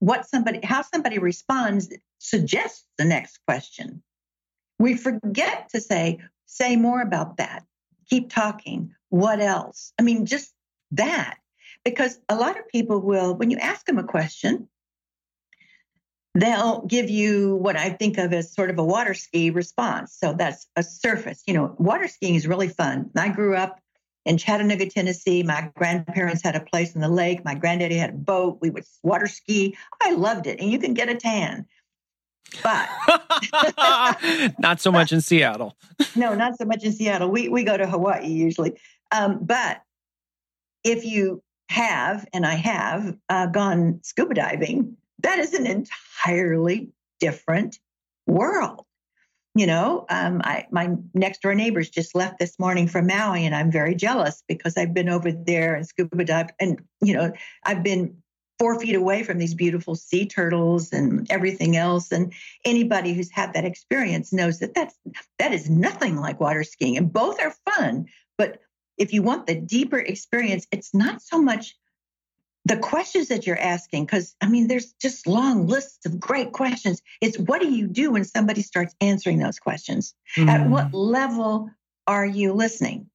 what 0.00 0.26
somebody, 0.26 0.60
how 0.64 0.82
somebody 0.82 1.18
responds 1.18 1.88
suggests 2.18 2.84
the 2.98 3.04
next 3.04 3.38
question. 3.46 4.02
We 4.78 4.96
forget 4.96 5.68
to 5.70 5.80
say, 5.80 6.18
say 6.46 6.76
more 6.76 7.00
about 7.00 7.36
that. 7.36 7.64
Keep 8.10 8.30
talking. 8.30 8.92
What 9.08 9.40
else? 9.40 9.92
I 9.98 10.02
mean, 10.02 10.26
just 10.26 10.52
that. 10.92 11.38
Because 11.84 12.18
a 12.28 12.34
lot 12.34 12.58
of 12.58 12.68
people 12.68 13.00
will, 13.00 13.34
when 13.34 13.50
you 13.50 13.58
ask 13.58 13.86
them 13.86 13.98
a 13.98 14.04
question, 14.04 14.68
they'll 16.36 16.82
give 16.82 17.08
you 17.08 17.56
what 17.56 17.76
I 17.76 17.90
think 17.90 18.18
of 18.18 18.32
as 18.32 18.52
sort 18.52 18.70
of 18.70 18.78
a 18.78 18.84
water 18.84 19.14
ski 19.14 19.50
response. 19.50 20.14
So 20.18 20.34
that's 20.34 20.66
a 20.76 20.82
surface. 20.82 21.42
You 21.46 21.54
know, 21.54 21.74
water 21.78 22.08
skiing 22.08 22.34
is 22.34 22.46
really 22.46 22.68
fun. 22.68 23.10
I 23.16 23.30
grew 23.30 23.56
up 23.56 23.80
in 24.26 24.36
Chattanooga, 24.36 24.90
Tennessee. 24.90 25.42
My 25.42 25.70
grandparents 25.76 26.42
had 26.42 26.54
a 26.54 26.60
place 26.60 26.94
in 26.94 27.00
the 27.00 27.08
lake. 27.08 27.44
My 27.44 27.54
granddaddy 27.54 27.96
had 27.96 28.10
a 28.10 28.14
boat. 28.14 28.58
We 28.60 28.70
would 28.70 28.84
water 29.02 29.26
ski. 29.26 29.76
I 30.02 30.12
loved 30.12 30.46
it. 30.46 30.60
And 30.60 30.70
you 30.70 30.78
can 30.78 30.94
get 30.94 31.08
a 31.08 31.14
tan. 31.14 31.66
But 32.62 32.88
not 34.58 34.80
so 34.80 34.92
much 34.92 35.12
in 35.12 35.20
Seattle. 35.20 35.76
no, 36.16 36.34
not 36.34 36.56
so 36.58 36.64
much 36.64 36.84
in 36.84 36.92
Seattle. 36.92 37.28
We 37.28 37.48
we 37.48 37.64
go 37.64 37.76
to 37.76 37.86
Hawaii 37.86 38.28
usually. 38.28 38.74
Um, 39.10 39.40
but 39.42 39.80
if 40.84 41.04
you 41.04 41.42
have, 41.68 42.26
and 42.32 42.46
I 42.46 42.54
have, 42.54 43.16
uh, 43.28 43.46
gone 43.46 44.00
scuba 44.04 44.34
diving, 44.34 44.95
that 45.20 45.38
is 45.38 45.54
an 45.54 45.66
entirely 45.66 46.90
different 47.20 47.78
world 48.26 48.86
you 49.56 49.66
know, 49.66 50.04
um, 50.10 50.42
I, 50.44 50.66
my 50.70 50.90
next 51.14 51.40
door 51.40 51.54
neighbors 51.54 51.88
just 51.88 52.14
left 52.14 52.38
this 52.38 52.58
morning 52.58 52.86
from 52.86 53.06
Maui, 53.06 53.46
and 53.46 53.54
I'm 53.54 53.72
very 53.72 53.94
jealous 53.94 54.44
because 54.46 54.76
I've 54.76 54.92
been 54.92 55.08
over 55.08 55.32
there 55.32 55.74
and 55.74 55.86
scuba 55.86 56.24
dive, 56.26 56.50
and 56.60 56.78
you 57.00 57.14
know, 57.14 57.32
I've 57.64 57.82
been 57.82 58.18
four 58.58 58.78
feet 58.78 58.94
away 58.94 59.22
from 59.22 59.38
these 59.38 59.54
beautiful 59.54 59.94
sea 59.94 60.26
turtles 60.26 60.92
and 60.92 61.26
everything 61.30 61.74
else. 61.74 62.12
And 62.12 62.34
anybody 62.66 63.14
who's 63.14 63.30
had 63.30 63.54
that 63.54 63.64
experience 63.64 64.30
knows 64.30 64.58
that 64.58 64.74
that's 64.74 64.94
that 65.38 65.54
is 65.54 65.70
nothing 65.70 66.16
like 66.16 66.38
water 66.38 66.62
skiing, 66.62 66.98
and 66.98 67.10
both 67.10 67.40
are 67.40 67.54
fun. 67.64 68.08
But 68.36 68.60
if 68.98 69.14
you 69.14 69.22
want 69.22 69.46
the 69.46 69.54
deeper 69.54 69.98
experience, 69.98 70.66
it's 70.70 70.92
not 70.92 71.22
so 71.22 71.40
much 71.40 71.74
the 72.66 72.76
questions 72.76 73.28
that 73.28 73.46
you're 73.46 73.58
asking, 73.58 74.06
because 74.06 74.34
I 74.40 74.48
mean, 74.48 74.66
there's 74.66 74.92
just 74.94 75.28
long 75.28 75.68
lists 75.68 76.04
of 76.04 76.18
great 76.18 76.50
questions. 76.50 77.00
It's 77.20 77.38
what 77.38 77.60
do 77.60 77.70
you 77.70 77.86
do 77.86 78.10
when 78.10 78.24
somebody 78.24 78.62
starts 78.62 78.92
answering 79.00 79.38
those 79.38 79.60
questions? 79.60 80.16
Mm. 80.36 80.48
At 80.48 80.68
what 80.68 80.92
level 80.92 81.70
are 82.08 82.26
you 82.26 82.52
listening? 82.54 83.08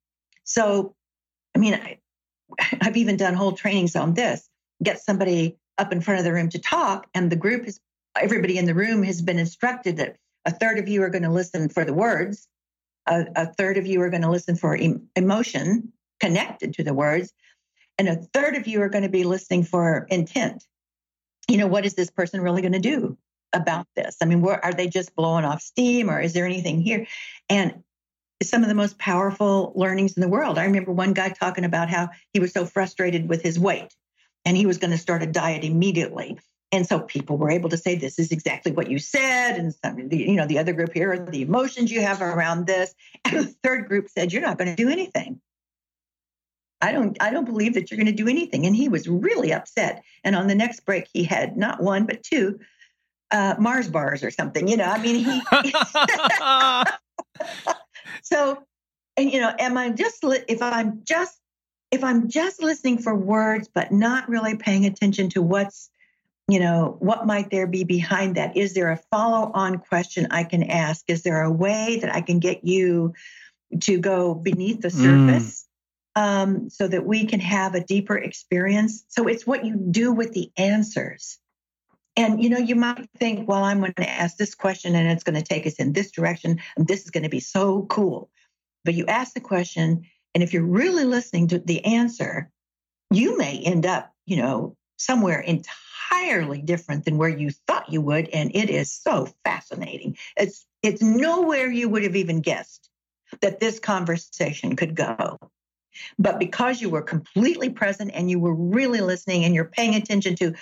So, 0.46 0.96
I 1.54 1.60
mean, 1.60 1.74
I, 1.74 2.00
I've 2.82 2.96
even 2.96 3.18
done 3.18 3.34
whole 3.34 3.52
trainings 3.52 3.98
on 3.98 4.14
this. 4.14 4.48
Get 4.82 5.02
somebody 5.02 5.58
up 5.78 5.92
in 5.92 6.00
front 6.00 6.20
of 6.20 6.24
the 6.24 6.32
room 6.32 6.48
to 6.50 6.60
talk, 6.60 7.08
and 7.14 7.30
the 7.30 7.36
group 7.36 7.66
is 7.66 7.82
everybody 8.18 8.58
in 8.58 8.66
the 8.66 8.74
room 8.74 9.04
has 9.04 9.22
been 9.22 9.40
instructed 9.40 9.98
that 9.98 10.16
a 10.46 10.52
third 10.52 10.80
of 10.80 10.88
you 10.88 11.04
are 11.04 11.10
going 11.10 11.24
to 11.24 11.30
listen 11.30 11.68
for 11.68 11.84
the 11.84 11.94
words, 11.94 12.48
a, 13.06 13.26
a 13.36 13.46
third 13.54 13.78
of 13.78 13.86
you 13.86 14.02
are 14.02 14.10
going 14.10 14.22
to 14.22 14.30
listen 14.30 14.56
for 14.56 14.78
em- 14.78 15.10
emotion 15.18 15.92
connected 16.22 16.74
to 16.76 16.84
the 16.84 16.94
words, 16.94 17.34
and 18.02 18.10
a 18.10 18.16
third 18.16 18.56
of 18.56 18.66
you 18.66 18.82
are 18.82 18.90
going 18.90 19.04
to 19.04 19.10
be 19.10 19.24
listening 19.24 19.64
for 19.64 20.08
intent. 20.10 20.66
You 21.48 21.58
know, 21.58 21.68
what 21.68 21.86
is 21.86 21.94
this 21.94 22.10
person 22.10 22.42
really 22.42 22.64
going 22.64 22.74
to 22.74 22.80
do 22.80 23.16
about 23.54 23.86
this? 23.96 24.18
I 24.22 24.26
mean, 24.26 24.42
where, 24.42 24.64
are 24.64 24.74
they 24.74 24.88
just 24.88 25.16
blowing 25.16 25.46
off 25.46 25.62
steam 25.62 26.10
or 26.10 26.20
is 26.20 26.34
there 26.34 26.46
anything 26.46 26.82
here? 26.82 27.06
And 27.48 27.84
some 28.42 28.64
of 28.64 28.70
the 28.70 28.76
most 28.76 28.98
powerful 28.98 29.72
learnings 29.76 30.18
in 30.18 30.22
the 30.22 30.28
world. 30.28 30.58
I 30.58 30.66
remember 30.66 30.92
one 30.92 31.14
guy 31.14 31.30
talking 31.30 31.64
about 31.64 31.90
how 31.90 32.10
he 32.34 32.40
was 32.40 32.52
so 32.54 32.66
frustrated 32.66 33.30
with 33.30 33.44
his 33.44 33.60
weight 33.60 33.96
and 34.46 34.58
he 34.58 34.66
was 34.66 34.80
going 34.80 34.92
to 34.92 34.98
start 34.98 35.22
a 35.22 35.28
diet 35.28 35.64
immediately. 35.64 36.40
And 36.72 36.88
so 36.88 37.02
people 37.02 37.38
were 37.38 37.52
able 37.52 37.70
to 37.70 37.78
say, 37.78 37.96
"This 37.96 38.18
is 38.18 38.32
exactly 38.32 38.72
what 38.72 38.90
you 38.90 38.98
said," 38.98 39.58
and 39.58 39.76
some, 39.76 40.08
the, 40.08 40.18
you 40.18 40.38
know, 40.38 40.48
the 40.48 40.58
other 40.58 40.74
group 40.74 40.94
here 40.94 41.12
are 41.12 41.20
the 41.20 41.42
emotions 41.42 41.92
you 41.92 42.02
have 42.02 42.22
around 42.22 42.66
this, 42.66 42.96
and 43.26 43.40
the 43.40 43.54
third 43.62 43.90
group 43.90 44.08
said, 44.10 44.32
"You're 44.32 44.42
not 44.42 44.58
going 44.58 44.74
to 44.74 44.82
do 44.82 44.90
anything." 44.90 45.42
I 46.82 46.92
don't 46.92 47.18
I 47.22 47.32
don't 47.32 47.46
believe 47.46 47.74
that 47.76 47.90
you're 47.90 47.98
going 47.98 48.08
to 48.08 48.12
do 48.12 48.28
anything. 48.28 48.66
And 48.66 48.76
he 48.76 48.90
was 48.90 49.08
really 49.08 49.54
upset. 49.54 50.04
And 50.24 50.36
on 50.36 50.48
the 50.48 50.56
next 50.56 50.86
break, 50.86 51.08
he 51.12 51.24
had 51.24 51.58
not 51.58 51.82
one 51.82 52.06
but 52.06 52.24
two 52.24 52.60
uh, 53.32 53.56
Mars 53.60 53.88
bars 53.88 54.24
or 54.24 54.32
something. 54.32 54.68
You 54.68 54.78
know, 54.78 54.86
I 54.86 55.02
mean, 55.02 55.24
he. 55.24 55.42
so, 58.24 58.64
and 59.18 59.32
you 59.32 59.40
know, 59.40 59.54
am 59.60 59.78
I 59.78 59.90
just 59.90 60.24
li- 60.24 60.44
if 60.48 60.62
I'm 60.62 61.02
just 61.04 61.38
if 61.92 62.04
I'm 62.04 62.30
just 62.30 62.62
listening 62.62 62.98
for 62.98 63.14
words 63.14 63.70
but 63.74 63.92
not 63.92 64.28
really 64.30 64.56
paying 64.56 64.86
attention 64.86 65.30
to 65.30 65.42
what's 65.42 65.90
you 66.48 66.60
know 66.60 66.96
what 67.00 67.28
might 67.28 67.52
there 67.52 67.68
be 67.68 67.84
behind 67.84 68.36
that 68.36 68.58
is 68.58 68.74
there 68.74 68.92
a 68.92 68.98
follow 69.12 69.52
on 69.54 69.78
question 69.78 70.28
i 70.32 70.44
can 70.44 70.64
ask 70.64 71.06
is 71.08 71.22
there 71.22 71.44
a 71.44 71.52
way 71.52 72.00
that 72.02 72.14
i 72.14 72.20
can 72.20 72.40
get 72.40 72.66
you 72.66 73.14
to 73.80 74.00
go 74.00 74.34
beneath 74.34 74.82
the 74.82 74.88
Mm. 74.88 75.28
surface 75.28 75.68
um, 76.16 76.70
so 76.70 76.88
that 76.88 77.06
we 77.06 77.26
can 77.26 77.40
have 77.40 77.76
a 77.76 77.84
deeper 77.84 78.18
experience. 78.18 79.06
So 79.08 79.28
it's 79.28 79.48
what 79.48 79.66
you 79.66 79.76
do 79.76 80.12
with 80.12 80.34
the 80.34 80.52
answers. 80.58 81.40
And 82.18 82.44
you 82.44 82.50
know, 82.50 82.58
you 82.58 82.76
might 82.76 83.10
think, 83.18 83.48
well, 83.48 83.64
I'm 83.64 83.80
going 83.80 83.94
to 83.94 84.10
ask 84.10 84.36
this 84.38 84.54
question 84.54 84.96
and 84.96 85.10
it's 85.10 85.24
going 85.24 85.42
to 85.42 85.42
take 85.42 85.66
us 85.66 85.76
in 85.76 85.94
this 85.94 86.12
direction, 86.12 86.60
and 86.76 86.88
this 86.88 87.04
is 87.04 87.12
going 87.12 87.24
to 87.24 87.30
be 87.30 87.40
so 87.40 87.84
cool. 87.84 88.30
But 88.84 88.96
you 88.96 89.06
ask 89.06 89.34
the 89.34 89.40
question, 89.40 90.04
and 90.34 90.44
if 90.44 90.54
you're 90.54 90.64
really 90.64 91.06
listening 91.06 91.48
to 91.50 91.60
the 91.60 91.86
answer, 91.86 92.50
you 93.12 93.38
may 93.38 93.60
end 93.60 93.86
up, 93.86 94.12
you 94.26 94.38
know, 94.38 94.76
somewhere 94.98 95.40
entirely 95.40 96.62
different 96.62 97.06
than 97.06 97.18
where 97.18 97.30
you 97.30 97.52
thought 97.68 97.92
you 97.92 98.02
would. 98.02 98.30
And 98.30 98.56
it 98.56 98.70
is 98.70 98.92
so 98.94 99.28
fascinating. 99.44 100.18
It's 100.36 100.66
it's 100.84 101.02
nowhere 101.02 101.72
you 101.72 101.90
would 101.90 102.04
have 102.04 102.16
even 102.16 102.42
guessed 102.42 102.90
that 103.42 103.60
this 103.60 103.80
conversation 103.80 104.76
could 104.76 104.96
go. 104.96 105.38
But 106.18 106.40
because 106.40 106.82
you 106.82 106.90
were 106.90 107.02
completely 107.02 107.70
present 107.70 108.12
and 108.14 108.30
you 108.30 108.40
were 108.40 108.54
really 108.54 109.02
listening 109.02 109.46
and 109.46 109.54
you're 109.54 109.66
paying 109.66 109.96
attention 109.96 110.36
to, 110.38 110.54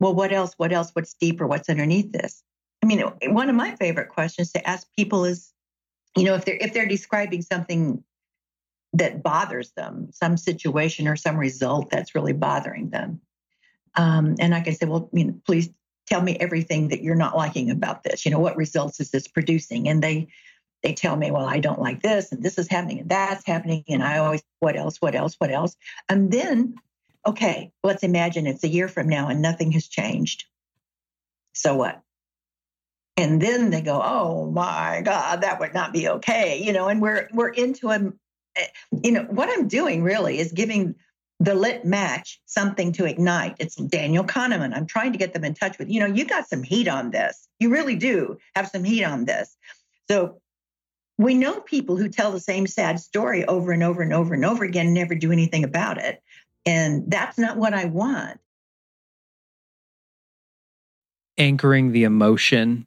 well, 0.00 0.14
what 0.14 0.32
else? 0.32 0.54
What 0.56 0.72
else? 0.72 0.90
What's 0.92 1.14
deeper? 1.14 1.46
What's 1.46 1.68
underneath 1.68 2.12
this? 2.12 2.42
I 2.82 2.86
mean, 2.86 3.00
one 3.28 3.48
of 3.48 3.56
my 3.56 3.74
favorite 3.76 4.10
questions 4.10 4.52
to 4.52 4.68
ask 4.68 4.86
people 4.96 5.24
is, 5.24 5.52
you 6.16 6.24
know, 6.24 6.34
if 6.34 6.44
they're 6.44 6.58
if 6.60 6.72
they're 6.72 6.86
describing 6.86 7.42
something 7.42 8.02
that 8.92 9.22
bothers 9.22 9.72
them, 9.72 10.08
some 10.12 10.36
situation 10.36 11.08
or 11.08 11.16
some 11.16 11.36
result 11.36 11.90
that's 11.90 12.14
really 12.14 12.32
bothering 12.32 12.90
them, 12.90 13.20
um, 13.96 14.36
and 14.38 14.54
I 14.54 14.60
can 14.60 14.74
say, 14.74 14.86
well, 14.86 15.08
I 15.12 15.16
mean, 15.16 15.42
please 15.44 15.70
tell 16.06 16.22
me 16.22 16.36
everything 16.38 16.88
that 16.88 17.02
you're 17.02 17.14
not 17.14 17.36
liking 17.36 17.70
about 17.70 18.04
this. 18.04 18.24
You 18.24 18.30
know, 18.30 18.38
what 18.38 18.56
results 18.56 19.00
is 19.00 19.10
this 19.10 19.26
producing? 19.26 19.88
And 19.88 20.02
they 20.02 20.28
they 20.86 20.94
tell 20.94 21.16
me, 21.16 21.32
well, 21.32 21.46
I 21.46 21.58
don't 21.58 21.80
like 21.80 22.00
this, 22.00 22.30
and 22.30 22.40
this 22.40 22.58
is 22.58 22.68
happening, 22.68 23.00
and 23.00 23.08
that's 23.08 23.44
happening, 23.44 23.82
and 23.88 24.04
I 24.04 24.18
always, 24.18 24.44
what 24.60 24.76
else, 24.76 24.98
what 25.00 25.16
else, 25.16 25.34
what 25.38 25.50
else? 25.50 25.74
And 26.08 26.30
then, 26.30 26.76
okay, 27.26 27.72
let's 27.82 28.04
imagine 28.04 28.46
it's 28.46 28.62
a 28.62 28.68
year 28.68 28.86
from 28.86 29.08
now 29.08 29.26
and 29.26 29.42
nothing 29.42 29.72
has 29.72 29.88
changed. 29.88 30.44
So 31.54 31.74
what? 31.74 32.00
And 33.16 33.42
then 33.42 33.70
they 33.70 33.80
go, 33.80 34.00
oh 34.00 34.48
my 34.48 35.02
God, 35.04 35.40
that 35.40 35.58
would 35.58 35.74
not 35.74 35.92
be 35.92 36.08
okay, 36.08 36.62
you 36.62 36.72
know. 36.72 36.86
And 36.86 37.02
we're 37.02 37.28
we're 37.32 37.48
into 37.48 37.88
a, 37.88 38.12
eh, 38.54 38.66
you 39.02 39.10
know, 39.10 39.22
what 39.22 39.48
I'm 39.48 39.66
doing 39.66 40.02
really 40.02 40.38
is 40.38 40.52
giving 40.52 40.94
the 41.40 41.54
lit 41.54 41.84
match 41.84 42.40
something 42.44 42.92
to 42.92 43.06
ignite. 43.06 43.56
It's 43.58 43.74
Daniel 43.74 44.22
Kahneman. 44.22 44.76
I'm 44.76 44.86
trying 44.86 45.12
to 45.12 45.18
get 45.18 45.32
them 45.32 45.44
in 45.44 45.54
touch 45.54 45.78
with, 45.78 45.90
you 45.90 45.98
know, 45.98 46.06
you 46.06 46.26
got 46.26 46.48
some 46.48 46.62
heat 46.62 46.88
on 46.88 47.10
this. 47.10 47.48
You 47.58 47.70
really 47.70 47.96
do 47.96 48.38
have 48.54 48.68
some 48.68 48.84
heat 48.84 49.04
on 49.04 49.24
this. 49.24 49.56
So 50.08 50.40
we 51.18 51.34
know 51.34 51.60
people 51.60 51.96
who 51.96 52.08
tell 52.08 52.32
the 52.32 52.40
same 52.40 52.66
sad 52.66 53.00
story 53.00 53.44
over 53.46 53.72
and 53.72 53.82
over 53.82 54.02
and 54.02 54.12
over 54.12 54.34
and 54.34 54.44
over 54.44 54.64
again, 54.64 54.86
and 54.86 54.94
never 54.94 55.14
do 55.14 55.32
anything 55.32 55.64
about 55.64 55.98
it. 55.98 56.22
And 56.64 57.04
that's 57.10 57.38
not 57.38 57.56
what 57.56 57.72
I 57.74 57.86
want. 57.86 58.38
Anchoring 61.38 61.92
the 61.92 62.04
emotion 62.04 62.86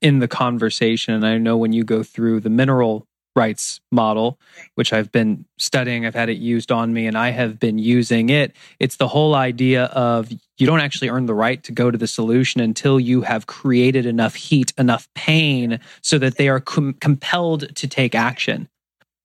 in 0.00 0.18
the 0.18 0.28
conversation. 0.28 1.14
And 1.14 1.26
I 1.26 1.38
know 1.38 1.56
when 1.56 1.72
you 1.72 1.84
go 1.84 2.02
through 2.02 2.40
the 2.40 2.50
mineral 2.50 3.06
rights 3.36 3.80
model, 3.92 4.38
which 4.74 4.92
I've 4.92 5.12
been 5.12 5.44
studying, 5.58 6.04
I've 6.04 6.14
had 6.14 6.28
it 6.28 6.38
used 6.38 6.72
on 6.72 6.92
me 6.92 7.06
and 7.06 7.16
I 7.16 7.30
have 7.30 7.58
been 7.58 7.78
using 7.78 8.28
it. 8.28 8.54
It's 8.78 8.96
the 8.96 9.08
whole 9.08 9.34
idea 9.34 9.84
of 9.86 10.30
you 10.30 10.66
don't 10.66 10.80
actually 10.80 11.08
earn 11.08 11.26
the 11.26 11.34
right 11.34 11.62
to 11.64 11.72
go 11.72 11.90
to 11.90 11.98
the 11.98 12.06
solution 12.06 12.60
until 12.60 12.98
you 12.98 13.22
have 13.22 13.46
created 13.46 14.04
enough 14.06 14.34
heat, 14.34 14.72
enough 14.76 15.08
pain 15.14 15.80
so 16.02 16.18
that 16.18 16.36
they 16.36 16.48
are 16.48 16.60
com- 16.60 16.94
compelled 16.94 17.74
to 17.76 17.88
take 17.88 18.14
action. 18.14 18.68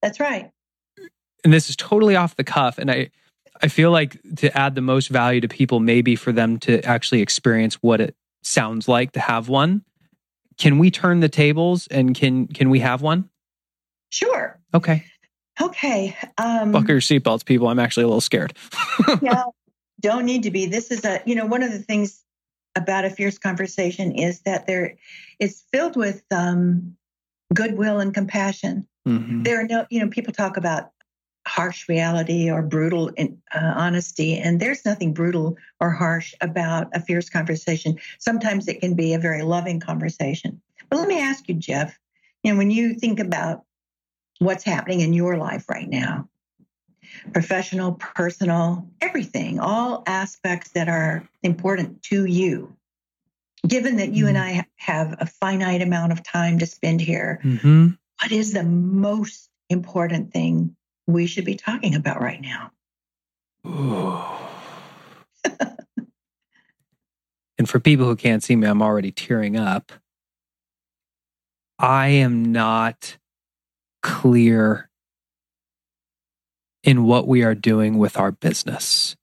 That's 0.02 0.20
right. 0.20 0.50
And 1.44 1.52
this 1.52 1.68
is 1.68 1.76
totally 1.76 2.16
off 2.16 2.36
the 2.36 2.44
cuff. 2.44 2.78
And 2.78 2.90
I, 2.90 3.10
I 3.62 3.68
feel 3.68 3.90
like 3.90 4.18
to 4.36 4.56
add 4.56 4.74
the 4.74 4.80
most 4.80 5.08
value 5.08 5.40
to 5.40 5.48
people, 5.48 5.80
maybe 5.80 6.16
for 6.16 6.32
them 6.32 6.58
to 6.60 6.82
actually 6.84 7.22
experience 7.22 7.74
what 7.76 8.00
it 8.00 8.14
sounds 8.42 8.88
like 8.88 9.12
to 9.12 9.20
have 9.20 9.48
one. 9.48 9.84
Can 10.58 10.78
we 10.78 10.90
turn 10.90 11.20
the 11.20 11.28
tables 11.28 11.86
and 11.88 12.14
can 12.14 12.46
can 12.46 12.70
we 12.70 12.80
have 12.80 13.02
one? 13.02 13.28
Sure. 14.10 14.58
Okay. 14.74 15.04
Okay. 15.60 16.16
Um, 16.38 16.72
Buckle 16.72 16.90
your 16.90 17.00
seatbelts, 17.00 17.44
people. 17.44 17.68
I'm 17.68 17.78
actually 17.78 18.04
a 18.04 18.08
little 18.08 18.20
scared. 18.20 18.56
yeah, 19.22 19.44
don't 20.00 20.24
need 20.24 20.42
to 20.42 20.50
be. 20.50 20.66
This 20.66 20.90
is 20.90 21.04
a, 21.04 21.22
you 21.24 21.34
know, 21.34 21.46
one 21.46 21.62
of 21.62 21.72
the 21.72 21.78
things 21.78 22.22
about 22.76 23.04
a 23.04 23.10
fierce 23.10 23.38
conversation 23.38 24.12
is 24.12 24.40
that 24.40 24.66
there 24.66 24.96
is 25.40 25.64
filled 25.72 25.96
with 25.96 26.22
um, 26.30 26.96
goodwill 27.54 28.00
and 28.00 28.12
compassion. 28.12 28.86
Mhm. 29.08 29.44
There 29.44 29.60
are 29.60 29.66
no, 29.66 29.86
you 29.88 30.00
know, 30.00 30.08
people 30.08 30.32
talk 30.32 30.56
about 30.56 30.90
harsh 31.46 31.88
reality 31.88 32.50
or 32.50 32.60
brutal 32.60 33.08
in, 33.10 33.40
uh, 33.54 33.72
honesty, 33.76 34.36
and 34.36 34.60
there's 34.60 34.84
nothing 34.84 35.14
brutal 35.14 35.56
or 35.80 35.90
harsh 35.90 36.34
about 36.40 36.88
a 36.92 37.00
fierce 37.00 37.30
conversation. 37.30 37.96
Sometimes 38.18 38.68
it 38.68 38.80
can 38.80 38.94
be 38.94 39.14
a 39.14 39.18
very 39.18 39.42
loving 39.42 39.80
conversation. 39.80 40.60
But 40.90 40.98
let 40.98 41.08
me 41.08 41.20
ask 41.20 41.48
you, 41.48 41.54
Geoff, 41.54 41.98
you 42.42 42.52
know, 42.52 42.58
when 42.58 42.70
you 42.70 42.94
think 42.94 43.20
about 43.20 43.65
what's 44.38 44.64
happening 44.64 45.00
in 45.00 45.12
your 45.12 45.36
life 45.36 45.68
right 45.68 45.88
now, 45.88 46.28
professional, 47.32 47.92
personal, 47.94 48.88
everything, 49.00 49.58
all 49.58 50.02
aspects 50.06 50.70
that 50.72 50.88
are 50.88 51.26
important 51.42 52.02
to 52.04 52.24
you. 52.24 52.76
Given 53.66 53.96
that 53.96 54.12
you 54.12 54.28
and 54.28 54.38
I 54.38 54.66
have 54.76 55.16
a 55.18 55.26
finite 55.26 55.82
amount 55.82 56.12
of 56.12 56.22
time 56.22 56.58
to 56.60 56.66
spend 56.66 57.00
here, 57.00 57.40
Mhm. 57.42 57.98
what 58.20 58.30
is 58.32 58.52
the 58.52 58.62
most 58.62 59.50
important 59.68 60.32
thing 60.32 60.76
we 61.06 61.26
should 61.26 61.44
be 61.44 61.56
talking 61.56 61.94
about 61.94 62.20
right 62.20 62.40
now? 62.40 62.70
and 67.58 67.68
for 67.68 67.80
people 67.80 68.06
who 68.06 68.16
can't 68.16 68.42
see 68.44 68.54
me, 68.54 68.66
I'm 68.68 68.82
already 68.82 69.10
tearing 69.10 69.56
up. 69.56 69.92
I 71.78 72.08
am 72.08 72.44
not 72.52 73.18
clear 74.02 74.88
in 76.82 77.04
what 77.04 77.26
we 77.26 77.42
are 77.42 77.54
doing 77.54 77.98
with 77.98 78.16
our 78.16 78.30
business. 78.30 79.16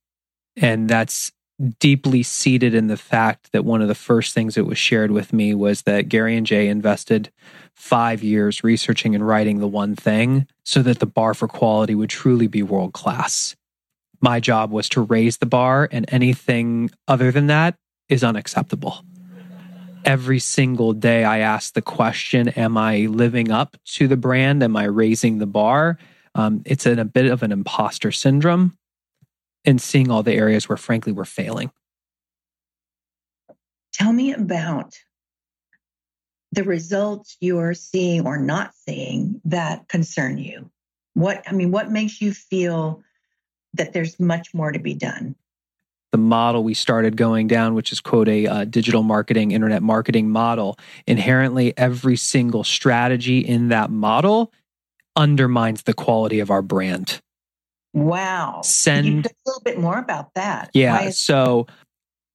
And 0.58 0.90
that's 0.90 1.32
deeply 1.80 2.24
seated 2.24 2.74
in 2.74 2.88
the 2.88 2.98
fact 2.98 3.52
that 3.52 3.64
one 3.64 3.82
of 3.82 3.88
the 3.88 3.96
first 3.96 4.34
things 4.34 4.56
that 4.56 4.66
was 4.66 4.78
shared 4.78 5.12
with 5.12 5.32
me 5.32 5.54
was 5.54 5.84
that 5.84 6.10
Gary 6.10 6.36
and 6.36 6.46
Jay 6.46 6.68
invested 6.68 7.32
five 7.74 8.24
years 8.24 8.64
researching 8.64 9.16
and 9.16 9.26
writing 9.26 9.60
the 9.60 9.68
one 9.68 9.96
thing 9.96 10.48
so 10.66 10.82
that 10.82 11.00
the 11.00 11.06
bar 11.06 11.34
for 11.34 11.48
quality 11.48 11.96
would 11.96 12.10
truly 12.10 12.48
be 12.48 12.64
world 12.64 12.94
class. 12.94 13.56
My 14.20 14.40
job 14.40 14.72
was 14.72 14.88
to 14.90 15.02
raise 15.02 15.38
the 15.38 15.46
bar, 15.46 15.90
and 15.92 16.06
anything 16.08 16.90
other 17.08 17.32
than 17.32 17.48
that 17.48 17.76
is 18.08 18.24
unacceptable. 18.24 19.04
Every 20.06 20.40
single 20.40 20.94
day, 20.94 21.24
I 21.24 21.40
ask 21.40 21.74
the 21.74 21.82
question 21.82 22.50
Am 22.50 22.78
I 22.78 23.06
living 23.06 23.52
up 23.52 23.78
to 23.86 24.08
the 24.08 24.18
brand? 24.18 24.62
Am 24.64 24.76
I 24.76 24.86
raising 24.86 25.38
the 25.38 25.46
bar? 25.46 25.98
Um, 26.36 26.62
it's 26.66 26.86
in 26.86 27.00
a 27.00 27.06
bit 27.06 27.28
of 27.28 27.44
an 27.44 27.52
imposter 27.52 28.12
syndrome 28.12 28.78
and 29.66 29.80
seeing 29.82 30.12
all 30.12 30.24
the 30.24 30.34
areas 30.34 30.68
where, 30.68 30.78
frankly, 30.78 31.12
we're 31.12 31.26
failing. 31.26 31.72
Tell 33.94 34.12
me 34.12 34.34
about 34.34 34.98
the 36.52 36.64
results 36.64 37.38
you're 37.40 37.74
seeing 37.74 38.26
or 38.26 38.38
not 38.38 38.74
seeing 38.76 39.42
that 39.46 39.88
concern 39.88 40.38
you. 40.38 40.70
What, 41.14 41.44
I 41.48 41.54
mean, 41.54 41.72
what 41.72 41.92
makes 41.92 42.22
you 42.22 42.34
feel 42.34 43.04
that 43.76 43.94
there's 43.94 44.20
much 44.20 44.54
more 44.54 44.72
to 44.72 44.80
be 44.80 44.94
done? 44.94 45.36
The 46.14 46.18
model 46.20 46.64
we 46.64 46.76
started 46.76 47.18
going 47.18 47.48
down, 47.48 47.74
which 47.74 47.92
is 47.92 48.00
quote 48.00 48.30
a 48.30 48.46
uh, 48.46 48.66
digital 48.66 49.02
marketing, 49.02 49.52
internet 49.52 49.82
marketing 49.82 50.30
model, 50.30 50.78
inherently 51.08 51.76
every 51.76 52.16
single 52.16 52.64
strategy 52.64 53.40
in 53.40 53.70
that 53.70 53.90
model 53.90 54.54
undermines 55.16 55.82
the 55.84 55.94
quality 55.94 56.40
of 56.40 56.52
our 56.52 56.62
brand. 56.62 57.20
Wow. 57.94 58.62
Send- 58.64 59.08
you 59.08 59.20
a 59.22 59.34
little 59.48 59.62
bit 59.66 59.80
more 59.80 59.98
about 59.98 60.36
that. 60.36 60.70
Yeah. 60.76 61.02
Is- 61.02 61.20
So 61.20 61.66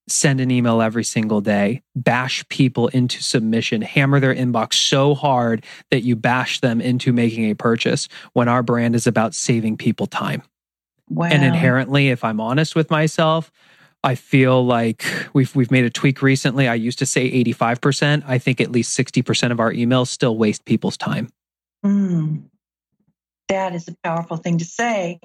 send 0.09 0.41
an 0.41 0.51
email 0.51 0.83
every 0.83 1.05
single 1.05 1.41
day, 1.41 1.83
bash 1.95 2.45
people 2.49 2.89
into 2.89 3.23
submission, 3.23 3.83
hammer 3.83 4.19
their 4.19 4.35
inbox 4.35 4.73
so 4.75 5.15
hard 5.15 5.65
that 5.93 6.01
you 6.03 6.17
bash 6.17 6.61
them 6.61 6.81
into 6.81 7.13
making 7.13 7.45
a 7.49 7.55
purchase 7.55 8.09
when 8.33 8.49
our 8.49 8.65
brand 8.65 8.97
is 8.97 9.07
about 9.07 9.35
saving 9.35 9.77
people 9.77 10.07
time. 10.09 10.43
wow. 11.11 11.29
And 11.31 11.45
inherently, 11.45 12.09
if 12.09 12.25
I'm 12.25 12.41
honest 12.41 12.75
with 12.75 12.91
myself, 12.91 13.53
I 14.05 14.15
feel 14.15 14.65
like 14.65 15.05
we've 15.35 15.55
we've 15.57 15.71
made 15.71 15.85
a 15.85 15.91
tweak 15.91 16.23
recently. 16.23 16.69
I 16.69 16.75
used 16.75 16.99
to 17.01 17.07
say 17.07 17.31
85%. 17.45 18.23
I 18.27 18.39
think 18.39 18.61
at 18.61 18.71
least 18.71 18.97
60% 18.97 19.51
of 19.51 19.59
our 19.61 19.73
emails 19.73 20.07
still 20.09 20.37
waste 20.37 20.65
people's 20.65 20.97
time. 20.97 21.29
Mm. 21.85 22.43
that 23.49 23.75
is 23.75 23.89
a 23.89 23.95
powerful 24.05 24.37
thing 24.37 24.59
to 24.59 24.65
say. 24.65 25.19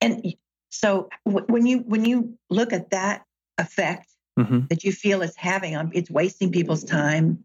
And 0.00 0.34
so 0.70 1.08
w- 1.26 1.44
when 1.48 1.66
you 1.66 1.78
when 1.78 2.04
you 2.04 2.36
look 2.50 2.72
at 2.72 2.90
that 2.90 3.24
effect 3.58 4.08
Mhm. 4.38 4.68
that 4.68 4.84
you 4.84 4.90
feel 4.92 5.22
it's 5.22 5.36
having 5.36 5.76
on 5.76 5.90
it's 5.94 6.10
wasting 6.10 6.50
people's 6.50 6.84
time, 6.84 7.42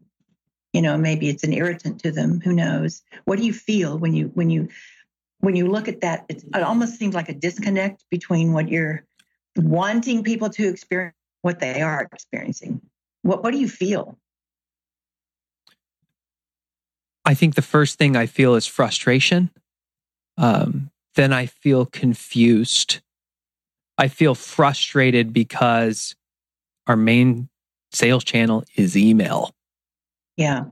You 0.72 0.82
know, 0.82 0.96
maybe 0.96 1.28
it's 1.28 1.42
an 1.42 1.52
irritant 1.52 2.00
to 2.02 2.12
them. 2.12 2.40
Who 2.44 2.52
knows? 2.52 3.02
What 3.24 3.38
do 3.38 3.44
you 3.44 3.52
feel 3.52 3.98
when 3.98 4.14
you 4.14 4.28
when 4.34 4.50
you 4.50 4.68
when 5.40 5.56
you 5.56 5.66
look 5.68 5.88
at 5.88 6.00
that? 6.02 6.26
it 6.28 6.44
almost 6.54 6.96
seems 6.98 7.14
like 7.14 7.28
a 7.28 7.34
disconnect 7.34 8.04
between 8.10 8.52
what 8.52 8.68
you're 8.68 9.04
wanting 9.60 10.22
people 10.24 10.50
to 10.50 10.68
experience, 10.68 11.14
what 11.42 11.60
they 11.60 11.80
are 11.80 12.08
experiencing. 12.12 12.80
What 13.22 13.42
what 13.42 13.52
do 13.52 13.58
you 13.58 13.68
feel? 13.68 14.18
I 17.24 17.34
think 17.34 17.54
the 17.54 17.62
first 17.62 17.98
thing 17.98 18.16
I 18.16 18.26
feel 18.26 18.54
is 18.54 18.66
frustration. 18.66 19.50
Um, 20.38 20.90
then 21.14 21.32
I 21.32 21.46
feel 21.46 21.86
confused. 21.86 23.00
I 23.98 24.08
feel 24.08 24.34
frustrated 24.34 25.32
because 25.32 26.16
our 26.86 26.96
main 26.96 27.48
sales 27.92 28.24
channel 28.24 28.64
is 28.74 28.96
email. 28.96 29.54
Yeah. 30.36 30.64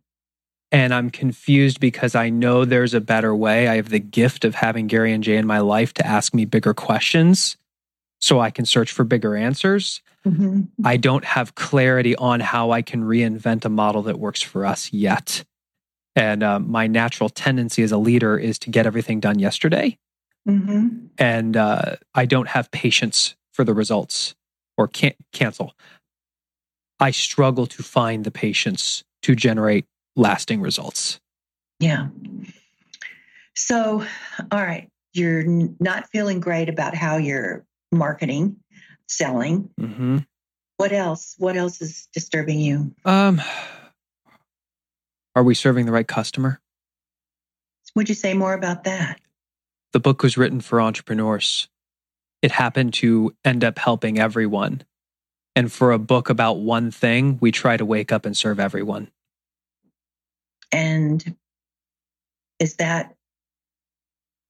And 0.73 0.95
I'm 0.95 1.11
confused 1.11 1.81
because 1.81 2.15
I 2.15 2.31
know 2.31 2.65
there's 2.65 2.95
a 2.95 3.01
better 3.01 3.35
way. 3.35 3.69
I 3.69 3.77
have 3.77 3.91
the 3.91 3.99
gift 3.99 4.45
of 4.45 4.55
having 4.55 4.87
Gary 4.87 5.13
and 5.13 5.23
Jay 5.23 5.37
in 5.37 5.47
my 5.47 5.61
life 5.61 5.95
to 5.95 6.07
ask 6.07 6.35
me 6.35 6.45
bigger 6.45 6.75
questions 6.75 7.57
so 8.21 8.41
I 8.41 8.51
can 8.51 8.65
search 8.65 8.93
for 8.93 9.05
bigger 9.05 9.37
answers. 9.37 10.03
Mm-hmm. 10.27 10.63
I 10.85 10.97
don't 10.97 11.25
have 11.25 11.55
clarity 11.55 12.17
on 12.17 12.41
how 12.41 12.71
I 12.71 12.83
can 12.83 13.05
reinvent 13.05 13.65
a 13.65 13.69
model 13.69 14.03
that 14.03 14.19
works 14.19 14.43
for 14.43 14.67
us 14.67 14.93
yet. 14.93 15.45
And 16.17 16.43
um, 16.43 16.71
my 16.71 16.87
natural 16.87 17.29
tendency 17.29 17.83
as 17.83 17.93
a 17.93 17.99
leader 17.99 18.37
is 18.37 18.59
to 18.61 18.71
get 18.71 18.87
everything 18.87 19.21
done 19.21 19.39
yesterday. 19.39 19.99
Mm-hmm. 20.49 21.07
And 21.19 21.57
uh, 21.57 21.97
I 22.15 22.27
don't 22.27 22.49
have 22.49 22.71
patience 22.71 23.37
for 23.53 23.65
the 23.65 23.75
results 23.75 24.35
or 24.77 24.89
can't 24.89 25.17
cancel. 25.33 25.75
I 27.01 27.13
struggle 27.13 27.67
to 27.67 27.83
find 27.83 28.25
the 28.25 28.31
patience 28.31 29.05
to 29.23 29.37
generate 29.37 29.87
lasting 30.17 30.61
results. 30.61 31.21
Yeah. 31.79 32.09
So, 33.55 34.05
all 34.51 34.63
right, 34.63 34.89
you're 35.13 35.41
n- 35.41 35.77
not 35.79 36.09
feeling 36.11 36.41
great 36.41 36.69
about 36.69 36.95
how 36.95 37.17
you're 37.17 37.65
marketing, 37.93 38.57
selling. 39.07 39.71
Mm-hmm. 39.81 40.19
What 40.77 40.93
else? 40.93 41.35
What 41.39 41.57
else 41.57 41.81
is 41.81 42.09
disturbing 42.13 42.61
you? 42.61 42.95
Um, 43.05 43.41
are 45.35 45.43
we 45.43 45.55
serving 45.55 45.87
the 45.87 45.93
right 45.93 46.07
customer? 46.07 46.61
Would 47.95 48.09
you 48.09 48.15
say 48.15 48.35
more 48.35 48.55
about 48.55 48.85
that? 48.85 49.21
The 49.93 50.01
book 50.01 50.23
was 50.23 50.37
written 50.37 50.61
for 50.61 50.81
entrepreneurs. 50.81 51.69
It 52.43 52.53
happened 52.53 52.95
to 52.95 53.35
end 53.45 53.65
up 53.65 53.79
helping 53.79 54.19
everyone. 54.19 54.83
And 55.57 55.73
for 55.73 55.91
a 55.91 55.99
book 55.99 56.31
about 56.31 56.59
one 56.61 56.93
thing, 56.93 57.39
we 57.41 57.51
try 57.51 57.77
to 57.77 57.85
wake 57.85 58.13
up 58.13 58.25
and 58.25 58.37
serve 58.37 58.61
everyone. 58.61 59.11
And 60.71 61.37
is 62.61 62.77
that 62.77 63.15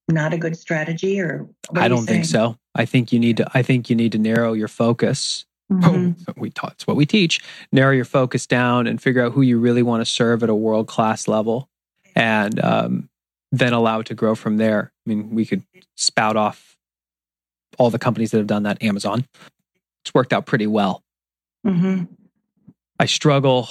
not 0.09 0.33
a 0.33 0.39
good 0.39 0.57
strategy 0.57 1.21
or 1.21 1.49
I 1.75 1.89
don't 1.89 2.07
think 2.07 2.25
so. 2.25 2.57
I 2.75 2.85
think 2.85 3.13
you 3.13 3.19
need 3.19 3.37
to 3.39 3.51
I 3.55 3.63
think 3.63 3.91
you 3.91 3.97
need 3.97 4.13
to 4.13 4.19
narrow 4.19 4.53
your 4.55 4.69
focus. 4.69 5.45
Mhm. 5.71 6.19
Oh, 6.27 6.33
we 6.39 6.51
taught 6.51 6.73
it's 6.73 6.87
what 6.87 6.97
we 6.97 7.05
teach. 7.07 7.41
Narrow 7.73 7.93
your 7.93 8.07
focus 8.07 8.47
down 8.47 8.87
and 8.87 9.01
figure 9.03 9.23
out 9.25 9.33
who 9.33 9.43
you 9.43 9.59
really 9.59 9.83
want 9.83 10.01
to 10.01 10.07
serve 10.11 10.43
at 10.43 10.49
a 10.49 10.55
world 10.55 10.87
class 10.89 11.29
level, 11.29 11.69
and 12.17 12.59
um, 12.65 13.11
then 13.53 13.75
allow 13.75 14.01
it 14.01 14.07
to 14.07 14.15
grow 14.15 14.35
from 14.35 14.57
there. 14.57 14.93
I 15.07 15.11
mean, 15.11 15.35
we 15.35 15.45
could 15.45 15.63
spout 15.95 16.37
off 16.37 16.77
all 17.79 17.91
the 17.91 17.99
companies 17.99 18.31
that 18.31 18.39
have 18.39 18.47
done 18.47 18.63
that. 18.63 18.83
Amazon, 18.83 19.27
it's 20.05 20.15
worked 20.15 20.33
out 20.33 20.47
pretty 20.47 20.67
well. 20.67 21.03
Mhm. 21.67 22.09
I 22.99 23.05
struggle 23.07 23.69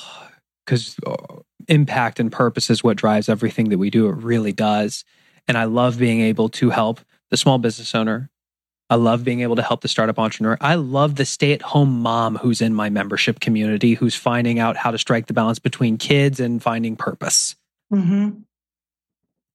because 0.66 0.98
impact 1.68 2.20
and 2.20 2.32
purpose 2.32 2.70
is 2.70 2.84
what 2.84 2.96
drives 2.98 3.28
everything 3.28 3.70
that 3.70 3.78
we 3.80 3.90
do. 3.90 4.08
It 4.08 4.16
really 4.18 4.54
does. 4.54 5.04
And 5.48 5.58
I 5.58 5.66
love 5.66 5.98
being 5.98 6.22
able 6.22 6.50
to 6.50 6.70
help 6.70 7.00
the 7.30 7.38
small 7.38 7.58
business 7.58 7.94
owner. 7.96 8.30
I 8.90 8.96
love 8.96 9.24
being 9.24 9.42
able 9.42 9.58
to 9.58 9.62
help 9.62 9.82
the 9.82 9.88
startup 9.88 10.18
entrepreneur. 10.18 10.58
I 10.62 10.76
love 10.76 11.16
the 11.16 11.26
stay 11.26 11.52
at 11.52 11.62
home 11.62 12.02
mom 12.02 12.38
who's 12.38 12.62
in 12.62 12.74
my 12.74 12.90
membership 12.90 13.40
community 13.40 13.96
who's 13.96 14.16
finding 14.16 14.60
out 14.60 14.78
how 14.78 14.92
to 14.92 14.98
strike 14.98 15.28
the 15.28 15.34
balance 15.34 15.60
between 15.60 15.98
kids 15.98 16.40
and 16.40 16.64
finding 16.64 16.96
purpose. 16.96 17.56
Mhm. 17.94 18.44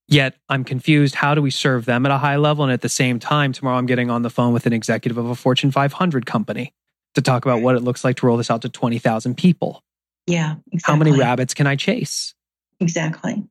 Yet 0.09 0.37
I'm 0.51 0.65
confused. 0.65 1.15
How 1.15 1.35
do 1.35 1.41
we 1.41 1.51
serve 1.51 1.87
them 1.87 2.05
at 2.05 2.13
a 2.13 2.19
high 2.19 2.37
level? 2.37 2.65
And 2.65 2.73
at 2.73 2.83
the 2.83 2.89
same 2.91 3.19
time, 3.19 3.53
tomorrow 3.53 3.79
I'm 3.79 3.87
getting 3.87 4.11
on 4.11 4.21
the 4.21 4.29
phone 4.29 4.53
with 4.53 4.67
an 4.67 4.75
executive 4.75 5.17
of 5.17 5.27
a 5.27 5.35
Fortune 5.35 5.71
500 5.71 6.27
company 6.27 6.75
to 7.15 7.23
talk 7.23 7.47
about 7.47 7.63
what 7.63 7.75
it 7.75 7.81
looks 7.81 8.05
like 8.05 8.17
to 8.17 8.27
roll 8.27 8.37
this 8.37 8.51
out 8.51 8.61
to 8.63 8.69
20,000 8.69 9.37
people. 9.37 9.83
Yeah. 10.27 10.57
Exactly. 10.71 10.81
How 10.93 10.97
many 10.97 11.19
rabbits 11.19 11.55
can 11.55 11.67
I 11.67 11.77
chase? 11.77 12.35
Exactly. 12.81 13.43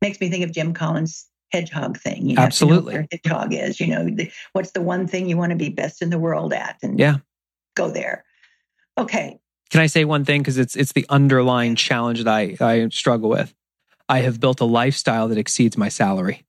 Makes 0.00 0.20
me 0.20 0.28
think 0.28 0.44
of 0.44 0.52
Jim 0.52 0.72
Collins' 0.74 1.26
hedgehog 1.52 1.98
thing. 1.98 2.28
You 2.28 2.36
have 2.36 2.50
to 2.54 2.66
know 2.66 2.74
Absolutely. 2.74 3.08
hedgehog 3.10 3.54
is. 3.54 3.80
You 3.80 3.88
know, 3.88 4.04
the, 4.10 4.30
what's 4.52 4.72
the 4.72 4.82
one 4.82 5.06
thing 5.06 5.28
you 5.28 5.36
want 5.36 5.50
to 5.50 5.56
be 5.56 5.68
best 5.68 6.02
in 6.02 6.10
the 6.10 6.18
world 6.18 6.52
at? 6.52 6.76
And 6.82 6.98
Yeah. 6.98 7.16
go 7.74 7.90
there. 7.90 8.24
Okay. 8.98 9.38
Can 9.70 9.80
I 9.80 9.86
say 9.86 10.04
one 10.04 10.24
thing? 10.24 10.40
Because 10.40 10.58
it's 10.58 10.74
it's 10.76 10.92
the 10.92 11.06
underlying 11.08 11.76
challenge 11.76 12.24
that 12.24 12.28
I, 12.28 12.56
I 12.60 12.88
struggle 12.88 13.28
with. 13.28 13.54
I 14.08 14.20
have 14.20 14.40
built 14.40 14.60
a 14.60 14.64
lifestyle 14.64 15.28
that 15.28 15.38
exceeds 15.38 15.76
my 15.76 15.88
salary. 15.88 16.44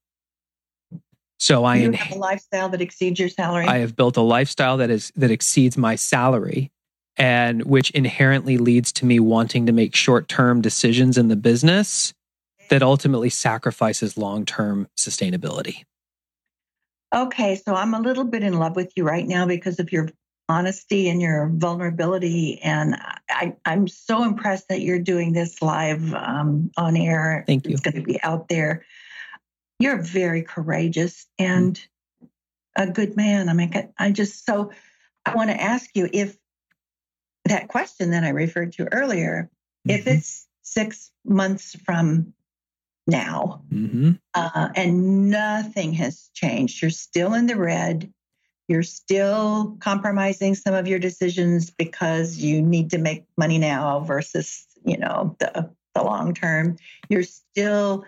So 1.37 1.63
I 1.63 1.75
you 1.77 1.91
have 1.91 2.15
a 2.15 2.19
lifestyle 2.19 2.69
that 2.69 2.81
exceeds 2.81 3.19
your 3.19 3.29
salary. 3.29 3.67
I 3.67 3.77
have 3.77 3.95
built 3.95 4.17
a 4.17 4.21
lifestyle 4.21 4.77
that 4.77 4.89
is 4.89 5.11
that 5.15 5.31
exceeds 5.31 5.77
my 5.77 5.95
salary 5.95 6.71
and 7.17 7.63
which 7.65 7.91
inherently 7.91 8.57
leads 8.57 8.91
to 8.93 9.05
me 9.05 9.19
wanting 9.19 9.65
to 9.65 9.73
make 9.73 9.95
short-term 9.95 10.61
decisions 10.61 11.17
in 11.17 11.27
the 11.27 11.35
business 11.35 12.13
that 12.69 12.81
ultimately 12.83 13.29
sacrifices 13.29 14.17
long-term 14.17 14.87
sustainability. 14.97 15.83
Okay, 17.13 17.55
so 17.55 17.73
I'm 17.73 17.93
a 17.93 17.99
little 17.99 18.23
bit 18.23 18.43
in 18.43 18.53
love 18.53 18.75
with 18.75 18.93
you 18.95 19.03
right 19.03 19.27
now 19.27 19.45
because 19.45 19.79
of 19.79 19.91
your 19.91 20.09
honesty 20.47 21.09
and 21.09 21.21
your 21.21 21.49
vulnerability, 21.53 22.59
and 22.61 22.95
I, 23.29 23.55
I'm 23.65 23.87
so 23.87 24.23
impressed 24.23 24.69
that 24.69 24.81
you're 24.81 24.99
doing 24.99 25.33
this 25.33 25.61
live 25.61 26.13
um, 26.13 26.71
on 26.77 26.95
air. 26.97 27.43
Thank 27.45 27.65
you. 27.65 27.73
It's 27.73 27.81
going 27.81 27.95
to 27.95 28.01
be 28.01 28.21
out 28.21 28.47
there. 28.47 28.85
You're 29.79 30.01
very 30.01 30.43
courageous 30.43 31.27
and 31.37 31.79
a 32.75 32.87
good 32.87 33.15
man. 33.15 33.49
I 33.49 33.53
mean, 33.53 33.91
I- 33.97 34.11
just 34.11 34.45
so 34.45 34.71
I 35.25 35.35
want 35.35 35.49
to 35.49 35.59
ask 35.61 35.89
you 35.95 36.09
if 36.11 36.37
that 37.45 37.67
question 37.67 38.11
that 38.11 38.23
I 38.23 38.29
referred 38.29 38.73
to 38.73 38.91
earlier, 38.91 39.49
if 39.87 40.05
Mhm. 40.05 40.15
it's 40.15 40.47
six 40.61 41.11
months 41.25 41.75
from 41.85 42.33
now, 43.09 43.61
Mhm. 43.71 44.19
uh, 44.33 44.69
and 44.75 45.29
nothing 45.29 45.93
has 45.93 46.29
changed. 46.33 46.81
You're 46.81 46.91
still 46.91 47.33
in 47.33 47.47
the 47.47 47.55
red. 47.55 48.11
You're 48.67 48.83
still 48.83 49.77
compromising 49.79 50.55
some 50.55 50.75
of 50.75 50.87
your 50.87 50.99
decisions 50.99 51.71
because 51.71 52.37
you 52.37 52.61
need 52.61 52.91
to 52.91 52.99
make 52.99 53.25
money 53.37 53.57
now 53.57 54.01
versus, 54.01 54.65
you 54.85 54.97
know, 54.97 55.35
the, 55.39 55.69
the 55.95 56.03
long 56.03 56.33
term. 56.33 56.77
You're 57.09 57.23
still 57.23 58.05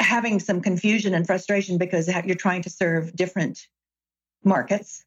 having 0.00 0.38
some 0.38 0.60
confusion 0.60 1.14
and 1.14 1.26
frustration 1.26 1.78
because 1.78 2.08
you're 2.26 2.36
trying 2.36 2.62
to 2.62 2.70
serve 2.70 3.16
different 3.16 3.66
markets. 4.44 5.04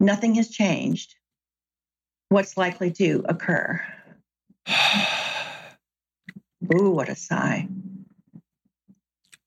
Nothing 0.00 0.34
has 0.34 0.50
changed. 0.50 1.14
What's 2.30 2.56
likely 2.56 2.90
to 2.92 3.24
occur? 3.28 3.80
Ooh, 6.74 6.90
what 6.90 7.08
a 7.08 7.14
sigh. 7.14 7.68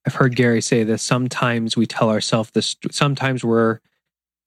I've 0.08 0.16
heard 0.16 0.38
Gary 0.38 0.62
say 0.62 0.86
this. 0.86 1.04
Sometimes 1.04 1.76
we 1.76 1.86
tell 1.86 2.10
ourselves 2.10 2.52
this, 2.52 2.78
sometimes 2.92 3.44
we're 3.44 3.80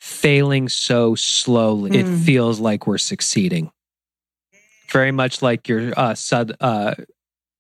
failing 0.01 0.71
so 0.71 1.15
slowly, 1.15 1.99
it 1.99 2.07
Mm. 2.07 2.25
feels 2.25 2.59
like 2.61 2.87
we're 2.87 2.97
succeeding. 2.97 3.71
Very 4.91 5.13
much 5.13 5.43
like 5.43 5.69
your 5.69 5.93
uh, 5.99 6.15
sud, 6.15 6.57
uh, 6.61 6.95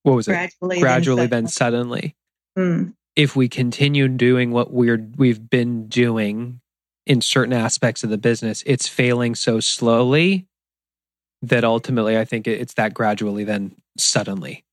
what 0.02 0.14
was 0.16 0.26
it? 0.28 0.32
Gradually, 0.32 0.80
Gradually, 0.80 1.26
then 1.26 1.46
suddenly. 1.46 2.14
suddenly. 2.56 2.86
Mm, 2.86 2.94
If 3.16 3.36
we 3.36 3.50
continue 3.50 4.08
doing 4.08 4.50
what 4.50 4.72
we're 4.72 5.06
we've 5.18 5.50
been 5.50 5.86
doing 5.88 6.62
in 7.06 7.20
certain 7.20 7.52
aspects 7.52 8.02
of 8.02 8.08
the 8.08 8.16
business, 8.16 8.62
it's 8.64 8.88
failing 8.88 9.34
so 9.34 9.60
slowly 9.60 10.46
that 11.42 11.64
ultimately, 11.64 12.16
I 12.16 12.24
think 12.24 12.46
it's 12.48 12.74
that 12.74 12.94
gradually, 12.94 13.44
then 13.44 13.76
suddenly. 13.98 14.64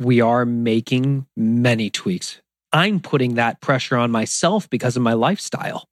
We 0.00 0.22
are 0.22 0.46
making 0.46 1.26
many 1.36 1.90
tweaks. 1.90 2.40
I'm 2.76 3.00
putting 3.00 3.34
that 3.34 3.60
pressure 3.60 3.96
on 3.96 4.10
myself 4.10 4.68
because 4.68 4.96
of 4.96 5.02
my 5.02 5.14
lifestyle. 5.14 5.88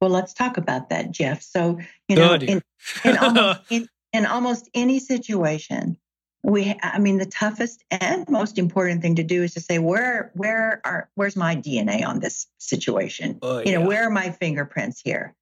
Well, 0.00 0.10
let's 0.10 0.34
talk 0.34 0.56
about 0.56 0.90
that, 0.90 1.12
Geoff. 1.12 1.42
So, 1.42 1.78
you 2.08 2.16
know, 2.16 2.34
oh, 2.34 2.38
Good. 2.38 2.42
in, 2.50 2.62
in, 3.04 3.16
almost, 3.16 3.60
in, 3.70 3.88
in 4.12 4.26
almost 4.26 4.68
any 4.74 4.98
situation, 4.98 5.96
we, 6.42 6.74
I 6.82 6.98
mean, 6.98 7.16
the 7.16 7.26
toughest 7.26 7.84
and 7.90 8.28
most 8.28 8.58
important 8.58 9.00
thing 9.00 9.14
to 9.14 9.22
do 9.22 9.42
is 9.42 9.54
to 9.54 9.60
say, 9.60 9.78
where, 9.78 10.30
where 10.34 10.82
are, 10.84 11.08
where's 11.14 11.36
my 11.36 11.56
DNA 11.56 12.06
on 12.06 12.20
this 12.20 12.46
situation? 12.58 13.38
Oh, 13.40 13.60
you 13.60 13.72
know, 13.72 13.80
yeah. 13.80 13.86
where 13.86 14.06
are 14.06 14.10
my 14.10 14.30
fingerprints 14.30 15.00
here? 15.00 15.34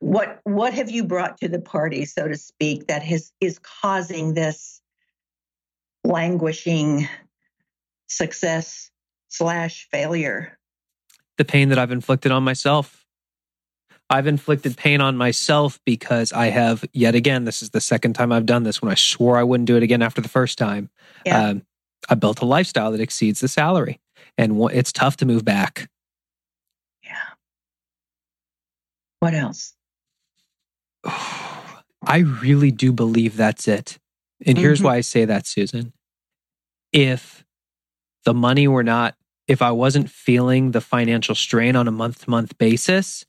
What, 0.00 0.40
what 0.44 0.72
have 0.72 0.90
you 0.90 1.04
brought 1.04 1.38
to 1.38 1.48
the 1.48 1.60
party, 1.60 2.04
so 2.04 2.28
to 2.28 2.36
speak, 2.36 2.86
that 2.86 3.02
has 3.02 3.32
is 3.40 3.58
causing 3.58 4.32
this 4.32 4.80
languishing 6.04 7.08
success 8.06 8.90
slash 9.28 9.88
failure. 9.90 10.58
The 11.36 11.44
pain 11.44 11.68
that 11.68 11.78
I've 11.78 11.92
inflicted 11.92 12.32
on 12.32 12.42
myself. 12.42 13.04
I've 14.10 14.26
inflicted 14.26 14.76
pain 14.76 15.00
on 15.02 15.16
myself 15.18 15.78
because 15.84 16.32
I 16.32 16.46
have, 16.46 16.82
yet 16.94 17.14
again, 17.14 17.44
this 17.44 17.62
is 17.62 17.70
the 17.70 17.80
second 17.80 18.14
time 18.14 18.32
I've 18.32 18.46
done 18.46 18.62
this 18.62 18.80
when 18.80 18.90
I 18.90 18.94
swore 18.94 19.36
I 19.36 19.42
wouldn't 19.42 19.66
do 19.66 19.76
it 19.76 19.82
again 19.82 20.00
after 20.02 20.22
the 20.22 20.30
first 20.30 20.56
time. 20.56 20.88
Yeah. 21.26 21.48
Um, 21.48 21.62
I 22.08 22.14
built 22.14 22.40
a 22.40 22.46
lifestyle 22.46 22.90
that 22.92 23.00
exceeds 23.02 23.40
the 23.40 23.48
salary, 23.48 24.00
and 24.38 24.58
it's 24.72 24.92
tough 24.92 25.18
to 25.18 25.26
move 25.26 25.44
back. 25.44 25.90
Yeah. 27.04 27.12
What 29.20 29.34
else? 29.34 29.74
I 31.04 32.18
really 32.18 32.70
do 32.70 32.92
believe 32.92 33.36
that's 33.36 33.68
it. 33.68 33.98
And 34.46 34.56
here's 34.56 34.80
Mhm. 34.80 34.84
why 34.84 34.96
I 34.96 35.00
say 35.02 35.26
that, 35.26 35.46
Susan. 35.46 35.92
If 36.92 37.44
the 38.24 38.32
money 38.32 38.68
were 38.68 38.84
not, 38.84 39.16
if 39.48 39.62
I 39.62 39.70
wasn't 39.72 40.10
feeling 40.10 40.70
the 40.70 40.80
financial 40.80 41.34
strain 41.34 41.74
on 41.74 41.88
a 41.88 41.90
month 41.90 42.24
to 42.24 42.30
month 42.30 42.56
basis, 42.58 43.24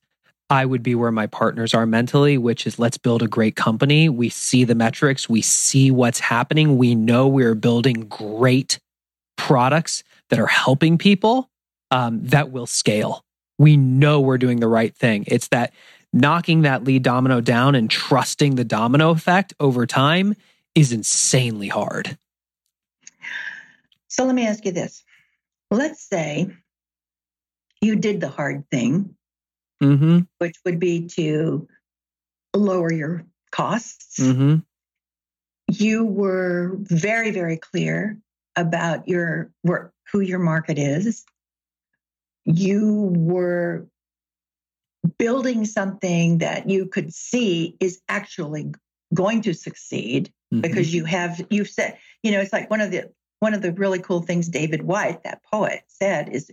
I 0.50 0.66
would 0.66 0.84
be 0.84 0.96
where 0.96 1.12
my 1.12 1.28
partners 1.28 1.74
are 1.74 1.86
mentally, 1.86 2.38
which 2.38 2.68
is 2.68 2.78
let's 2.78 2.98
build 2.98 3.24
a 3.24 3.28
great 3.28 3.56
company. 3.56 4.10
We 4.10 4.30
see 4.30 4.64
the 4.66 4.76
metrics, 4.76 5.30
we 5.30 5.42
see 5.42 5.92
what's 5.92 6.20
happening. 6.20 6.78
We 6.78 6.96
know 6.96 7.28
we're 7.28 7.56
building 7.56 8.08
great 8.08 8.80
products 9.38 10.04
that 10.30 10.40
are 10.40 10.48
helping 10.48 10.98
people 10.98 11.50
um, 11.92 12.24
that 12.26 12.52
will 12.52 12.68
scale. 12.68 13.24
We 13.58 13.78
know 13.78 14.20
we're 14.20 14.38
doing 14.38 14.60
the 14.60 14.68
right 14.68 14.96
thing. 14.96 15.24
It's 15.28 15.48
that 15.50 15.74
knocking 16.12 16.64
that 16.64 16.84
lead 16.84 17.04
domino 17.04 17.42
down 17.42 17.76
and 17.76 17.90
trusting 17.90 18.56
the 18.56 18.64
domino 18.64 19.12
effect 19.12 19.54
over 19.60 19.86
time 19.86 20.36
is 20.76 20.92
insanely 20.92 21.68
hard. 21.68 22.18
So 24.08 24.26
let 24.26 24.34
me 24.34 24.48
ask 24.48 24.66
you 24.66 24.72
this. 24.72 25.04
Let's 25.72 26.02
say 26.08 26.52
you 27.82 27.96
did 27.96 28.22
the 28.22 28.30
hard 28.30 28.70
thing, 28.70 29.16
Mm-hmm. 29.82 30.20
which 30.40 30.56
would 30.66 30.78
be 30.78 31.08
to 31.16 31.66
lower 32.54 32.92
your 32.92 33.26
costs. 33.52 34.20
Mm-hmm. 34.20 34.58
You 35.72 36.04
were 36.04 36.76
very, 36.80 37.32
very 37.32 37.56
clear 37.56 38.18
about 38.58 39.08
your 39.08 39.52
work, 39.64 39.94
who 40.12 40.20
your 40.20 40.40
market 40.40 40.78
is. 40.78 41.24
You 42.44 43.14
were 43.16 43.88
building 45.18 45.64
something 45.64 46.40
that 46.40 46.70
you 46.70 46.88
could 46.88 47.14
see 47.14 47.78
is 47.80 48.02
actually 48.10 48.74
going 49.14 49.42
to 49.44 49.54
succeed 49.54 50.34
Mm-hmm. 50.52 50.62
because 50.62 50.92
you 50.92 51.06
have 51.06 51.46
you've 51.52 51.70
said 51.70 51.96
you 52.24 52.32
know 52.32 52.40
it's 52.40 52.52
like 52.52 52.72
one 52.72 52.82
of 52.82 52.90
the 52.90 53.12
one 53.40 53.54
of 53.54 53.62
the 53.62 53.72
really 53.74 54.00
cool 54.00 54.22
things 54.22 54.48
david 54.48 54.84
whyte 54.84 55.24
that 55.24 55.42
poet 55.44 55.82
said 55.88 56.30
is 56.30 56.52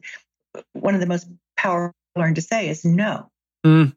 one 0.73 0.95
of 0.95 1.01
the 1.01 1.07
most 1.07 1.29
powerful 1.57 1.95
learn 2.17 2.35
to 2.35 2.43
say 2.43 2.69
is 2.69 2.85
no. 2.85 3.31
Mm. 3.65 3.95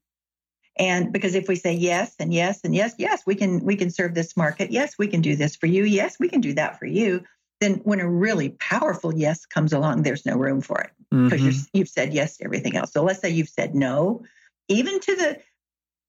and 0.77 1.13
because 1.13 1.35
if 1.35 1.47
we 1.47 1.55
say 1.55 1.73
yes 1.73 2.15
and 2.19 2.33
yes 2.33 2.61
and 2.63 2.75
yes 2.75 2.95
yes 2.97 3.21
we 3.25 3.35
can 3.35 3.63
we 3.63 3.75
can 3.75 3.89
serve 3.89 4.13
this 4.13 4.35
market. 4.35 4.71
Yes 4.71 4.95
we 4.97 5.07
can 5.07 5.21
do 5.21 5.35
this 5.35 5.55
for 5.55 5.67
you. 5.67 5.83
Yes 5.83 6.17
we 6.19 6.29
can 6.29 6.41
do 6.41 6.53
that 6.53 6.79
for 6.79 6.85
you. 6.85 7.23
Then 7.61 7.75
when 7.83 7.99
a 7.99 8.09
really 8.09 8.49
powerful 8.59 9.13
yes 9.13 9.45
comes 9.45 9.73
along 9.73 10.03
there's 10.03 10.25
no 10.25 10.35
room 10.35 10.61
for 10.61 10.79
it. 10.81 10.91
Because 11.11 11.41
Mhm. 11.41 11.69
you've 11.73 11.89
said 11.89 12.13
yes 12.13 12.37
to 12.37 12.45
everything 12.45 12.75
else. 12.75 12.91
So 12.91 13.03
let's 13.03 13.19
say 13.19 13.29
you've 13.29 13.49
said 13.49 13.75
no. 13.75 14.23
Even 14.67 14.99
to 14.99 15.15
the 15.15 15.39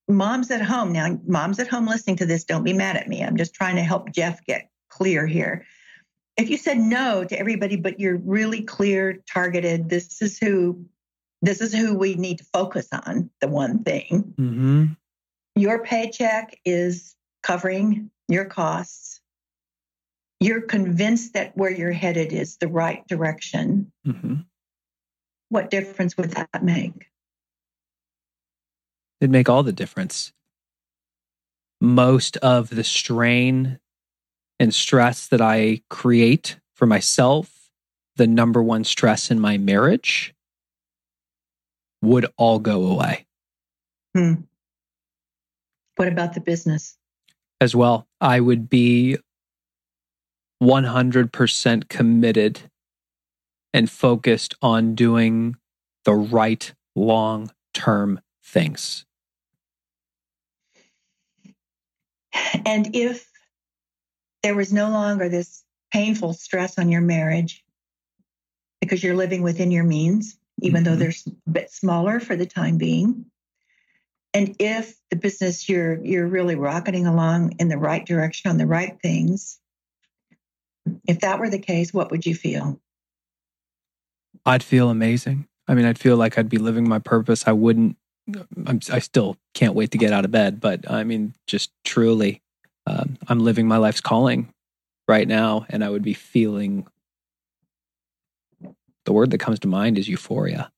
moms 0.09 0.51
at 0.51 0.63
home. 0.63 0.93
Now 0.93 1.19
moms 1.27 1.59
at 1.59 1.69
home 1.69 1.87
listening 1.87 2.17
to 2.17 2.27
this 2.27 2.45
don't 2.45 2.65
be 2.65 2.73
mad 2.73 2.97
at 2.97 3.09
me. 3.09 3.23
I'm 3.23 3.37
just 3.37 3.55
trying 3.55 3.77
to 3.77 3.83
help 3.83 4.11
geoff 4.13 4.45
get 4.45 4.69
clear 4.89 5.27
here 5.27 5.65
if 6.41 6.51
you 6.51 6.57
said 6.57 6.79
no 6.79 7.25
to 7.25 7.39
everybody 7.39 7.77
but 7.77 8.01
you're 8.01 8.17
really 8.17 8.63
clear 8.63 9.19
targeted 9.33 9.89
this 9.89 10.21
is 10.23 10.39
who 10.39 10.85
this 11.43 11.61
is 11.61 11.73
who 11.75 11.95
we 11.95 12.15
need 12.15 12.39
to 12.39 12.45
focus 12.53 12.89
on 12.93 13.31
the 13.41 13.49
one 13.49 13.83
thing 13.85 14.35
Mhm. 14.39 14.97
your 15.55 15.85
paycheck 15.85 16.59
is 16.65 17.15
covering 17.43 18.11
your 18.29 18.45
costs 18.47 19.21
you're 20.41 20.63
convinced 20.63 21.35
that 21.35 21.55
where 21.57 21.71
you're 21.71 21.93
headed 21.93 22.33
is 22.33 22.57
the 22.57 22.69
right 22.69 23.07
direction 23.07 23.93
Mhm. 24.07 24.47
what 25.51 25.71
difference 25.71 26.17
would 26.17 26.31
that 26.33 26.63
make 26.65 27.07
It'd 29.21 29.31
make 29.31 29.51
all 29.51 29.63
the 29.63 29.71
difference. 29.73 30.33
Most 31.79 32.39
of 32.39 32.71
the 32.71 32.83
strain 32.83 33.79
and 34.61 34.73
stress 34.73 35.27
that 35.27 35.41
I 35.41 35.83
create 35.91 36.61
for 36.75 36.87
myself, 36.87 37.71
the 38.15 38.29
number 38.29 38.63
one 38.63 38.85
stress 38.85 39.31
in 39.31 39.41
my 39.41 39.59
marriage, 39.59 40.33
would 42.03 42.27
all 42.37 42.61
go 42.61 42.85
away 42.85 43.27
hmm. 44.15 44.35
what 45.97 46.09
about 46.09 46.33
the 46.35 46.41
business 46.41 46.97
as 47.61 47.77
well. 47.77 48.07
I 48.21 48.41
would 48.41 48.69
be 48.71 49.19
100% 50.63 51.89
committed 51.89 52.61
and 53.73 53.91
focused 53.91 54.55
on 54.63 54.95
doing 54.95 55.57
the 56.05 56.15
right 56.15 56.73
long 56.97 57.53
term 57.75 58.21
things. 58.43 59.05
And 62.65 62.95
if 62.95 63.30
there 64.43 64.55
was 64.55 64.73
no 64.73 64.91
longer 64.91 65.29
this 65.29 65.65
painful 65.93 66.33
stress 66.33 66.79
on 66.79 66.91
your 66.91 67.01
marriage 67.01 67.65
because 68.81 69.03
you're 69.03 69.17
living 69.17 69.43
within 69.43 69.71
your 69.71 69.85
means, 69.85 70.39
even 70.63 70.85
though 70.85 70.97
Mhm. 70.97 70.99
they're 70.99 71.35
a 71.49 71.51
bit 71.51 71.71
smaller 71.71 72.21
for 72.21 72.37
the 72.37 72.47
time 72.47 72.79
being, 72.79 73.27
and 74.33 74.55
if 74.59 74.97
the 75.11 75.17
business 75.17 75.69
you're 75.69 76.03
you're 76.05 76.27
really 76.27 76.55
rocketing 76.55 77.07
along 77.07 77.53
in 77.59 77.69
the 77.69 77.77
right 77.79 78.07
direction 78.07 78.51
on 78.51 78.59
the 78.59 78.67
right 78.67 78.99
things, 79.03 79.59
if 81.07 81.21
that 81.21 81.39
were 81.39 81.51
the 81.51 81.59
case, 81.59 81.93
what 81.93 82.11
would 82.11 82.25
you 82.25 82.35
feel? 82.35 82.81
I'd 84.47 84.63
feel 84.63 84.89
amazing. 84.89 85.47
I 85.69 85.75
mean, 85.75 85.85
I'd 85.85 85.99
feel 85.99 86.17
like 86.17 86.39
I'd 86.39 86.49
be 86.49 86.59
living 86.59 86.89
my 86.89 86.99
purpose. 86.99 87.47
I 87.47 87.53
wouldn't, 87.53 87.97
I'm, 88.67 88.81
I 88.91 88.99
still 89.01 89.37
can't 89.55 89.75
wait 89.75 89.91
to 89.91 89.99
get 89.99 90.13
out 90.13 90.25
of 90.25 90.31
bed, 90.31 90.61
but 90.61 90.91
I 90.91 91.05
mean, 91.05 91.35
just 91.47 91.71
truly, 91.85 92.41
um, 92.91 93.19
I'm 93.29 93.41
living 93.41 93.69
my 93.69 93.77
life's 93.77 94.01
calling 94.01 94.53
right 95.07 95.29
now, 95.29 95.67
and 95.69 95.85
I 95.85 95.91
would 95.91 96.03
be 96.03 96.15
feeling 96.15 96.87
the 99.05 99.13
word 99.13 99.31
that 99.31 99.39
comes 99.39 99.61
to 99.61 99.69
mind 99.69 99.99
is 99.99 100.09
euphoria. 100.09 100.71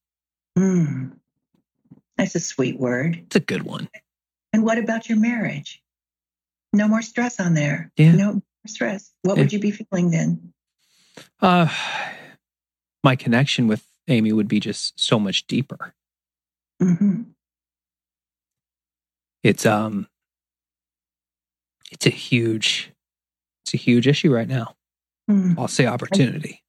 Mm, 0.59 1.13
that's 2.19 2.35
a 2.35 2.41
sweet 2.41 2.79
word. 2.79 3.23
It's 3.27 3.37
a 3.37 3.41
good 3.41 3.63
one. 3.63 3.89
And 4.53 4.65
what 4.65 4.79
about 4.79 5.09
your 5.09 5.19
marriage? 5.19 5.83
No 6.73 6.87
more 6.87 7.03
stress 7.03 7.41
on 7.41 7.55
there. 7.55 7.91
Yeah. 7.97 8.13
No 8.13 8.33
more 8.33 8.43
stress. 8.67 9.13
What 9.23 9.39
would 9.39 9.53
you 9.53 9.59
be 9.59 9.71
feeling 9.71 10.11
then? 10.11 10.53
Uh, 11.41 11.69
my 13.03 13.17
connection 13.17 13.69
with 13.69 13.87
Amy 14.09 14.33
would 14.33 14.49
be 14.49 14.61
just 14.61 14.99
so 15.01 15.19
much 15.19 15.47
deeper. 15.47 15.95
hmm 16.81 17.23
It's 19.43 19.65
um, 19.65 20.09
it's 21.93 22.07
a 22.07 22.11
huge, 22.11 22.93
it's 23.65 23.75
a 23.75 23.77
huge 23.77 24.09
issue 24.09 24.33
right 24.33 24.49
now. 24.49 24.75
Mm. 25.31 25.59
I'll 25.59 25.69
say 25.69 25.87
opportunity. 25.87 26.63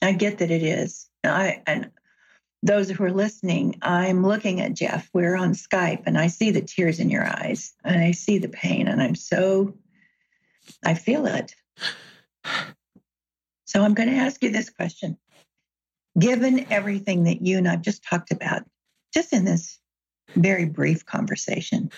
I 0.00 0.12
get 0.12 0.38
that 0.38 0.50
it 0.50 0.62
is. 0.62 1.08
I 1.22 1.62
and 1.66 1.90
those 2.62 2.90
who 2.90 3.04
are 3.04 3.12
listening, 3.12 3.78
I'm 3.82 4.26
looking 4.26 4.60
at 4.60 4.74
Geoff. 4.74 5.08
We're 5.12 5.36
on 5.36 5.52
Skype, 5.52 6.02
and 6.06 6.16
I 6.18 6.28
see 6.28 6.50
the 6.50 6.62
tears 6.62 7.00
in 7.00 7.10
your 7.10 7.24
eyes, 7.24 7.72
and 7.84 8.02
I 8.02 8.12
see 8.12 8.38
the 8.38 8.48
pain, 8.48 8.88
and 8.88 9.02
I'm 9.02 9.14
so, 9.14 9.74
I 10.84 10.94
feel 10.94 11.26
it. 11.26 11.54
So 13.64 13.82
I'm 13.82 13.94
going 13.94 14.10
to 14.10 14.16
ask 14.16 14.42
you 14.42 14.50
this 14.50 14.70
question: 14.70 15.16
Given 16.18 16.66
everything 16.72 17.24
that 17.24 17.42
you 17.42 17.58
and 17.58 17.68
I've 17.68 17.82
just 17.82 18.04
talked 18.04 18.32
about, 18.32 18.62
just 19.14 19.32
in 19.32 19.44
this 19.44 19.78
very 20.34 20.64
brief 20.64 21.04
conversation, 21.06 21.90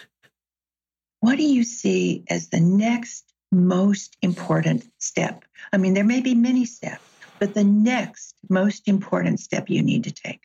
what 1.25 1.37
do 1.37 1.45
you 1.45 1.65
see 1.65 2.25
as 2.29 2.49
the 2.49 2.61
next 2.61 3.33
most 3.51 4.17
important 4.23 4.85
step? 4.99 5.45
I 5.73 5.79
mean, 5.79 5.95
there 5.95 6.05
may 6.05 6.21
be 6.21 6.35
many 6.35 6.65
steps 6.65 7.03
but 7.39 7.55
the 7.55 7.65
next 7.65 8.35
most 8.49 8.89
important 8.89 9.41
step 9.41 9.69
you 9.69 9.83
need 9.83 10.05
to 10.05 10.13
take. 10.13 10.41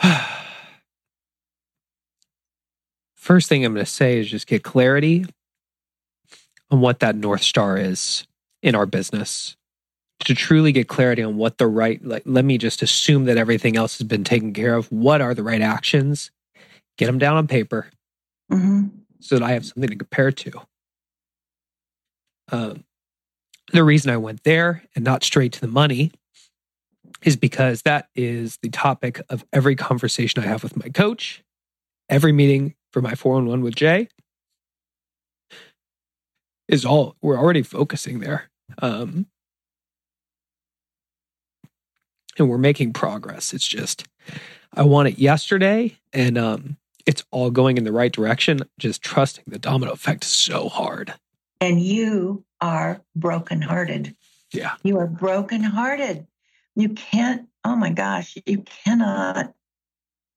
First 3.16 3.48
thing 3.48 3.64
I'm 3.64 3.74
going 3.74 3.84
to 3.84 3.90
say 3.90 4.18
is 4.18 4.30
just 4.30 4.46
get 4.46 4.62
clarity 4.62 5.24
on 6.70 6.80
what 6.80 7.00
that 7.00 7.16
North 7.16 7.42
Star 7.42 7.76
is 7.76 8.24
in 8.62 8.76
our 8.76 8.86
business. 8.86 9.56
To 10.26 10.34
truly 10.34 10.70
get 10.70 10.86
clarity 10.86 11.22
on 11.22 11.36
what 11.38 11.58
the 11.58 11.66
right, 11.66 12.04
like, 12.04 12.22
let 12.26 12.44
me 12.44 12.58
just 12.58 12.82
assume 12.82 13.24
that 13.24 13.38
everything 13.38 13.76
else 13.76 13.98
has 13.98 14.06
been 14.06 14.22
taken 14.22 14.52
care 14.52 14.74
of. 14.74 14.92
What 14.92 15.22
are 15.22 15.34
the 15.34 15.42
right 15.42 15.62
actions? 15.62 16.30
Get 16.98 17.06
them 17.06 17.18
down 17.18 17.36
on 17.36 17.48
paper 17.48 17.88
hmm 18.50 18.86
so 19.20 19.38
that 19.38 19.44
I 19.44 19.52
have 19.52 19.66
something 19.66 19.90
to 19.90 19.96
compare 19.96 20.32
to. 20.32 20.52
Um, 22.52 22.84
The 23.72 23.84
reason 23.84 24.10
I 24.10 24.16
went 24.16 24.44
there 24.44 24.84
and 24.96 25.04
not 25.04 25.24
straight 25.24 25.52
to 25.54 25.60
the 25.60 25.68
money 25.68 26.12
is 27.22 27.36
because 27.36 27.82
that 27.82 28.08
is 28.14 28.58
the 28.62 28.70
topic 28.70 29.22
of 29.30 29.44
every 29.52 29.76
conversation 29.76 30.42
I 30.42 30.46
have 30.46 30.62
with 30.62 30.76
my 30.76 30.88
coach, 30.90 31.42
every 32.08 32.32
meeting 32.32 32.74
for 32.92 33.02
my 33.02 33.14
411 33.14 33.64
with 33.64 33.76
Jay 33.76 34.08
is 36.68 36.84
all 36.84 37.16
we're 37.22 37.38
already 37.38 37.62
focusing 37.62 38.20
there. 38.20 38.50
Um, 38.80 39.26
and 42.38 42.48
we're 42.48 42.58
making 42.58 42.92
progress. 42.94 43.52
It's 43.54 43.66
just 43.66 44.06
I 44.74 44.84
want 44.84 45.08
it 45.08 45.18
yesterday 45.18 45.98
and 46.12 46.38
um 46.38 46.76
it's 47.06 47.24
all 47.30 47.50
going 47.50 47.76
in 47.76 47.84
the 47.84 47.92
right 47.92 48.12
direction. 48.12 48.60
Just 48.78 49.02
trusting 49.02 49.44
the 49.46 49.58
domino 49.58 49.92
effect 49.92 50.24
is 50.24 50.30
so 50.30 50.68
hard. 50.68 51.14
And 51.60 51.80
you 51.80 52.44
are 52.60 53.02
brokenhearted. 53.16 54.16
Yeah. 54.52 54.74
You 54.82 54.98
are 54.98 55.06
brokenhearted. 55.06 56.26
You 56.76 56.90
can't, 56.90 57.48
oh 57.64 57.76
my 57.76 57.90
gosh, 57.90 58.36
you 58.46 58.62
cannot 58.62 59.52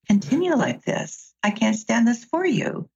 continue 0.08 0.54
like 0.54 0.84
this. 0.84 1.34
I 1.42 1.50
can't 1.50 1.76
stand 1.76 2.06
this 2.06 2.24
for 2.24 2.44
you. 2.44 2.88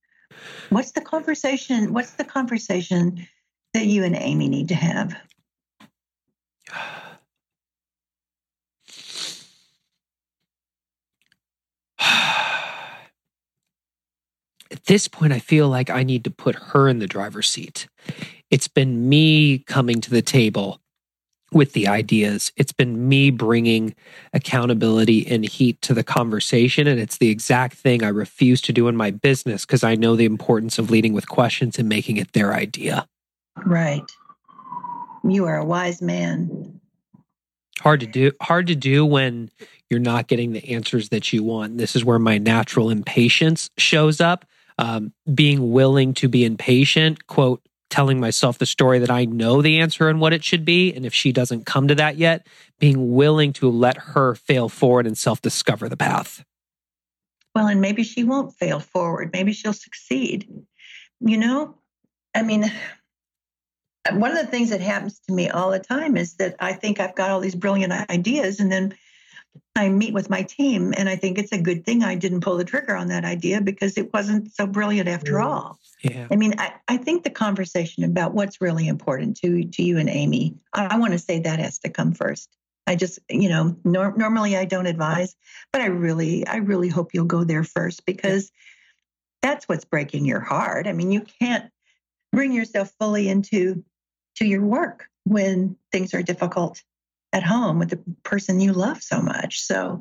What's 0.71 0.93
the 0.93 1.01
conversation? 1.01 1.93
What's 1.93 2.13
the 2.13 2.25
conversation 2.25 3.27
that 3.75 3.87
you 3.87 4.05
and 4.05 4.17
Amy 4.17 4.49
need 4.49 4.69
to 4.69 4.75
have? 4.75 5.17
At 14.79 14.85
this 14.85 15.09
point, 15.09 15.33
I 15.33 15.41
feel 15.41 15.69
like 15.69 15.91
I 15.91 16.05
need 16.05 16.23
to 16.23 16.31
put 16.31 16.55
her 16.55 16.87
in 16.87 17.01
the 17.01 17.09
driver's 17.09 17.49
seat. 17.49 17.89
It's 18.49 18.69
been 18.69 19.09
me 19.09 19.59
coming 19.59 20.01
to 20.03 20.09
the 20.09 20.23
table 20.23 20.81
with 21.51 21.73
the 21.73 21.89
ideas. 21.89 22.53
It's 22.57 22.71
been 22.71 23.09
me 23.09 23.33
bringing 23.33 23.97
accountability 24.33 25.27
and 25.27 25.45
heat 25.45 25.83
to 25.83 25.95
the 25.95 26.05
conversation. 26.05 26.87
And 26.87 27.01
it's 27.01 27.19
the 27.19 27.29
exact 27.29 27.75
thing 27.75 28.05
I 28.05 28.09
refuse 28.09 28.61
to 28.63 28.73
do 28.73 28.87
in 28.87 28.95
my 28.95 29.11
business 29.11 29.67
because 29.67 29.83
I 29.83 29.97
know 29.97 30.15
the 30.15 30.27
importance 30.27 30.79
of 30.79 30.93
leading 30.93 31.13
with 31.13 31.29
questions 31.29 31.77
and 31.77 31.89
making 31.89 32.17
it 32.17 32.33
their 32.33 32.55
idea. 32.55 33.09
Right. 33.67 34.09
You 35.29 35.47
are 35.47 35.57
a 35.57 35.65
wise 35.65 36.01
man. 36.01 36.81
Hard 37.81 37.99
to 37.99 38.07
do. 38.07 38.31
Hard 38.41 38.69
to 38.69 38.77
do 38.77 39.05
when 39.05 39.51
you're 39.91 39.99
not 39.99 40.29
getting 40.29 40.53
the 40.53 40.73
answers 40.73 41.09
that 41.09 41.33
you 41.33 41.43
want. 41.43 41.79
This 41.79 41.97
is 41.97 42.05
where 42.05 42.21
my 42.21 42.39
natural 42.39 42.91
impatience 42.91 43.71
shows 43.77 44.21
up. 44.21 44.45
Um, 44.79 45.13
being 45.35 45.73
willing 45.73 46.15
to 46.15 46.29
be 46.29 46.45
impatient, 46.45 47.27
quote, 47.27 47.61
telling 47.91 48.21
myself 48.21 48.59
the 48.59 48.67
story 48.67 48.99
that 48.99 49.11
I 49.11 49.25
know 49.25 49.63
the 49.63 49.81
answer 49.81 50.09
and 50.09 50.21
what 50.21 50.33
it 50.33 50.45
should 50.45 50.65
be. 50.65 50.93
And 50.93 51.05
if 51.07 51.15
she 51.15 51.33
doesn't 51.33 51.67
come 51.67 51.89
to 51.89 51.95
that 51.97 52.17
yet, 52.17 52.47
being 52.79 53.15
willing 53.15 53.53
to 53.55 53.69
let 53.71 53.97
her 53.97 54.35
fail 54.35 54.69
forward 54.69 55.07
and 55.07 55.17
self 55.17 55.41
discover 55.41 55.89
the 55.89 55.97
path. 55.97 56.45
Well, 57.55 57.67
and 57.67 57.81
maybe 57.81 58.05
she 58.05 58.25
won't 58.25 58.55
fail 58.55 58.79
forward. 58.79 59.31
Maybe 59.33 59.53
she'll 59.53 59.73
succeed. 59.73 60.49
You 61.21 61.39
know, 61.39 61.75
I 62.35 62.43
mean, 62.43 62.71
one 64.13 64.31
of 64.31 64.39
the 64.39 64.47
things 64.47 64.71
that 64.71 64.81
happens 64.81 65.21
to 65.27 65.35
me 65.35 65.49
all 65.49 65.71
the 65.71 65.81
time 65.81 66.17
is 66.17 66.37
that 66.37 66.57
I 66.61 66.73
think 66.73 67.01
I've 67.01 67.17
got 67.17 67.31
all 67.31 67.41
these 67.41 67.55
brilliant 67.55 67.93
ideas 68.11 68.61
and 68.61 68.71
then 68.71 68.95
I 69.77 69.89
meet 69.89 70.13
with 70.13 70.31
my 70.31 70.43
team 70.43 70.95
and 70.97 71.09
I 71.09 71.17
think 71.17 71.39
it's 71.39 71.53
a 71.53 71.61
good 71.61 71.85
thing 71.85 72.03
I 72.03 72.15
didn't 72.15 72.41
pull 72.41 72.57
the 72.57 72.65
trigger 72.65 72.95
on 72.97 73.09
that 73.09 73.25
idea 73.25 73.61
because 73.61 73.97
it 73.97 74.13
wasn't 74.13 74.53
so 74.53 74.67
brilliant 74.67 75.09
after 75.09 75.41
all. 75.41 75.79
Yeah. 76.03 76.27
I 76.31 76.37
mean, 76.37 76.55
I, 76.59 76.75
I 76.89 76.97
think 76.97 77.25
the 77.25 77.31
conversation 77.31 78.05
about 78.05 78.35
what's 78.35 78.61
really 78.61 78.89
important 78.89 79.37
to 79.39 79.65
to 79.65 79.83
you 79.83 79.99
and 79.99 80.09
Amy, 80.09 80.57
I, 80.73 80.87
I 80.87 80.99
want 80.99 81.13
to 81.13 81.19
say 81.19 81.41
that 81.41 81.59
has 81.59 81.79
to 81.81 81.91
come 81.91 82.13
first. 82.13 82.49
I 82.87 82.97
just, 82.97 83.19
you 83.29 83.51
know, 83.51 83.77
nor, 83.85 84.17
normally 84.17 84.57
I 84.57 84.65
don't 84.65 84.87
advise, 84.87 85.37
but 85.73 85.83
I 85.83 85.87
really, 85.87 86.47
I 86.47 86.57
really 86.57 86.89
hope 86.89 87.13
you'll 87.13 87.27
go 87.27 87.45
there 87.45 87.63
first 87.63 88.07
because 88.07 88.51
that's 89.43 89.69
what's 89.69 89.85
breaking 89.85 90.25
your 90.25 90.41
heart. 90.41 90.87
I 90.87 90.93
mean, 90.95 91.13
you 91.13 91.21
can't 91.21 91.71
bring 92.33 92.53
yourself 92.53 92.91
fully 92.99 93.29
into 93.29 93.85
to 94.37 94.47
your 94.47 94.63
work 94.63 95.07
when 95.25 95.77
things 95.93 96.15
are 96.15 96.23
difficult 96.23 96.83
at 97.33 97.43
home 97.43 97.79
with 97.79 97.91
the 97.91 98.01
person 98.23 98.61
you 98.61 98.73
love 98.73 99.03
so 99.03 99.21
much. 99.21 99.61
So 99.61 100.01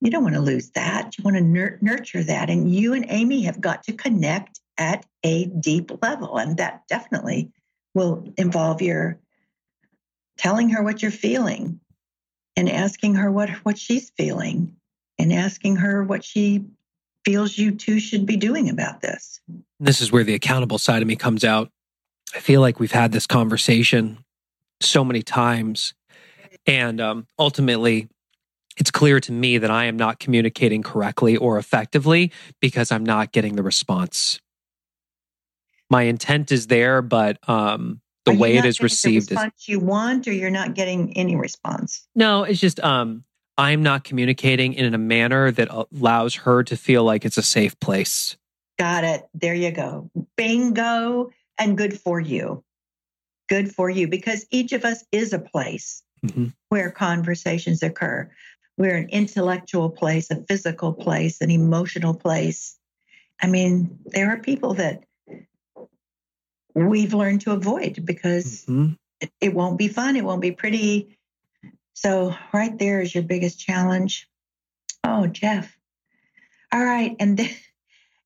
you 0.00 0.10
don't 0.10 0.22
want 0.22 0.34
to 0.34 0.40
lose 0.40 0.70
that. 0.70 1.16
You 1.16 1.24
want 1.24 1.36
to 1.36 1.42
nur- 1.42 1.78
nurture 1.80 2.22
that. 2.22 2.50
And 2.50 2.72
you 2.72 2.92
and 2.92 3.06
Amy 3.08 3.42
have 3.42 3.60
got 3.60 3.82
to 3.84 3.92
connect 3.92 4.60
at 4.78 5.06
a 5.22 5.46
deep 5.46 5.90
level. 6.02 6.38
And 6.38 6.56
that 6.58 6.82
definitely 6.88 7.50
will 7.94 8.32
involve 8.36 8.82
your 8.82 9.18
telling 10.36 10.68
her 10.70 10.82
what 10.82 11.02
you're 11.02 11.10
feeling 11.10 11.80
and 12.56 12.70
asking 12.70 13.14
her 13.14 13.30
what, 13.30 13.50
what 13.64 13.78
she's 13.78 14.10
feeling 14.10 14.76
and 15.18 15.32
asking 15.32 15.76
her 15.76 16.04
what 16.04 16.24
she 16.24 16.64
feels 17.24 17.56
you 17.56 17.72
two 17.72 17.98
should 17.98 18.26
be 18.26 18.36
doing 18.36 18.68
about 18.68 19.00
this. 19.00 19.40
This 19.80 20.00
is 20.00 20.12
where 20.12 20.24
the 20.24 20.34
accountable 20.34 20.78
side 20.78 21.02
of 21.02 21.08
me 21.08 21.16
comes 21.16 21.42
out. 21.42 21.70
I 22.34 22.40
feel 22.40 22.60
like 22.60 22.78
we've 22.78 22.92
had 22.92 23.12
this 23.12 23.26
conversation 23.26 24.18
so 24.80 25.04
many 25.04 25.22
times 25.22 25.94
and 26.66 27.00
um, 27.00 27.26
ultimately, 27.38 28.08
it's 28.76 28.90
clear 28.90 29.20
to 29.20 29.32
me 29.32 29.58
that 29.58 29.70
I 29.70 29.84
am 29.84 29.96
not 29.96 30.18
communicating 30.18 30.82
correctly 30.82 31.36
or 31.36 31.58
effectively 31.58 32.32
because 32.60 32.92
I'm 32.92 33.04
not 33.04 33.32
getting 33.32 33.56
the 33.56 33.62
response. 33.62 34.40
My 35.88 36.02
intent 36.02 36.52
is 36.52 36.66
there, 36.66 37.00
but 37.00 37.38
um, 37.48 38.00
the 38.24 38.32
Are 38.32 38.36
way 38.36 38.56
it 38.56 38.64
is 38.64 38.80
received 38.80 39.30
the 39.30 39.36
response 39.36 39.54
is 39.60 39.68
you 39.68 39.80
want, 39.80 40.26
or 40.26 40.32
you're 40.32 40.50
not 40.50 40.74
getting 40.74 41.16
any 41.16 41.36
response. 41.36 42.06
no. 42.14 42.42
It's 42.42 42.60
just 42.60 42.80
um, 42.80 43.24
I'm 43.56 43.82
not 43.82 44.04
communicating 44.04 44.74
in 44.74 44.92
a 44.92 44.98
manner 44.98 45.50
that 45.52 45.68
allows 45.70 46.34
her 46.34 46.62
to 46.64 46.76
feel 46.76 47.04
like 47.04 47.24
it's 47.24 47.38
a 47.38 47.42
safe 47.42 47.78
place. 47.80 48.36
Got 48.78 49.04
it. 49.04 49.22
There 49.32 49.54
you 49.54 49.70
go. 49.70 50.10
Bingo, 50.36 51.30
and 51.56 51.78
good 51.78 51.98
for 51.98 52.20
you. 52.20 52.62
Good 53.48 53.72
for 53.72 53.88
you, 53.88 54.08
because 54.08 54.44
each 54.50 54.72
of 54.72 54.84
us 54.84 55.04
is 55.12 55.32
a 55.32 55.38
place 55.38 56.02
mm-hmm. 56.24 56.46
where 56.68 56.90
conversations 56.90 57.82
occur. 57.82 58.30
We're 58.76 58.96
an 58.96 59.08
intellectual 59.08 59.90
place, 59.90 60.30
a 60.30 60.44
physical 60.44 60.92
place, 60.92 61.40
an 61.40 61.50
emotional 61.50 62.14
place. 62.14 62.76
I 63.40 63.46
mean, 63.46 63.98
there 64.06 64.30
are 64.30 64.38
people 64.38 64.74
that 64.74 65.04
we've 66.74 67.14
learned 67.14 67.42
to 67.42 67.52
avoid 67.52 68.04
because 68.04 68.64
mm-hmm. 68.64 68.92
it, 69.20 69.30
it 69.40 69.54
won't 69.54 69.78
be 69.78 69.88
fun, 69.88 70.16
it 70.16 70.24
won't 70.24 70.42
be 70.42 70.52
pretty. 70.52 71.18
So, 71.94 72.34
right 72.52 72.78
there 72.78 73.00
is 73.00 73.14
your 73.14 73.24
biggest 73.24 73.58
challenge. 73.58 74.28
Oh, 75.02 75.26
Geoff. 75.26 75.74
All 76.72 76.84
right, 76.84 77.16
and 77.18 77.38
then, 77.38 77.50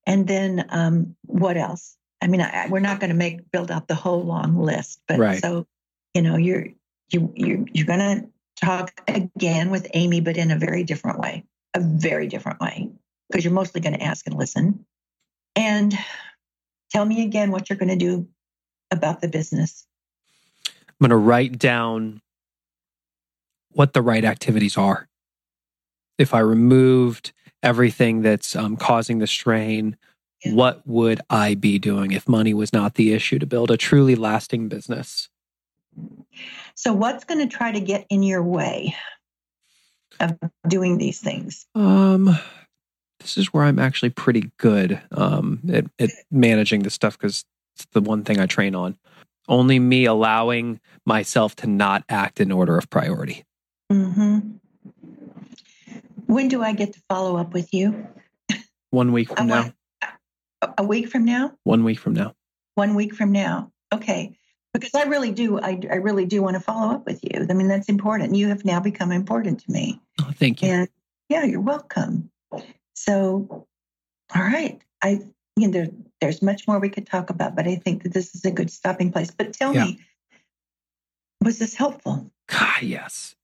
and 0.05 0.27
then 0.27 0.65
um, 0.69 1.15
what 1.25 1.55
else? 1.55 1.95
I 2.21 2.27
mean, 2.27 2.41
I, 2.41 2.67
we're 2.69 2.79
not 2.79 2.99
going 2.99 3.11
to 3.11 3.15
make 3.15 3.49
build 3.51 3.71
out 3.71 3.87
the 3.87 3.95
whole 3.95 4.23
long 4.23 4.57
list, 4.57 5.01
but 5.07 5.19
right. 5.19 5.41
so 5.41 5.65
you 6.13 6.21
know, 6.21 6.35
you're 6.35 6.67
you, 7.13 7.31
you 7.35 7.65
you're 7.73 7.87
going 7.87 7.99
to 7.99 8.27
talk 8.63 9.01
again 9.07 9.69
with 9.69 9.87
Amy, 9.93 10.21
but 10.21 10.37
in 10.37 10.51
a 10.51 10.57
very 10.57 10.83
different 10.83 11.19
way, 11.19 11.45
a 11.73 11.79
very 11.79 12.27
different 12.27 12.59
way, 12.59 12.89
because 13.29 13.43
you're 13.43 13.53
mostly 13.53 13.81
going 13.81 13.93
to 13.93 14.03
ask 14.03 14.27
and 14.27 14.35
listen. 14.37 14.85
And 15.55 15.97
tell 16.91 17.05
me 17.05 17.23
again 17.23 17.51
what 17.51 17.69
you're 17.69 17.77
going 17.77 17.89
to 17.89 17.95
do 17.95 18.27
about 18.91 19.21
the 19.21 19.27
business. 19.27 19.85
I'm 20.67 21.07
going 21.07 21.09
to 21.09 21.17
write 21.17 21.57
down 21.57 22.21
what 23.71 23.93
the 23.93 24.01
right 24.01 24.23
activities 24.23 24.77
are. 24.77 25.07
If 26.17 26.33
I 26.33 26.39
removed 26.39 27.31
everything 27.63 28.21
that's 28.21 28.55
um, 28.55 28.77
causing 28.77 29.19
the 29.19 29.27
strain, 29.27 29.97
yeah. 30.43 30.53
what 30.53 30.85
would 30.85 31.21
I 31.29 31.55
be 31.55 31.79
doing 31.79 32.11
if 32.11 32.27
money 32.27 32.53
was 32.53 32.73
not 32.73 32.95
the 32.95 33.13
issue 33.13 33.39
to 33.39 33.45
build 33.45 33.71
a 33.71 33.77
truly 33.77 34.15
lasting 34.15 34.67
business? 34.67 35.29
So, 36.81 36.93
what's 36.93 37.25
going 37.25 37.47
to 37.47 37.55
try 37.55 37.71
to 37.71 37.79
get 37.79 38.07
in 38.09 38.23
your 38.23 38.41
way 38.41 38.95
of 40.19 40.35
doing 40.67 40.97
these 40.97 41.19
things? 41.19 41.67
Um, 41.75 42.35
this 43.19 43.37
is 43.37 43.53
where 43.53 43.65
I'm 43.65 43.77
actually 43.77 44.09
pretty 44.09 44.49
good 44.57 44.99
um, 45.11 45.59
at, 45.71 45.85
at 45.99 46.09
managing 46.31 46.81
this 46.81 46.95
stuff 46.95 47.19
because 47.19 47.45
it's 47.75 47.85
the 47.91 48.01
one 48.01 48.23
thing 48.23 48.39
I 48.39 48.47
train 48.47 48.73
on. 48.73 48.97
Only 49.47 49.77
me 49.77 50.05
allowing 50.05 50.79
myself 51.05 51.55
to 51.57 51.67
not 51.67 52.03
act 52.09 52.41
in 52.41 52.51
order 52.51 52.79
of 52.79 52.89
priority. 52.89 53.45
Mm-hmm. 53.91 54.39
When 56.25 56.47
do 56.47 56.63
I 56.63 56.73
get 56.73 56.93
to 56.93 57.01
follow 57.07 57.37
up 57.37 57.53
with 57.53 57.75
you? 57.75 58.07
One 58.89 59.11
week 59.11 59.29
from 59.37 59.45
now. 59.45 59.71
A 60.79 60.83
week 60.83 61.09
from 61.09 61.25
now? 61.25 61.53
One 61.63 61.83
week 61.83 61.99
from 61.99 62.13
now. 62.13 62.33
One 62.73 62.95
week 62.95 63.13
from 63.13 63.31
now. 63.31 63.71
Okay 63.93 64.35
because 64.73 64.95
I 64.95 65.03
really 65.03 65.31
do. 65.31 65.59
I, 65.59 65.79
I 65.89 65.95
really 65.95 66.25
do 66.25 66.41
want 66.41 66.55
to 66.55 66.59
follow 66.59 66.93
up 66.93 67.05
with 67.05 67.21
you. 67.23 67.45
I 67.49 67.53
mean, 67.53 67.67
that's 67.67 67.89
important. 67.89 68.35
You 68.35 68.47
have 68.47 68.65
now 68.65 68.79
become 68.79 69.11
important 69.11 69.59
to 69.61 69.71
me. 69.71 69.99
Oh, 70.21 70.31
thank 70.33 70.61
you. 70.61 70.69
And 70.69 70.87
yeah, 71.29 71.43
you're 71.43 71.61
welcome. 71.61 72.29
So, 72.93 73.67
all 74.35 74.41
right. 74.41 74.81
I, 75.01 75.21
you 75.55 75.67
know, 75.67 75.71
there, 75.71 75.87
there's 76.19 76.41
much 76.41 76.67
more 76.67 76.79
we 76.79 76.89
could 76.89 77.07
talk 77.07 77.29
about, 77.29 77.55
but 77.55 77.67
I 77.67 77.75
think 77.75 78.03
that 78.03 78.13
this 78.13 78.35
is 78.35 78.45
a 78.45 78.51
good 78.51 78.69
stopping 78.69 79.11
place. 79.11 79.31
But 79.31 79.53
tell 79.53 79.73
yeah. 79.73 79.85
me, 79.85 79.99
was 81.43 81.59
this 81.59 81.73
helpful? 81.73 82.31
God, 82.47 82.81
yes. 82.81 83.35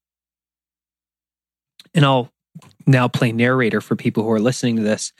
And 1.93 2.05
I'll 2.05 2.31
now 2.85 3.07
play 3.07 3.31
narrator 3.31 3.81
for 3.81 3.95
people 3.95 4.23
who 4.23 4.31
are 4.31 4.39
listening 4.39 4.77
to 4.77 4.83
this. 4.83 5.13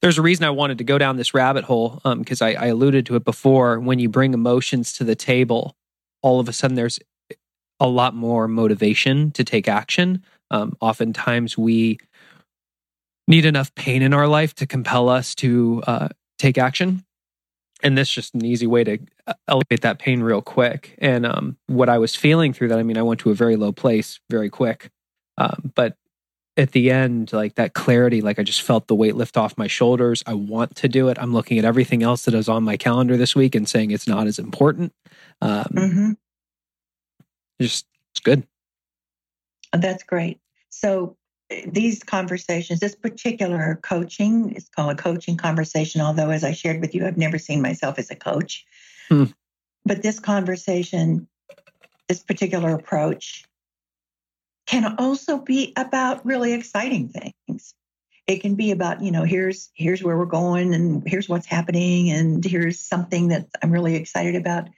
There's 0.00 0.18
a 0.18 0.22
reason 0.22 0.44
I 0.44 0.50
wanted 0.50 0.78
to 0.78 0.84
go 0.84 0.98
down 0.98 1.16
this 1.16 1.34
rabbit 1.34 1.64
hole 1.64 2.00
because 2.18 2.42
um, 2.42 2.48
I, 2.48 2.54
I 2.54 2.66
alluded 2.66 3.06
to 3.06 3.16
it 3.16 3.24
before. 3.24 3.80
When 3.80 3.98
you 3.98 4.08
bring 4.08 4.34
emotions 4.34 4.92
to 4.94 5.04
the 5.04 5.14
table, 5.14 5.76
all 6.22 6.40
of 6.40 6.48
a 6.48 6.52
sudden 6.52 6.74
there's 6.74 6.98
a 7.80 7.88
lot 7.88 8.14
more 8.14 8.48
motivation 8.48 9.30
to 9.32 9.44
take 9.44 9.68
action. 9.68 10.22
Um, 10.50 10.76
oftentimes 10.80 11.58
we 11.58 11.98
need 13.26 13.44
enough 13.44 13.74
pain 13.74 14.02
in 14.02 14.12
our 14.12 14.28
life 14.28 14.54
to 14.54 14.66
compel 14.66 15.08
us 15.08 15.34
to 15.36 15.82
uh, 15.86 16.08
take 16.38 16.58
action. 16.58 17.04
And 17.82 17.98
this 17.98 18.08
is 18.08 18.14
just 18.14 18.34
an 18.34 18.44
easy 18.44 18.66
way 18.66 18.84
to 18.84 18.98
uh, 19.26 19.34
elevate 19.48 19.82
that 19.82 19.98
pain 19.98 20.22
real 20.22 20.42
quick. 20.42 20.94
And 20.98 21.26
um, 21.26 21.56
what 21.66 21.88
I 21.88 21.98
was 21.98 22.14
feeling 22.14 22.52
through 22.52 22.68
that, 22.68 22.78
I 22.78 22.82
mean, 22.82 22.96
I 22.96 23.02
went 23.02 23.20
to 23.20 23.30
a 23.30 23.34
very 23.34 23.56
low 23.56 23.72
place 23.72 24.20
very 24.30 24.48
quick. 24.48 24.90
Um, 25.36 25.72
but 25.74 25.96
at 26.56 26.72
the 26.72 26.90
end, 26.90 27.32
like 27.32 27.56
that 27.56 27.74
clarity, 27.74 28.20
like 28.20 28.38
I 28.38 28.42
just 28.42 28.62
felt 28.62 28.86
the 28.86 28.94
weight 28.94 29.16
lift 29.16 29.36
off 29.36 29.58
my 29.58 29.66
shoulders. 29.66 30.22
I 30.26 30.34
want 30.34 30.76
to 30.76 30.88
do 30.88 31.08
it. 31.08 31.18
I'm 31.20 31.32
looking 31.32 31.58
at 31.58 31.64
everything 31.64 32.02
else 32.02 32.24
that 32.24 32.34
is 32.34 32.48
on 32.48 32.62
my 32.62 32.76
calendar 32.76 33.16
this 33.16 33.34
week 33.34 33.54
and 33.54 33.68
saying 33.68 33.90
it's 33.90 34.06
not 34.06 34.26
as 34.26 34.38
important. 34.38 34.92
Um, 35.40 35.64
mm-hmm. 35.64 36.12
Just, 37.60 37.86
it's 38.12 38.20
good. 38.20 38.46
That's 39.72 40.04
great. 40.04 40.38
So 40.70 41.16
these 41.66 42.02
conversations, 42.02 42.80
this 42.80 42.94
particular 42.94 43.80
coaching 43.82 44.52
is 44.52 44.68
called 44.68 44.92
a 44.92 45.02
coaching 45.02 45.36
conversation, 45.36 46.00
although, 46.00 46.30
as 46.30 46.44
I 46.44 46.52
shared 46.52 46.80
with 46.80 46.94
you, 46.94 47.06
I've 47.06 47.18
never 47.18 47.38
seen 47.38 47.60
myself 47.60 47.98
as 47.98 48.10
a 48.10 48.16
coach. 48.16 48.64
Hmm. 49.08 49.24
But 49.84 50.02
this 50.02 50.20
conversation, 50.20 51.26
this 52.08 52.22
particular 52.22 52.74
approach, 52.74 53.44
can 54.66 54.96
also 54.98 55.38
be 55.38 55.72
about 55.76 56.24
really 56.24 56.52
exciting 56.52 57.08
things. 57.08 57.74
It 58.26 58.40
can 58.40 58.54
be 58.54 58.70
about, 58.70 59.02
you 59.02 59.10
know, 59.10 59.24
here's 59.24 59.70
here's 59.74 60.02
where 60.02 60.16
we're 60.16 60.24
going 60.24 60.74
and 60.74 61.02
here's 61.06 61.28
what's 61.28 61.46
happening 61.46 62.10
and 62.10 62.42
here's 62.42 62.80
something 62.80 63.28
that 63.28 63.46
I'm 63.62 63.70
really 63.70 63.96
excited 63.96 64.34
about. 64.34 64.68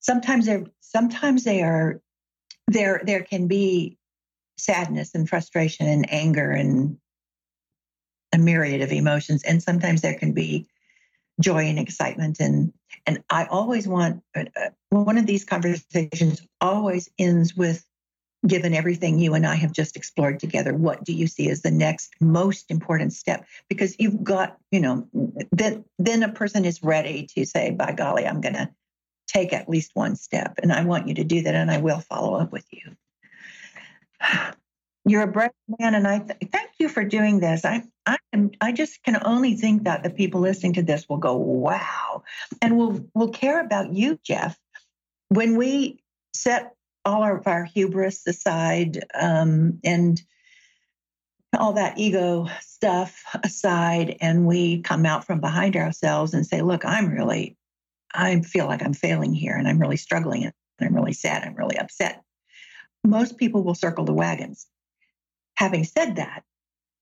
Sometimes 0.00 0.46
they're 0.46 0.64
sometimes 0.80 1.42
they 1.42 1.62
are 1.62 2.00
there 2.68 3.02
there 3.04 3.22
can 3.22 3.48
be 3.48 3.98
sadness 4.56 5.14
and 5.14 5.28
frustration 5.28 5.88
and 5.88 6.12
anger 6.12 6.52
and 6.52 6.98
a 8.32 8.38
myriad 8.38 8.80
of 8.80 8.92
emotions. 8.92 9.42
And 9.42 9.62
sometimes 9.62 10.00
there 10.00 10.14
can 10.14 10.32
be 10.32 10.68
joy 11.40 11.64
and 11.64 11.78
excitement. 11.78 12.38
And 12.38 12.72
and 13.06 13.24
I 13.28 13.46
always 13.46 13.88
want 13.88 14.22
uh, 14.36 14.44
uh, 14.56 14.70
one 14.90 15.18
of 15.18 15.26
these 15.26 15.44
conversations 15.44 16.46
always 16.60 17.10
ends 17.18 17.56
with 17.56 17.84
given 18.46 18.74
everything 18.74 19.18
you 19.18 19.34
and 19.34 19.46
I 19.46 19.54
have 19.54 19.72
just 19.72 19.96
explored 19.96 20.40
together, 20.40 20.74
what 20.74 21.04
do 21.04 21.12
you 21.12 21.26
see 21.26 21.48
as 21.50 21.62
the 21.62 21.70
next 21.70 22.12
most 22.20 22.70
important 22.70 23.12
step? 23.12 23.46
Because 23.68 23.96
you've 23.98 24.22
got, 24.24 24.58
you 24.70 24.80
know, 24.80 25.08
then 25.52 25.84
then 25.98 26.22
a 26.22 26.32
person 26.32 26.64
is 26.64 26.82
ready 26.82 27.28
to 27.34 27.44
say, 27.44 27.70
by 27.70 27.92
golly, 27.92 28.26
I'm 28.26 28.40
gonna 28.40 28.70
take 29.28 29.52
at 29.52 29.68
least 29.68 29.92
one 29.94 30.16
step. 30.16 30.58
And 30.62 30.72
I 30.72 30.84
want 30.84 31.08
you 31.08 31.14
to 31.14 31.24
do 31.24 31.42
that 31.42 31.54
and 31.54 31.70
I 31.70 31.78
will 31.78 32.00
follow 32.00 32.34
up 32.34 32.52
with 32.52 32.66
you. 32.70 32.96
You're 35.04 35.22
a 35.22 35.26
brave 35.26 35.50
man, 35.80 35.96
and 35.96 36.06
I 36.06 36.20
th- 36.20 36.52
thank 36.52 36.70
you 36.78 36.88
for 36.88 37.02
doing 37.02 37.40
this. 37.40 37.64
I 37.64 37.82
I 38.06 38.18
am 38.32 38.52
I 38.60 38.70
just 38.70 39.02
can 39.02 39.20
only 39.24 39.56
think 39.56 39.82
that 39.82 40.04
the 40.04 40.10
people 40.10 40.40
listening 40.40 40.74
to 40.74 40.82
this 40.84 41.08
will 41.08 41.16
go 41.16 41.34
wow, 41.34 42.22
and 42.60 42.78
will 42.78 43.04
will 43.12 43.30
care 43.30 43.60
about 43.60 43.92
you, 43.92 44.20
Geoff, 44.22 44.56
when 45.28 45.56
we 45.56 46.04
set 46.34 46.76
all 47.04 47.24
of 47.24 47.46
our 47.46 47.64
hubris 47.64 48.26
aside 48.26 49.04
um, 49.14 49.80
and 49.84 50.20
all 51.58 51.74
that 51.74 51.98
ego 51.98 52.48
stuff 52.60 53.22
aside, 53.42 54.16
and 54.20 54.46
we 54.46 54.80
come 54.82 55.04
out 55.04 55.26
from 55.26 55.40
behind 55.40 55.76
ourselves 55.76 56.34
and 56.34 56.46
say, 56.46 56.62
"Look, 56.62 56.84
I'm 56.84 57.10
really, 57.10 57.56
I 58.14 58.40
feel 58.40 58.66
like 58.66 58.82
I'm 58.82 58.94
failing 58.94 59.34
here, 59.34 59.54
and 59.56 59.68
I'm 59.68 59.78
really 59.78 59.98
struggling, 59.98 60.44
and 60.44 60.54
I'm 60.80 60.94
really 60.94 61.12
sad, 61.12 61.42
I'm 61.42 61.54
really 61.54 61.78
upset." 61.78 62.22
most 63.04 63.36
people 63.36 63.62
will 63.62 63.74
circle 63.74 64.04
the 64.04 64.12
wagons. 64.12 64.66
Having 65.56 65.84
said 65.84 66.16
that, 66.16 66.44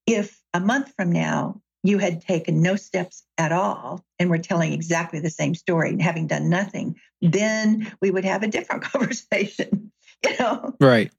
if 0.06 0.40
a 0.54 0.60
month 0.60 0.92
from 0.96 1.12
now 1.12 1.60
you 1.82 1.98
had 1.98 2.22
taken 2.22 2.62
no 2.62 2.76
steps 2.76 3.24
at 3.38 3.52
all 3.52 4.04
and 4.18 4.28
were 4.28 4.38
telling 4.38 4.72
exactly 4.72 5.20
the 5.20 5.30
same 5.30 5.54
story 5.54 5.90
and 5.90 6.02
having 6.02 6.26
done 6.26 6.50
nothing, 6.50 6.96
then 7.22 7.90
we 8.02 8.10
would 8.10 8.24
have 8.24 8.42
a 8.42 8.48
different 8.48 8.82
conversation. 8.92 9.89
You 10.28 10.36
know, 10.38 10.74
right? 10.80 11.10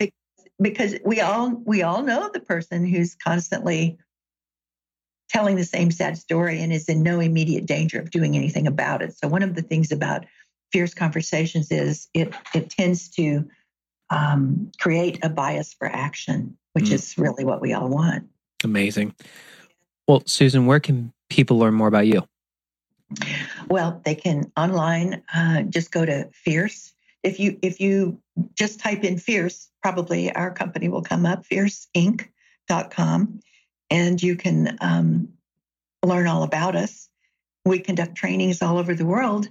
Because 0.62 0.95
we 1.04 1.22
all 1.22 1.49
we 1.66 1.82
all 1.82 2.04
know 2.04 2.30
the 2.32 2.39
person 2.39 2.86
who's 2.86 3.16
constantly 3.16 3.97
telling 5.30 5.56
the 5.56 5.64
same 5.64 5.89
sad 5.89 6.18
story 6.18 6.62
and 6.62 6.72
is 6.72 6.88
in 6.88 7.02
no 7.02 7.20
immediate 7.20 7.66
danger 7.66 7.99
of 7.99 8.12
doing 8.12 8.36
anything 8.36 8.68
about 8.68 9.02
it. 9.02 9.16
So 9.18 9.28
one 9.28 9.41
of 9.41 9.56
the 9.56 9.62
things 9.62 9.91
about 9.91 10.26
fierce 10.72 10.93
conversations 10.93 11.72
is 11.72 12.10
it 12.14 12.34
it 12.54 12.70
tends 12.70 13.10
to 13.12 13.47
um, 14.12 14.72
create 14.80 15.20
a 15.24 15.30
bias 15.30 15.74
for 15.74 15.88
action, 15.88 16.58
which 16.74 16.86
mm. 16.86 16.93
is 16.93 17.18
really 17.18 17.45
what 17.45 17.62
we 17.62 17.74
all 17.74 17.89
want. 17.89 18.28
Amazing. 18.64 19.16
Well, 20.08 20.24
Susan, 20.26 20.66
where 20.66 20.80
can 20.80 21.14
people 21.30 21.58
learn 21.58 21.74
more 21.74 21.88
about 21.88 22.08
you? 22.08 22.24
Well, 23.70 24.02
they 24.04 24.16
can 24.16 24.52
online 24.58 25.24
uh, 25.34 25.64
just 25.64 25.91
go 25.91 26.06
to 26.06 26.30
Fierce. 26.34 26.93
If 27.24 27.40
you 27.40 27.58
if 27.62 27.80
you 27.80 28.20
just 28.56 28.80
type 28.80 29.04
in 29.04 29.18
Fierce, 29.18 29.70
probably 29.82 30.34
our 30.34 30.52
company 30.52 30.90
will 30.90 31.04
come 31.04 31.26
up, 31.26 31.46
fierceinc.com, 31.46 33.40
and 33.90 34.24
you 34.24 34.36
can 34.36 34.78
um, 34.82 35.30
learn 36.04 36.28
all 36.28 36.44
about 36.44 36.76
us. 36.76 37.10
We 37.66 37.80
conduct 37.80 38.16
trainings 38.16 38.62
all 38.62 38.78
over 38.78 38.96
the 38.96 39.06
world 39.06 39.48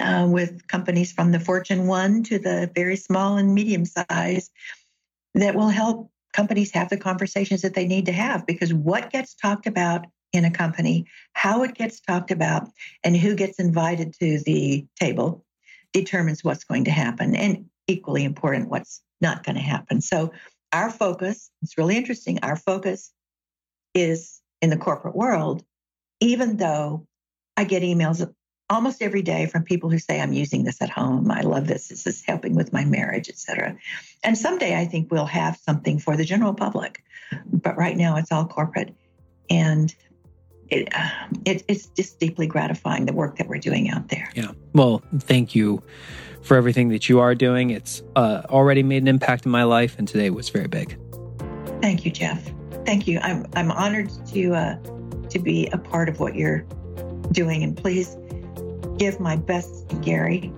uh, 0.00 0.26
with 0.28 0.66
companies 0.66 1.12
from 1.12 1.32
the 1.32 1.40
Fortune 1.40 1.86
1 1.86 2.22
to 2.24 2.38
the 2.38 2.70
very 2.74 2.96
small 2.96 3.36
and 3.36 3.54
medium 3.54 3.84
size 3.84 4.50
that 5.34 5.54
will 5.54 5.68
help 5.68 6.10
companies 6.32 6.72
have 6.72 6.88
the 6.88 6.96
conversations 6.96 7.62
that 7.62 7.74
they 7.74 7.86
need 7.86 8.06
to 8.06 8.12
have 8.12 8.46
because 8.46 8.72
what 8.72 9.10
gets 9.10 9.34
talked 9.34 9.66
about 9.66 10.06
in 10.32 10.44
a 10.46 10.50
company, 10.50 11.06
how 11.34 11.62
it 11.62 11.74
gets 11.74 12.00
talked 12.00 12.30
about, 12.30 12.68
and 13.04 13.16
who 13.16 13.34
gets 13.34 13.58
invited 13.58 14.14
to 14.14 14.40
the 14.44 14.86
table 14.98 15.44
determines 15.92 16.42
what's 16.42 16.64
going 16.64 16.84
to 16.84 16.90
happen. 16.90 17.34
And 17.34 17.66
equally 17.86 18.24
important, 18.24 18.70
what's 18.70 19.02
not 19.20 19.44
going 19.44 19.56
to 19.56 19.62
happen. 19.62 20.00
So, 20.00 20.32
our 20.72 20.90
focus, 20.90 21.50
it's 21.60 21.76
really 21.76 21.96
interesting, 21.96 22.38
our 22.42 22.56
focus 22.56 23.12
is 23.94 24.40
in 24.62 24.70
the 24.70 24.78
corporate 24.78 25.14
world, 25.14 25.62
even 26.20 26.56
though 26.56 27.06
I 27.58 27.64
get 27.64 27.82
emails 27.82 28.26
almost 28.72 29.02
every 29.02 29.20
day 29.20 29.44
from 29.46 29.62
people 29.64 29.90
who 29.90 29.98
say 29.98 30.18
i'm 30.18 30.32
using 30.32 30.64
this 30.64 30.80
at 30.80 30.88
home 30.88 31.30
i 31.30 31.42
love 31.42 31.66
this 31.66 31.88
this 31.88 32.06
is 32.06 32.22
helping 32.26 32.54
with 32.54 32.72
my 32.72 32.84
marriage 32.84 33.28
etc 33.28 33.76
and 34.24 34.38
someday 34.38 34.74
i 34.74 34.86
think 34.86 35.10
we'll 35.10 35.26
have 35.26 35.58
something 35.58 35.98
for 35.98 36.16
the 36.16 36.24
general 36.24 36.54
public 36.54 37.02
but 37.46 37.76
right 37.76 37.96
now 37.96 38.16
it's 38.16 38.32
all 38.32 38.46
corporate 38.46 38.94
and 39.50 39.94
it, 40.72 40.88
uh, 40.94 41.08
it, 41.44 41.64
it's 41.68 41.86
just 41.88 42.18
deeply 42.18 42.46
gratifying 42.46 43.06
the 43.06 43.12
work 43.12 43.36
that 43.36 43.48
we're 43.48 43.58
doing 43.58 43.90
out 43.90 44.08
there 44.08 44.28
yeah 44.34 44.50
well 44.72 45.02
thank 45.18 45.54
you 45.54 45.82
for 46.42 46.56
everything 46.56 46.88
that 46.88 47.08
you 47.08 47.20
are 47.20 47.34
doing 47.34 47.70
it's 47.70 48.02
uh, 48.16 48.42
already 48.48 48.82
made 48.82 49.02
an 49.02 49.08
impact 49.08 49.46
in 49.46 49.52
my 49.52 49.64
life 49.64 49.96
and 49.98 50.08
today 50.08 50.30
was 50.30 50.48
very 50.48 50.68
big 50.68 50.98
thank 51.80 52.04
you 52.04 52.10
geoff 52.10 52.42
thank 52.84 53.06
you 53.06 53.18
i'm, 53.20 53.46
I'm 53.54 53.70
honored 53.70 54.10
to 54.28 54.54
uh, 54.54 54.76
to 55.30 55.38
be 55.38 55.68
a 55.68 55.78
part 55.78 56.08
of 56.08 56.20
what 56.20 56.34
you're 56.34 56.64
doing 57.32 57.62
and 57.62 57.76
please 57.76 58.16
give 58.98 59.18
my 59.18 59.36
best 59.36 59.88
to 59.88 59.96
Gary. 59.96 60.52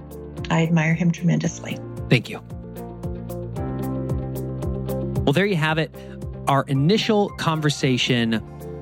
I 0.51 0.63
admire 0.63 0.95
him 0.95 1.11
tremendously. 1.11 1.79
Thank 2.11 2.29
you. 2.29 2.41
Well, 5.25 5.33
there 5.33 5.47
you 5.47 5.57
have 5.57 5.79
it. 5.79 5.95
Our 6.47 6.65
initial 6.65 7.31
conversation 7.31 8.35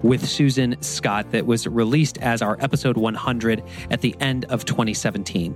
with 0.03 0.26
Susan 0.26 0.80
Scott 0.82 1.30
that 1.32 1.46
was 1.46 1.66
released 1.66 2.18
as 2.18 2.42
our 2.42 2.57
episode 2.61 2.96
100 2.96 3.62
at 3.90 4.00
the 4.00 4.14
end 4.20 4.44
of 4.46 4.64
2017. 4.64 5.53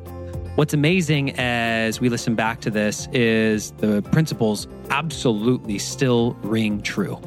What's 0.56 0.72
amazing 0.72 1.38
as 1.38 2.00
we 2.00 2.08
listen 2.08 2.34
back 2.34 2.60
to 2.62 2.70
this 2.70 3.08
is 3.12 3.72
the 3.72 4.02
principles 4.12 4.66
absolutely 4.90 5.78
still 5.78 6.32
ring 6.42 6.80
true. 6.80 7.20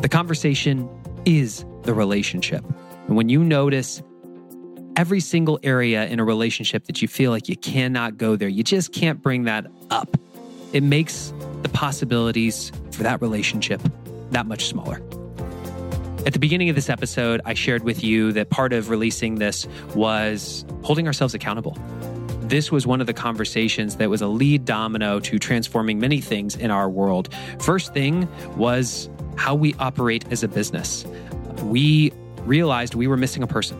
The 0.00 0.08
conversation 0.08 0.88
is 1.24 1.64
the 1.82 1.92
relationship. 1.92 2.64
And 3.08 3.16
when 3.16 3.28
you 3.28 3.42
notice 3.42 4.02
every 4.98 5.20
single 5.20 5.60
area 5.62 6.06
in 6.06 6.18
a 6.18 6.24
relationship 6.24 6.86
that 6.86 7.00
you 7.00 7.06
feel 7.06 7.30
like 7.30 7.48
you 7.48 7.56
cannot 7.56 8.18
go 8.18 8.34
there. 8.34 8.48
You 8.48 8.64
just 8.64 8.92
can't 8.92 9.22
bring 9.22 9.44
that 9.44 9.64
up. 9.90 10.16
It 10.72 10.82
makes 10.82 11.32
the 11.62 11.68
possibilities 11.68 12.72
for 12.90 13.04
that 13.04 13.22
relationship 13.22 13.80
that 14.30 14.46
much 14.46 14.66
smaller. 14.66 15.00
At 16.28 16.34
the 16.34 16.40
beginning 16.40 16.68
of 16.68 16.74
this 16.74 16.90
episode, 16.90 17.40
I 17.46 17.54
shared 17.54 17.84
with 17.84 18.04
you 18.04 18.32
that 18.32 18.50
part 18.50 18.74
of 18.74 18.90
releasing 18.90 19.36
this 19.36 19.66
was 19.94 20.66
holding 20.82 21.06
ourselves 21.06 21.32
accountable. 21.32 21.74
this 22.40 22.70
was 22.70 22.86
one 22.86 23.00
of 23.00 23.06
the 23.06 23.14
conversations 23.14 23.96
that 23.96 24.10
was 24.10 24.20
a 24.20 24.26
lead 24.26 24.66
domino 24.66 25.20
to 25.20 25.38
transforming 25.38 25.98
many 25.98 26.20
things 26.20 26.54
in 26.54 26.70
our 26.70 26.90
world. 26.90 27.30
First 27.60 27.94
thing 27.94 28.28
was 28.58 29.08
how 29.36 29.54
we 29.54 29.72
operate 29.78 30.30
as 30.30 30.42
a 30.42 30.48
business. 30.48 31.06
We 31.62 32.12
realized 32.40 32.94
we 32.94 33.06
were 33.06 33.16
missing 33.16 33.42
a 33.42 33.46
person. 33.46 33.78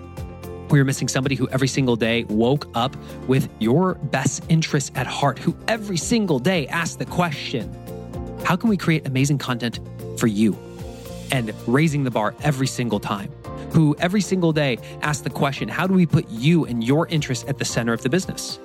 We 0.71 0.79
were 0.79 0.87
missing 0.87 1.09
somebody 1.09 1.35
who 1.35 1.51
every 1.51 1.69
single 1.69 1.97
day 1.97 2.25
woke 2.25 2.67
up 2.75 2.97
with 3.27 3.51
your 3.59 3.97
best 3.97 4.43
interests 4.49 4.91
at 4.95 5.07
heart, 5.07 5.39
who 5.39 5.55
every 5.69 5.99
single 5.99 6.39
day 6.39 6.67
asked 6.69 6.99
the 6.99 7.05
question 7.05 7.71
how 8.43 8.57
can 8.57 8.71
we 8.71 8.79
create 8.79 9.07
amazing 9.07 9.37
content 9.37 9.81
for 10.19 10.29
you? 10.29 10.57
And 11.31 11.53
raising 11.67 12.05
the 12.05 12.11
bar 12.11 12.35
every 12.43 12.67
single 12.67 13.01
time. 13.01 13.31
Who 13.73 13.95
every 13.99 14.21
single 14.21 14.53
day 14.53 14.79
asks 15.03 15.23
the 15.23 15.31
question 15.31 15.69
how 15.69 15.87
do 15.87 15.95
we 15.95 16.07
put 16.07 16.29
you 16.31 16.65
and 16.65 16.83
your 16.83 17.07
interests 17.09 17.45
at 17.49 17.59
the 17.59 17.65
center 17.65 17.93
of 17.93 18.03
the 18.03 18.09
business? 18.09 18.59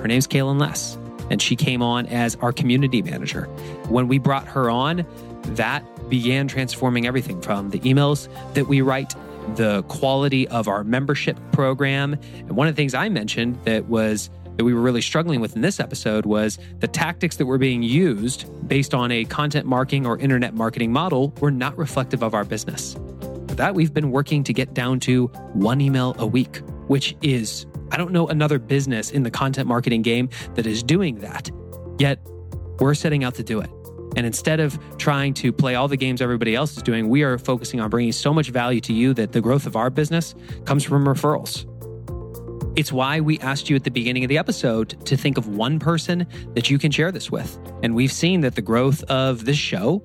Her 0.00 0.08
name's 0.08 0.26
Kaylin 0.26 0.60
Less, 0.60 0.98
and 1.30 1.40
she 1.40 1.56
came 1.56 1.80
on 1.82 2.06
as 2.06 2.36
our 2.36 2.52
community 2.52 3.02
manager. 3.02 3.44
When 3.88 4.08
we 4.08 4.18
brought 4.18 4.46
her 4.48 4.68
on, 4.68 5.06
that 5.42 5.84
began 6.08 6.48
transforming 6.48 7.06
everything 7.06 7.40
from 7.40 7.70
the 7.70 7.78
emails 7.80 8.28
that 8.54 8.66
we 8.66 8.82
write 8.82 9.14
the 9.56 9.82
quality 9.84 10.46
of 10.48 10.68
our 10.68 10.84
membership 10.84 11.38
program. 11.52 12.14
And 12.14 12.50
one 12.50 12.68
of 12.68 12.74
the 12.74 12.80
things 12.80 12.94
I 12.94 13.08
mentioned 13.08 13.58
that 13.64 13.86
was 13.86 14.30
that 14.56 14.64
we 14.64 14.74
were 14.74 14.80
really 14.80 15.00
struggling 15.00 15.40
with 15.40 15.56
in 15.56 15.62
this 15.62 15.80
episode 15.80 16.26
was 16.26 16.58
the 16.80 16.88
tactics 16.88 17.36
that 17.36 17.46
were 17.46 17.58
being 17.58 17.82
used 17.82 18.46
based 18.68 18.94
on 18.94 19.10
a 19.10 19.24
content 19.24 19.66
marketing 19.66 20.06
or 20.06 20.18
internet 20.18 20.54
marketing 20.54 20.92
model 20.92 21.32
were 21.40 21.50
not 21.50 21.76
reflective 21.76 22.22
of 22.22 22.34
our 22.34 22.44
business. 22.44 22.94
For 23.48 23.56
that, 23.56 23.74
we've 23.74 23.92
been 23.92 24.10
working 24.10 24.44
to 24.44 24.52
get 24.52 24.74
down 24.74 25.00
to 25.00 25.26
one 25.52 25.80
email 25.80 26.14
a 26.18 26.26
week, 26.26 26.58
which 26.86 27.16
is, 27.22 27.66
I 27.90 27.96
don't 27.96 28.12
know 28.12 28.28
another 28.28 28.58
business 28.58 29.10
in 29.10 29.22
the 29.22 29.30
content 29.30 29.68
marketing 29.68 30.02
game 30.02 30.28
that 30.54 30.66
is 30.66 30.82
doing 30.82 31.16
that. 31.20 31.50
Yet, 31.98 32.18
we're 32.78 32.94
setting 32.94 33.24
out 33.24 33.34
to 33.34 33.42
do 33.42 33.60
it. 33.60 33.70
And 34.16 34.26
instead 34.26 34.60
of 34.60 34.78
trying 34.98 35.34
to 35.34 35.52
play 35.52 35.74
all 35.74 35.88
the 35.88 35.96
games 35.96 36.20
everybody 36.20 36.54
else 36.54 36.76
is 36.76 36.82
doing, 36.82 37.08
we 37.08 37.22
are 37.22 37.38
focusing 37.38 37.80
on 37.80 37.88
bringing 37.90 38.12
so 38.12 38.32
much 38.34 38.50
value 38.50 38.80
to 38.82 38.92
you 38.92 39.14
that 39.14 39.32
the 39.32 39.40
growth 39.40 39.66
of 39.66 39.76
our 39.76 39.90
business 39.90 40.34
comes 40.64 40.84
from 40.84 41.04
referrals. 41.04 41.66
It's 42.74 42.90
why 42.90 43.20
we 43.20 43.38
asked 43.40 43.68
you 43.68 43.76
at 43.76 43.84
the 43.84 43.90
beginning 43.90 44.24
of 44.24 44.28
the 44.28 44.38
episode 44.38 45.04
to 45.04 45.14
think 45.14 45.36
of 45.36 45.46
one 45.46 45.78
person 45.78 46.26
that 46.54 46.70
you 46.70 46.78
can 46.78 46.90
share 46.90 47.12
this 47.12 47.30
with. 47.30 47.58
And 47.82 47.94
we've 47.94 48.12
seen 48.12 48.40
that 48.40 48.54
the 48.54 48.62
growth 48.62 49.02
of 49.04 49.44
this 49.44 49.58
show 49.58 50.02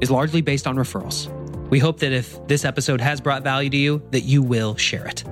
is 0.00 0.10
largely 0.10 0.40
based 0.40 0.66
on 0.66 0.76
referrals. 0.76 1.28
We 1.68 1.78
hope 1.78 2.00
that 2.00 2.12
if 2.12 2.46
this 2.46 2.64
episode 2.64 3.02
has 3.02 3.20
brought 3.20 3.42
value 3.42 3.68
to 3.68 3.76
you, 3.76 4.02
that 4.12 4.22
you 4.22 4.42
will 4.42 4.74
share 4.76 5.06
it. 5.06 5.22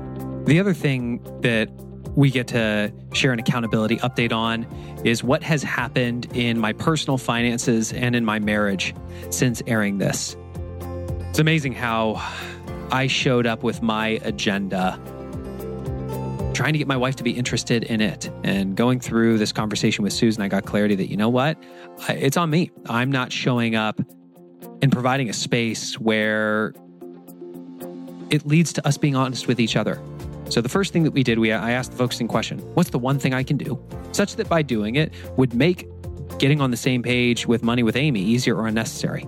The 0.45 0.61
other 0.61 0.75
thing 0.75 1.23
that 1.41 1.71
we 2.15 2.31
get 2.31 2.49
to 2.49 2.93
share 3.15 3.33
an 3.33 3.39
accountability 3.39 3.97
update 3.99 4.33
on 4.33 4.65
is 5.03 5.25
what 5.25 5.43
has 5.43 5.63
happened 5.63 6.27
in 6.35 6.59
my 6.59 6.75
personal 6.75 7.17
finances 7.17 7.91
and 7.95 8.15
in 8.15 8.25
my 8.25 8.39
marriage 8.39 8.95
since 9.31 9.63
airing 9.67 9.97
this. 9.97 10.37
It's 11.31 11.39
amazing 11.39 11.73
how 11.73 12.23
I 12.93 13.07
showed 13.07 13.47
up 13.47 13.63
with 13.63 13.81
my 13.81 14.21
agenda, 14.25 15.01
trying 16.57 16.73
to 16.73 16.79
get 16.79 16.89
my 16.89 16.97
wife 16.97 17.17
to 17.17 17.23
be 17.23 17.33
interested 17.33 17.85
in 17.85 18.01
it. 18.01 18.31
And 18.43 18.77
going 18.77 18.99
through 19.01 19.39
this 19.39 19.53
conversation 19.53 20.03
with 20.03 20.13
Susan, 20.13 20.43
I 20.43 20.49
got 20.49 20.65
clarity 20.65 20.95
that, 20.97 21.11
you 21.11 21.17
know 21.17 21.29
what? 21.29 21.57
It's 22.09 22.37
on 22.37 22.51
me. 22.51 22.71
I'm 22.89 23.13
not 23.13 23.31
showing 23.33 23.77
up 23.77 24.01
and 24.83 24.91
providing 24.91 25.29
a 25.29 25.33
space 25.33 26.01
where 26.01 26.75
it 28.31 28.47
leads 28.47 28.73
to 28.75 28.87
us 28.87 28.99
being 28.99 29.15
honest 29.15 29.47
with 29.47 29.61
each 29.61 29.77
other 29.77 30.01
so 30.49 30.61
the 30.61 30.69
first 30.69 30.93
thing 30.93 31.03
that 31.03 31.11
we 31.11 31.23
did, 31.23 31.39
we 31.39 31.53
I 31.53 31.73
asked 31.73 31.91
the 31.91 31.97
focusing 31.97 32.29
question, 32.29 32.59
what's 32.75 32.91
the 32.91 32.99
one 32.99 33.19
thing 33.19 33.35
I 33.35 33.43
can 33.43 33.57
do 33.57 33.79
such 34.13 34.37
that 34.37 34.49
by 34.49 34.63
doing 34.63 34.95
it 34.95 35.13
would 35.37 35.55
make 35.55 35.89
getting 36.39 36.61
on 36.61 36.71
the 36.71 36.77
same 36.77 37.03
page 37.03 37.47
with 37.47 37.63
money 37.63 37.83
with 37.83 37.97
Amy 37.97 38.21
easier 38.21 38.57
or 38.57 38.67
unnecessary? 38.67 39.27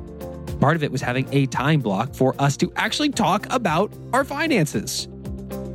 Part 0.61 0.77
of 0.77 0.83
it 0.83 0.93
was 0.93 1.01
having 1.01 1.29
a 1.33 1.47
time 1.47 1.81
block 1.81 2.15
for 2.15 2.35
us 2.39 2.57
to 2.59 2.73
actually 2.77 3.11
talk 3.11 3.47
about 3.51 3.93
our 4.13 4.25
finances. 4.25 5.09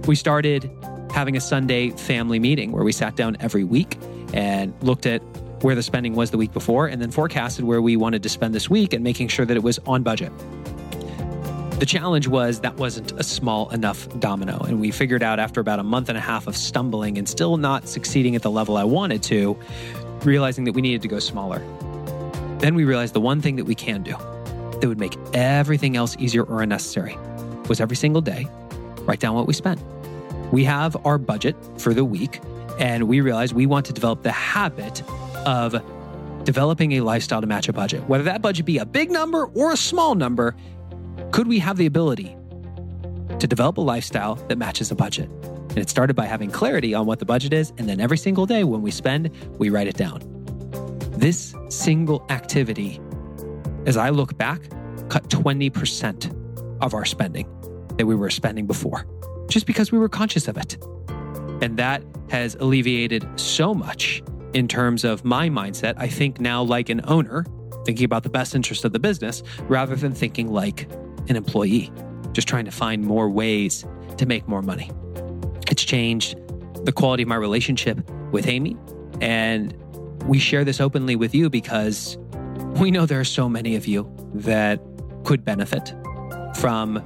We 0.07 0.15
started 0.15 0.71
having 1.13 1.37
a 1.37 1.41
Sunday 1.41 1.91
family 1.91 2.39
meeting 2.39 2.71
where 2.71 2.83
we 2.83 2.91
sat 2.91 3.15
down 3.15 3.37
every 3.39 3.63
week 3.63 3.97
and 4.33 4.73
looked 4.81 5.05
at 5.05 5.21
where 5.61 5.75
the 5.75 5.83
spending 5.83 6.15
was 6.15 6.31
the 6.31 6.37
week 6.37 6.51
before 6.51 6.87
and 6.87 7.01
then 7.01 7.11
forecasted 7.11 7.63
where 7.65 7.81
we 7.81 7.95
wanted 7.95 8.23
to 8.23 8.29
spend 8.29 8.53
this 8.53 8.69
week 8.69 8.93
and 8.93 9.03
making 9.03 9.27
sure 9.27 9.45
that 9.45 9.55
it 9.55 9.61
was 9.61 9.79
on 9.85 10.01
budget. 10.01 10.31
The 11.79 11.85
challenge 11.85 12.27
was 12.27 12.61
that 12.61 12.77
wasn't 12.77 13.11
a 13.13 13.23
small 13.23 13.69
enough 13.69 14.07
domino. 14.19 14.57
And 14.59 14.81
we 14.81 14.89
figured 14.89 15.21
out 15.21 15.39
after 15.39 15.61
about 15.61 15.79
a 15.79 15.83
month 15.83 16.09
and 16.09 16.17
a 16.17 16.21
half 16.21 16.47
of 16.47 16.57
stumbling 16.57 17.17
and 17.17 17.29
still 17.29 17.57
not 17.57 17.87
succeeding 17.87 18.35
at 18.35 18.41
the 18.41 18.51
level 18.51 18.75
I 18.75 18.83
wanted 18.83 19.21
to, 19.23 19.57
realizing 20.23 20.63
that 20.63 20.73
we 20.73 20.81
needed 20.81 21.03
to 21.03 21.07
go 21.07 21.19
smaller. 21.19 21.59
Then 22.57 22.73
we 22.73 22.85
realized 22.85 23.13
the 23.13 23.21
one 23.21 23.39
thing 23.39 23.57
that 23.57 23.65
we 23.65 23.75
can 23.75 24.01
do 24.01 24.15
that 24.79 24.87
would 24.87 24.99
make 24.99 25.15
everything 25.33 25.95
else 25.95 26.15
easier 26.17 26.43
or 26.43 26.63
unnecessary 26.63 27.17
was 27.69 27.79
every 27.79 27.95
single 27.95 28.21
day 28.21 28.47
write 29.01 29.19
down 29.19 29.35
what 29.35 29.45
we 29.45 29.53
spent. 29.53 29.79
We 30.53 30.65
have 30.65 30.95
our 31.03 31.17
budget 31.17 31.55
for 31.79 31.95
the 31.95 32.05
week, 32.05 32.39
and 32.77 33.07
we 33.07 33.21
realize 33.21 33.55
we 33.55 33.65
want 33.65 33.87
to 33.87 33.91
develop 33.91 34.21
the 34.21 34.31
habit 34.31 35.01
of 35.47 35.73
developing 36.43 36.91
a 36.91 37.01
lifestyle 37.01 37.41
to 37.41 37.47
match 37.47 37.67
a 37.69 37.73
budget. 37.73 38.07
Whether 38.07 38.25
that 38.25 38.43
budget 38.43 38.67
be 38.67 38.77
a 38.77 38.85
big 38.85 39.09
number 39.09 39.45
or 39.45 39.73
a 39.73 39.75
small 39.75 40.13
number, 40.13 40.55
could 41.31 41.47
we 41.47 41.57
have 41.57 41.77
the 41.77 41.87
ability 41.87 42.37
to 43.39 43.47
develop 43.47 43.77
a 43.77 43.81
lifestyle 43.81 44.35
that 44.47 44.59
matches 44.59 44.91
a 44.91 44.95
budget? 44.95 45.27
And 45.69 45.79
it 45.79 45.89
started 45.89 46.15
by 46.15 46.27
having 46.27 46.51
clarity 46.51 46.93
on 46.93 47.07
what 47.07 47.17
the 47.17 47.25
budget 47.25 47.51
is. 47.51 47.73
And 47.79 47.89
then 47.89 47.99
every 47.99 48.19
single 48.19 48.45
day 48.45 48.63
when 48.63 48.83
we 48.83 48.91
spend, 48.91 49.31
we 49.57 49.71
write 49.71 49.87
it 49.87 49.97
down. 49.97 50.21
This 51.17 51.55
single 51.69 52.27
activity, 52.29 53.01
as 53.87 53.97
I 53.97 54.09
look 54.09 54.37
back, 54.37 54.61
cut 55.09 55.27
20% 55.29 56.77
of 56.79 56.93
our 56.93 57.05
spending 57.05 57.47
that 57.97 58.05
we 58.05 58.13
were 58.13 58.29
spending 58.29 58.67
before, 58.67 59.07
just 59.47 59.65
because 59.65 59.91
we 59.91 59.99
were 59.99 60.09
conscious 60.09 60.47
of 60.47 60.57
it. 60.57 60.77
And 61.61 61.77
that 61.77 62.03
has 62.29 62.55
alleviated 62.55 63.27
so 63.39 63.73
much 63.73 64.23
in 64.53 64.67
terms 64.67 65.03
of 65.03 65.23
my 65.23 65.49
mindset. 65.49 65.93
I 65.97 66.07
think 66.07 66.39
now 66.39 66.61
like 66.63 66.89
an 66.89 67.01
owner, 67.05 67.45
thinking 67.85 68.05
about 68.05 68.23
the 68.23 68.29
best 68.29 68.55
interest 68.55 68.85
of 68.85 68.93
the 68.93 68.99
business 68.99 69.43
rather 69.63 69.95
than 69.95 70.13
thinking 70.13 70.51
like 70.51 70.89
an 71.29 71.35
employee, 71.35 71.91
just 72.31 72.47
trying 72.47 72.65
to 72.65 72.71
find 72.71 73.03
more 73.03 73.29
ways 73.29 73.85
to 74.17 74.25
make 74.25 74.47
more 74.47 74.61
money. 74.61 74.91
It's 75.69 75.83
changed 75.83 76.37
the 76.85 76.91
quality 76.91 77.23
of 77.23 77.29
my 77.29 77.35
relationship 77.35 78.09
with 78.31 78.47
Amy. 78.47 78.75
And 79.21 79.73
we 80.25 80.39
share 80.39 80.63
this 80.63 80.79
openly 80.81 81.15
with 81.15 81.33
you 81.33 81.49
because 81.49 82.17
we 82.79 82.91
know 82.91 83.05
there 83.05 83.19
are 83.19 83.25
so 83.25 83.47
many 83.47 83.75
of 83.75 83.87
you 83.87 84.11
that 84.33 84.81
could 85.23 85.43
benefit 85.45 85.93
from 86.55 87.01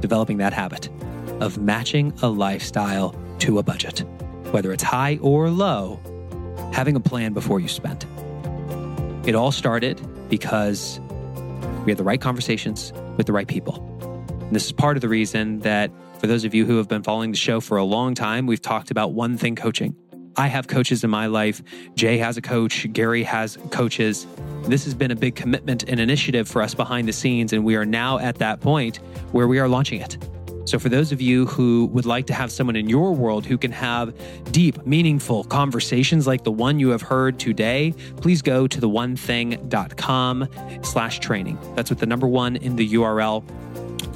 developing 0.00 0.38
that 0.38 0.52
habit 0.52 0.88
of 1.40 1.58
matching 1.58 2.12
a 2.22 2.28
lifestyle 2.28 3.14
to 3.40 3.58
a 3.58 3.62
budget, 3.62 4.04
whether 4.50 4.72
it's 4.72 4.82
high 4.82 5.18
or 5.20 5.50
low, 5.50 6.00
having 6.72 6.96
a 6.96 7.00
plan 7.00 7.32
before 7.32 7.60
you 7.60 7.68
spend. 7.68 8.06
It 9.26 9.34
all 9.34 9.52
started 9.52 10.00
because 10.28 11.00
we 11.84 11.92
had 11.92 11.98
the 11.98 12.04
right 12.04 12.20
conversations 12.20 12.92
with 13.16 13.26
the 13.26 13.32
right 13.32 13.48
people. 13.48 13.82
And 14.40 14.54
this 14.54 14.66
is 14.66 14.72
part 14.72 14.96
of 14.96 15.00
the 15.00 15.08
reason 15.08 15.60
that 15.60 15.90
for 16.18 16.26
those 16.26 16.44
of 16.44 16.54
you 16.54 16.64
who 16.66 16.76
have 16.76 16.88
been 16.88 17.02
following 17.02 17.30
the 17.30 17.36
show 17.36 17.60
for 17.60 17.76
a 17.76 17.84
long 17.84 18.14
time, 18.14 18.46
we've 18.46 18.62
talked 18.62 18.90
about 18.90 19.12
one 19.12 19.36
thing 19.36 19.56
coaching. 19.56 19.96
I 20.36 20.48
have 20.48 20.66
coaches 20.66 21.04
in 21.04 21.10
my 21.10 21.26
life. 21.26 21.62
Jay 21.94 22.18
has 22.18 22.36
a 22.36 22.42
coach. 22.42 22.92
Gary 22.92 23.22
has 23.22 23.56
coaches. 23.70 24.26
This 24.64 24.84
has 24.84 24.94
been 24.94 25.10
a 25.10 25.16
big 25.16 25.36
commitment 25.36 25.84
and 25.88 26.00
initiative 26.00 26.48
for 26.48 26.60
us 26.60 26.74
behind 26.74 27.08
the 27.08 27.12
scenes. 27.12 27.52
And 27.52 27.64
we 27.64 27.76
are 27.76 27.86
now 27.86 28.18
at 28.18 28.36
that 28.36 28.60
point 28.60 28.96
where 29.32 29.46
we 29.46 29.58
are 29.58 29.68
launching 29.68 30.00
it. 30.00 30.18
So, 30.64 30.78
for 30.78 30.88
those 30.88 31.12
of 31.12 31.20
you 31.20 31.46
who 31.46 31.86
would 31.92 32.06
like 32.06 32.26
to 32.26 32.34
have 32.34 32.50
someone 32.50 32.76
in 32.76 32.88
your 32.88 33.12
world 33.12 33.44
who 33.44 33.58
can 33.58 33.72
have 33.72 34.14
deep, 34.50 34.84
meaningful 34.86 35.44
conversations 35.44 36.26
like 36.26 36.44
the 36.44 36.52
one 36.52 36.78
you 36.80 36.90
have 36.90 37.02
heard 37.02 37.38
today, 37.38 37.94
please 38.16 38.42
go 38.42 38.66
to 38.66 38.80
theonething.com 38.80 40.48
slash 40.82 41.20
training. 41.20 41.58
That's 41.74 41.90
with 41.90 41.98
the 41.98 42.06
number 42.06 42.26
one 42.26 42.56
in 42.56 42.76
the 42.76 42.88
URL. 42.94 43.44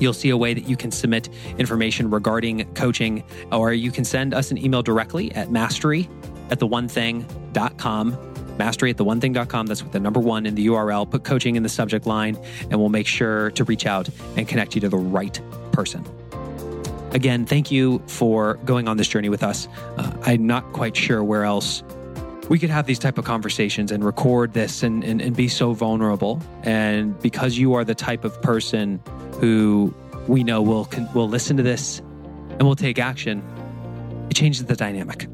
You'll 0.00 0.12
see 0.12 0.30
a 0.30 0.36
way 0.36 0.54
that 0.54 0.68
you 0.68 0.76
can 0.76 0.90
submit 0.90 1.28
information 1.58 2.10
regarding 2.10 2.72
coaching, 2.74 3.24
or 3.52 3.72
you 3.72 3.90
can 3.90 4.04
send 4.04 4.32
us 4.32 4.50
an 4.50 4.58
email 4.58 4.82
directly 4.82 5.32
at 5.32 5.50
mastery 5.50 6.08
at 6.50 6.58
the 6.60 6.68
theonething.com 6.68 8.16
mastery 8.58 8.90
at 8.90 8.96
the 8.96 9.04
theonething.com. 9.04 9.66
That's 9.66 9.82
with 9.82 9.92
the 9.92 10.00
number 10.00 10.18
one 10.20 10.44
in 10.44 10.56
the 10.56 10.66
URL. 10.66 11.08
Put 11.08 11.24
coaching 11.24 11.56
in 11.56 11.62
the 11.62 11.68
subject 11.68 12.06
line, 12.06 12.36
and 12.62 12.80
we'll 12.80 12.88
make 12.88 13.06
sure 13.06 13.52
to 13.52 13.64
reach 13.64 13.86
out 13.86 14.08
and 14.36 14.48
connect 14.48 14.74
you 14.74 14.80
to 14.80 14.88
the 14.88 14.96
right 14.96 15.40
person. 15.72 16.04
Again, 17.12 17.46
thank 17.46 17.70
you 17.70 18.02
for 18.06 18.54
going 18.64 18.86
on 18.86 18.96
this 18.96 19.08
journey 19.08 19.28
with 19.28 19.42
us. 19.42 19.66
Uh, 19.96 20.12
I'm 20.22 20.46
not 20.46 20.72
quite 20.72 20.96
sure 20.96 21.24
where 21.24 21.44
else 21.44 21.82
we 22.48 22.58
could 22.58 22.70
have 22.70 22.86
these 22.86 22.98
type 22.98 23.18
of 23.18 23.24
conversations 23.24 23.92
and 23.92 24.04
record 24.04 24.54
this 24.54 24.82
and, 24.82 25.04
and, 25.04 25.20
and 25.20 25.36
be 25.36 25.48
so 25.48 25.72
vulnerable. 25.72 26.40
And 26.62 27.18
because 27.20 27.58
you 27.58 27.74
are 27.74 27.84
the 27.84 27.94
type 27.94 28.24
of 28.24 28.40
person 28.42 29.00
who 29.40 29.94
we 30.26 30.44
know 30.44 30.60
will 30.62 30.88
will 31.14 31.28
listen 31.28 31.56
to 31.56 31.62
this 31.62 32.00
and 32.50 32.62
will 32.62 32.76
take 32.76 32.98
action, 32.98 33.42
it 34.30 34.34
changes 34.34 34.64
the 34.64 34.76
dynamic. 34.76 35.28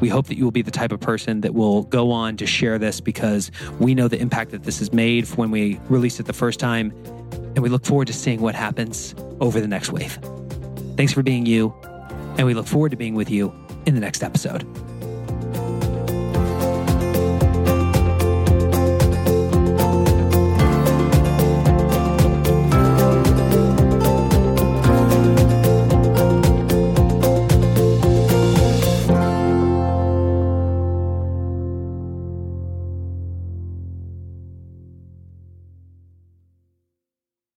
We 0.00 0.08
hope 0.08 0.28
that 0.28 0.38
you 0.38 0.44
will 0.44 0.50
be 0.50 0.62
the 0.62 0.70
type 0.70 0.92
of 0.92 1.00
person 1.00 1.42
that 1.42 1.52
will 1.52 1.82
go 1.84 2.10
on 2.10 2.38
to 2.38 2.46
share 2.46 2.78
this 2.78 3.02
because 3.02 3.50
we 3.78 3.94
know 3.94 4.08
the 4.08 4.18
impact 4.18 4.50
that 4.52 4.62
this 4.62 4.78
has 4.78 4.94
made 4.94 5.28
when 5.30 5.50
we 5.50 5.78
released 5.90 6.20
it 6.20 6.26
the 6.26 6.32
first 6.32 6.58
time, 6.58 6.90
and 7.54 7.58
we 7.58 7.68
look 7.68 7.84
forward 7.84 8.06
to 8.06 8.14
seeing 8.14 8.40
what 8.40 8.54
happens 8.54 9.14
over 9.40 9.60
the 9.60 9.68
next 9.68 9.92
wave. 9.92 10.18
Thanks 11.00 11.14
for 11.14 11.22
being 11.22 11.46
you, 11.46 11.74
and 12.36 12.46
we 12.46 12.52
look 12.52 12.66
forward 12.66 12.90
to 12.90 12.96
being 12.98 13.14
with 13.14 13.30
you 13.30 13.54
in 13.86 13.94
the 13.94 14.02
next 14.02 14.22
episode. 14.22 14.66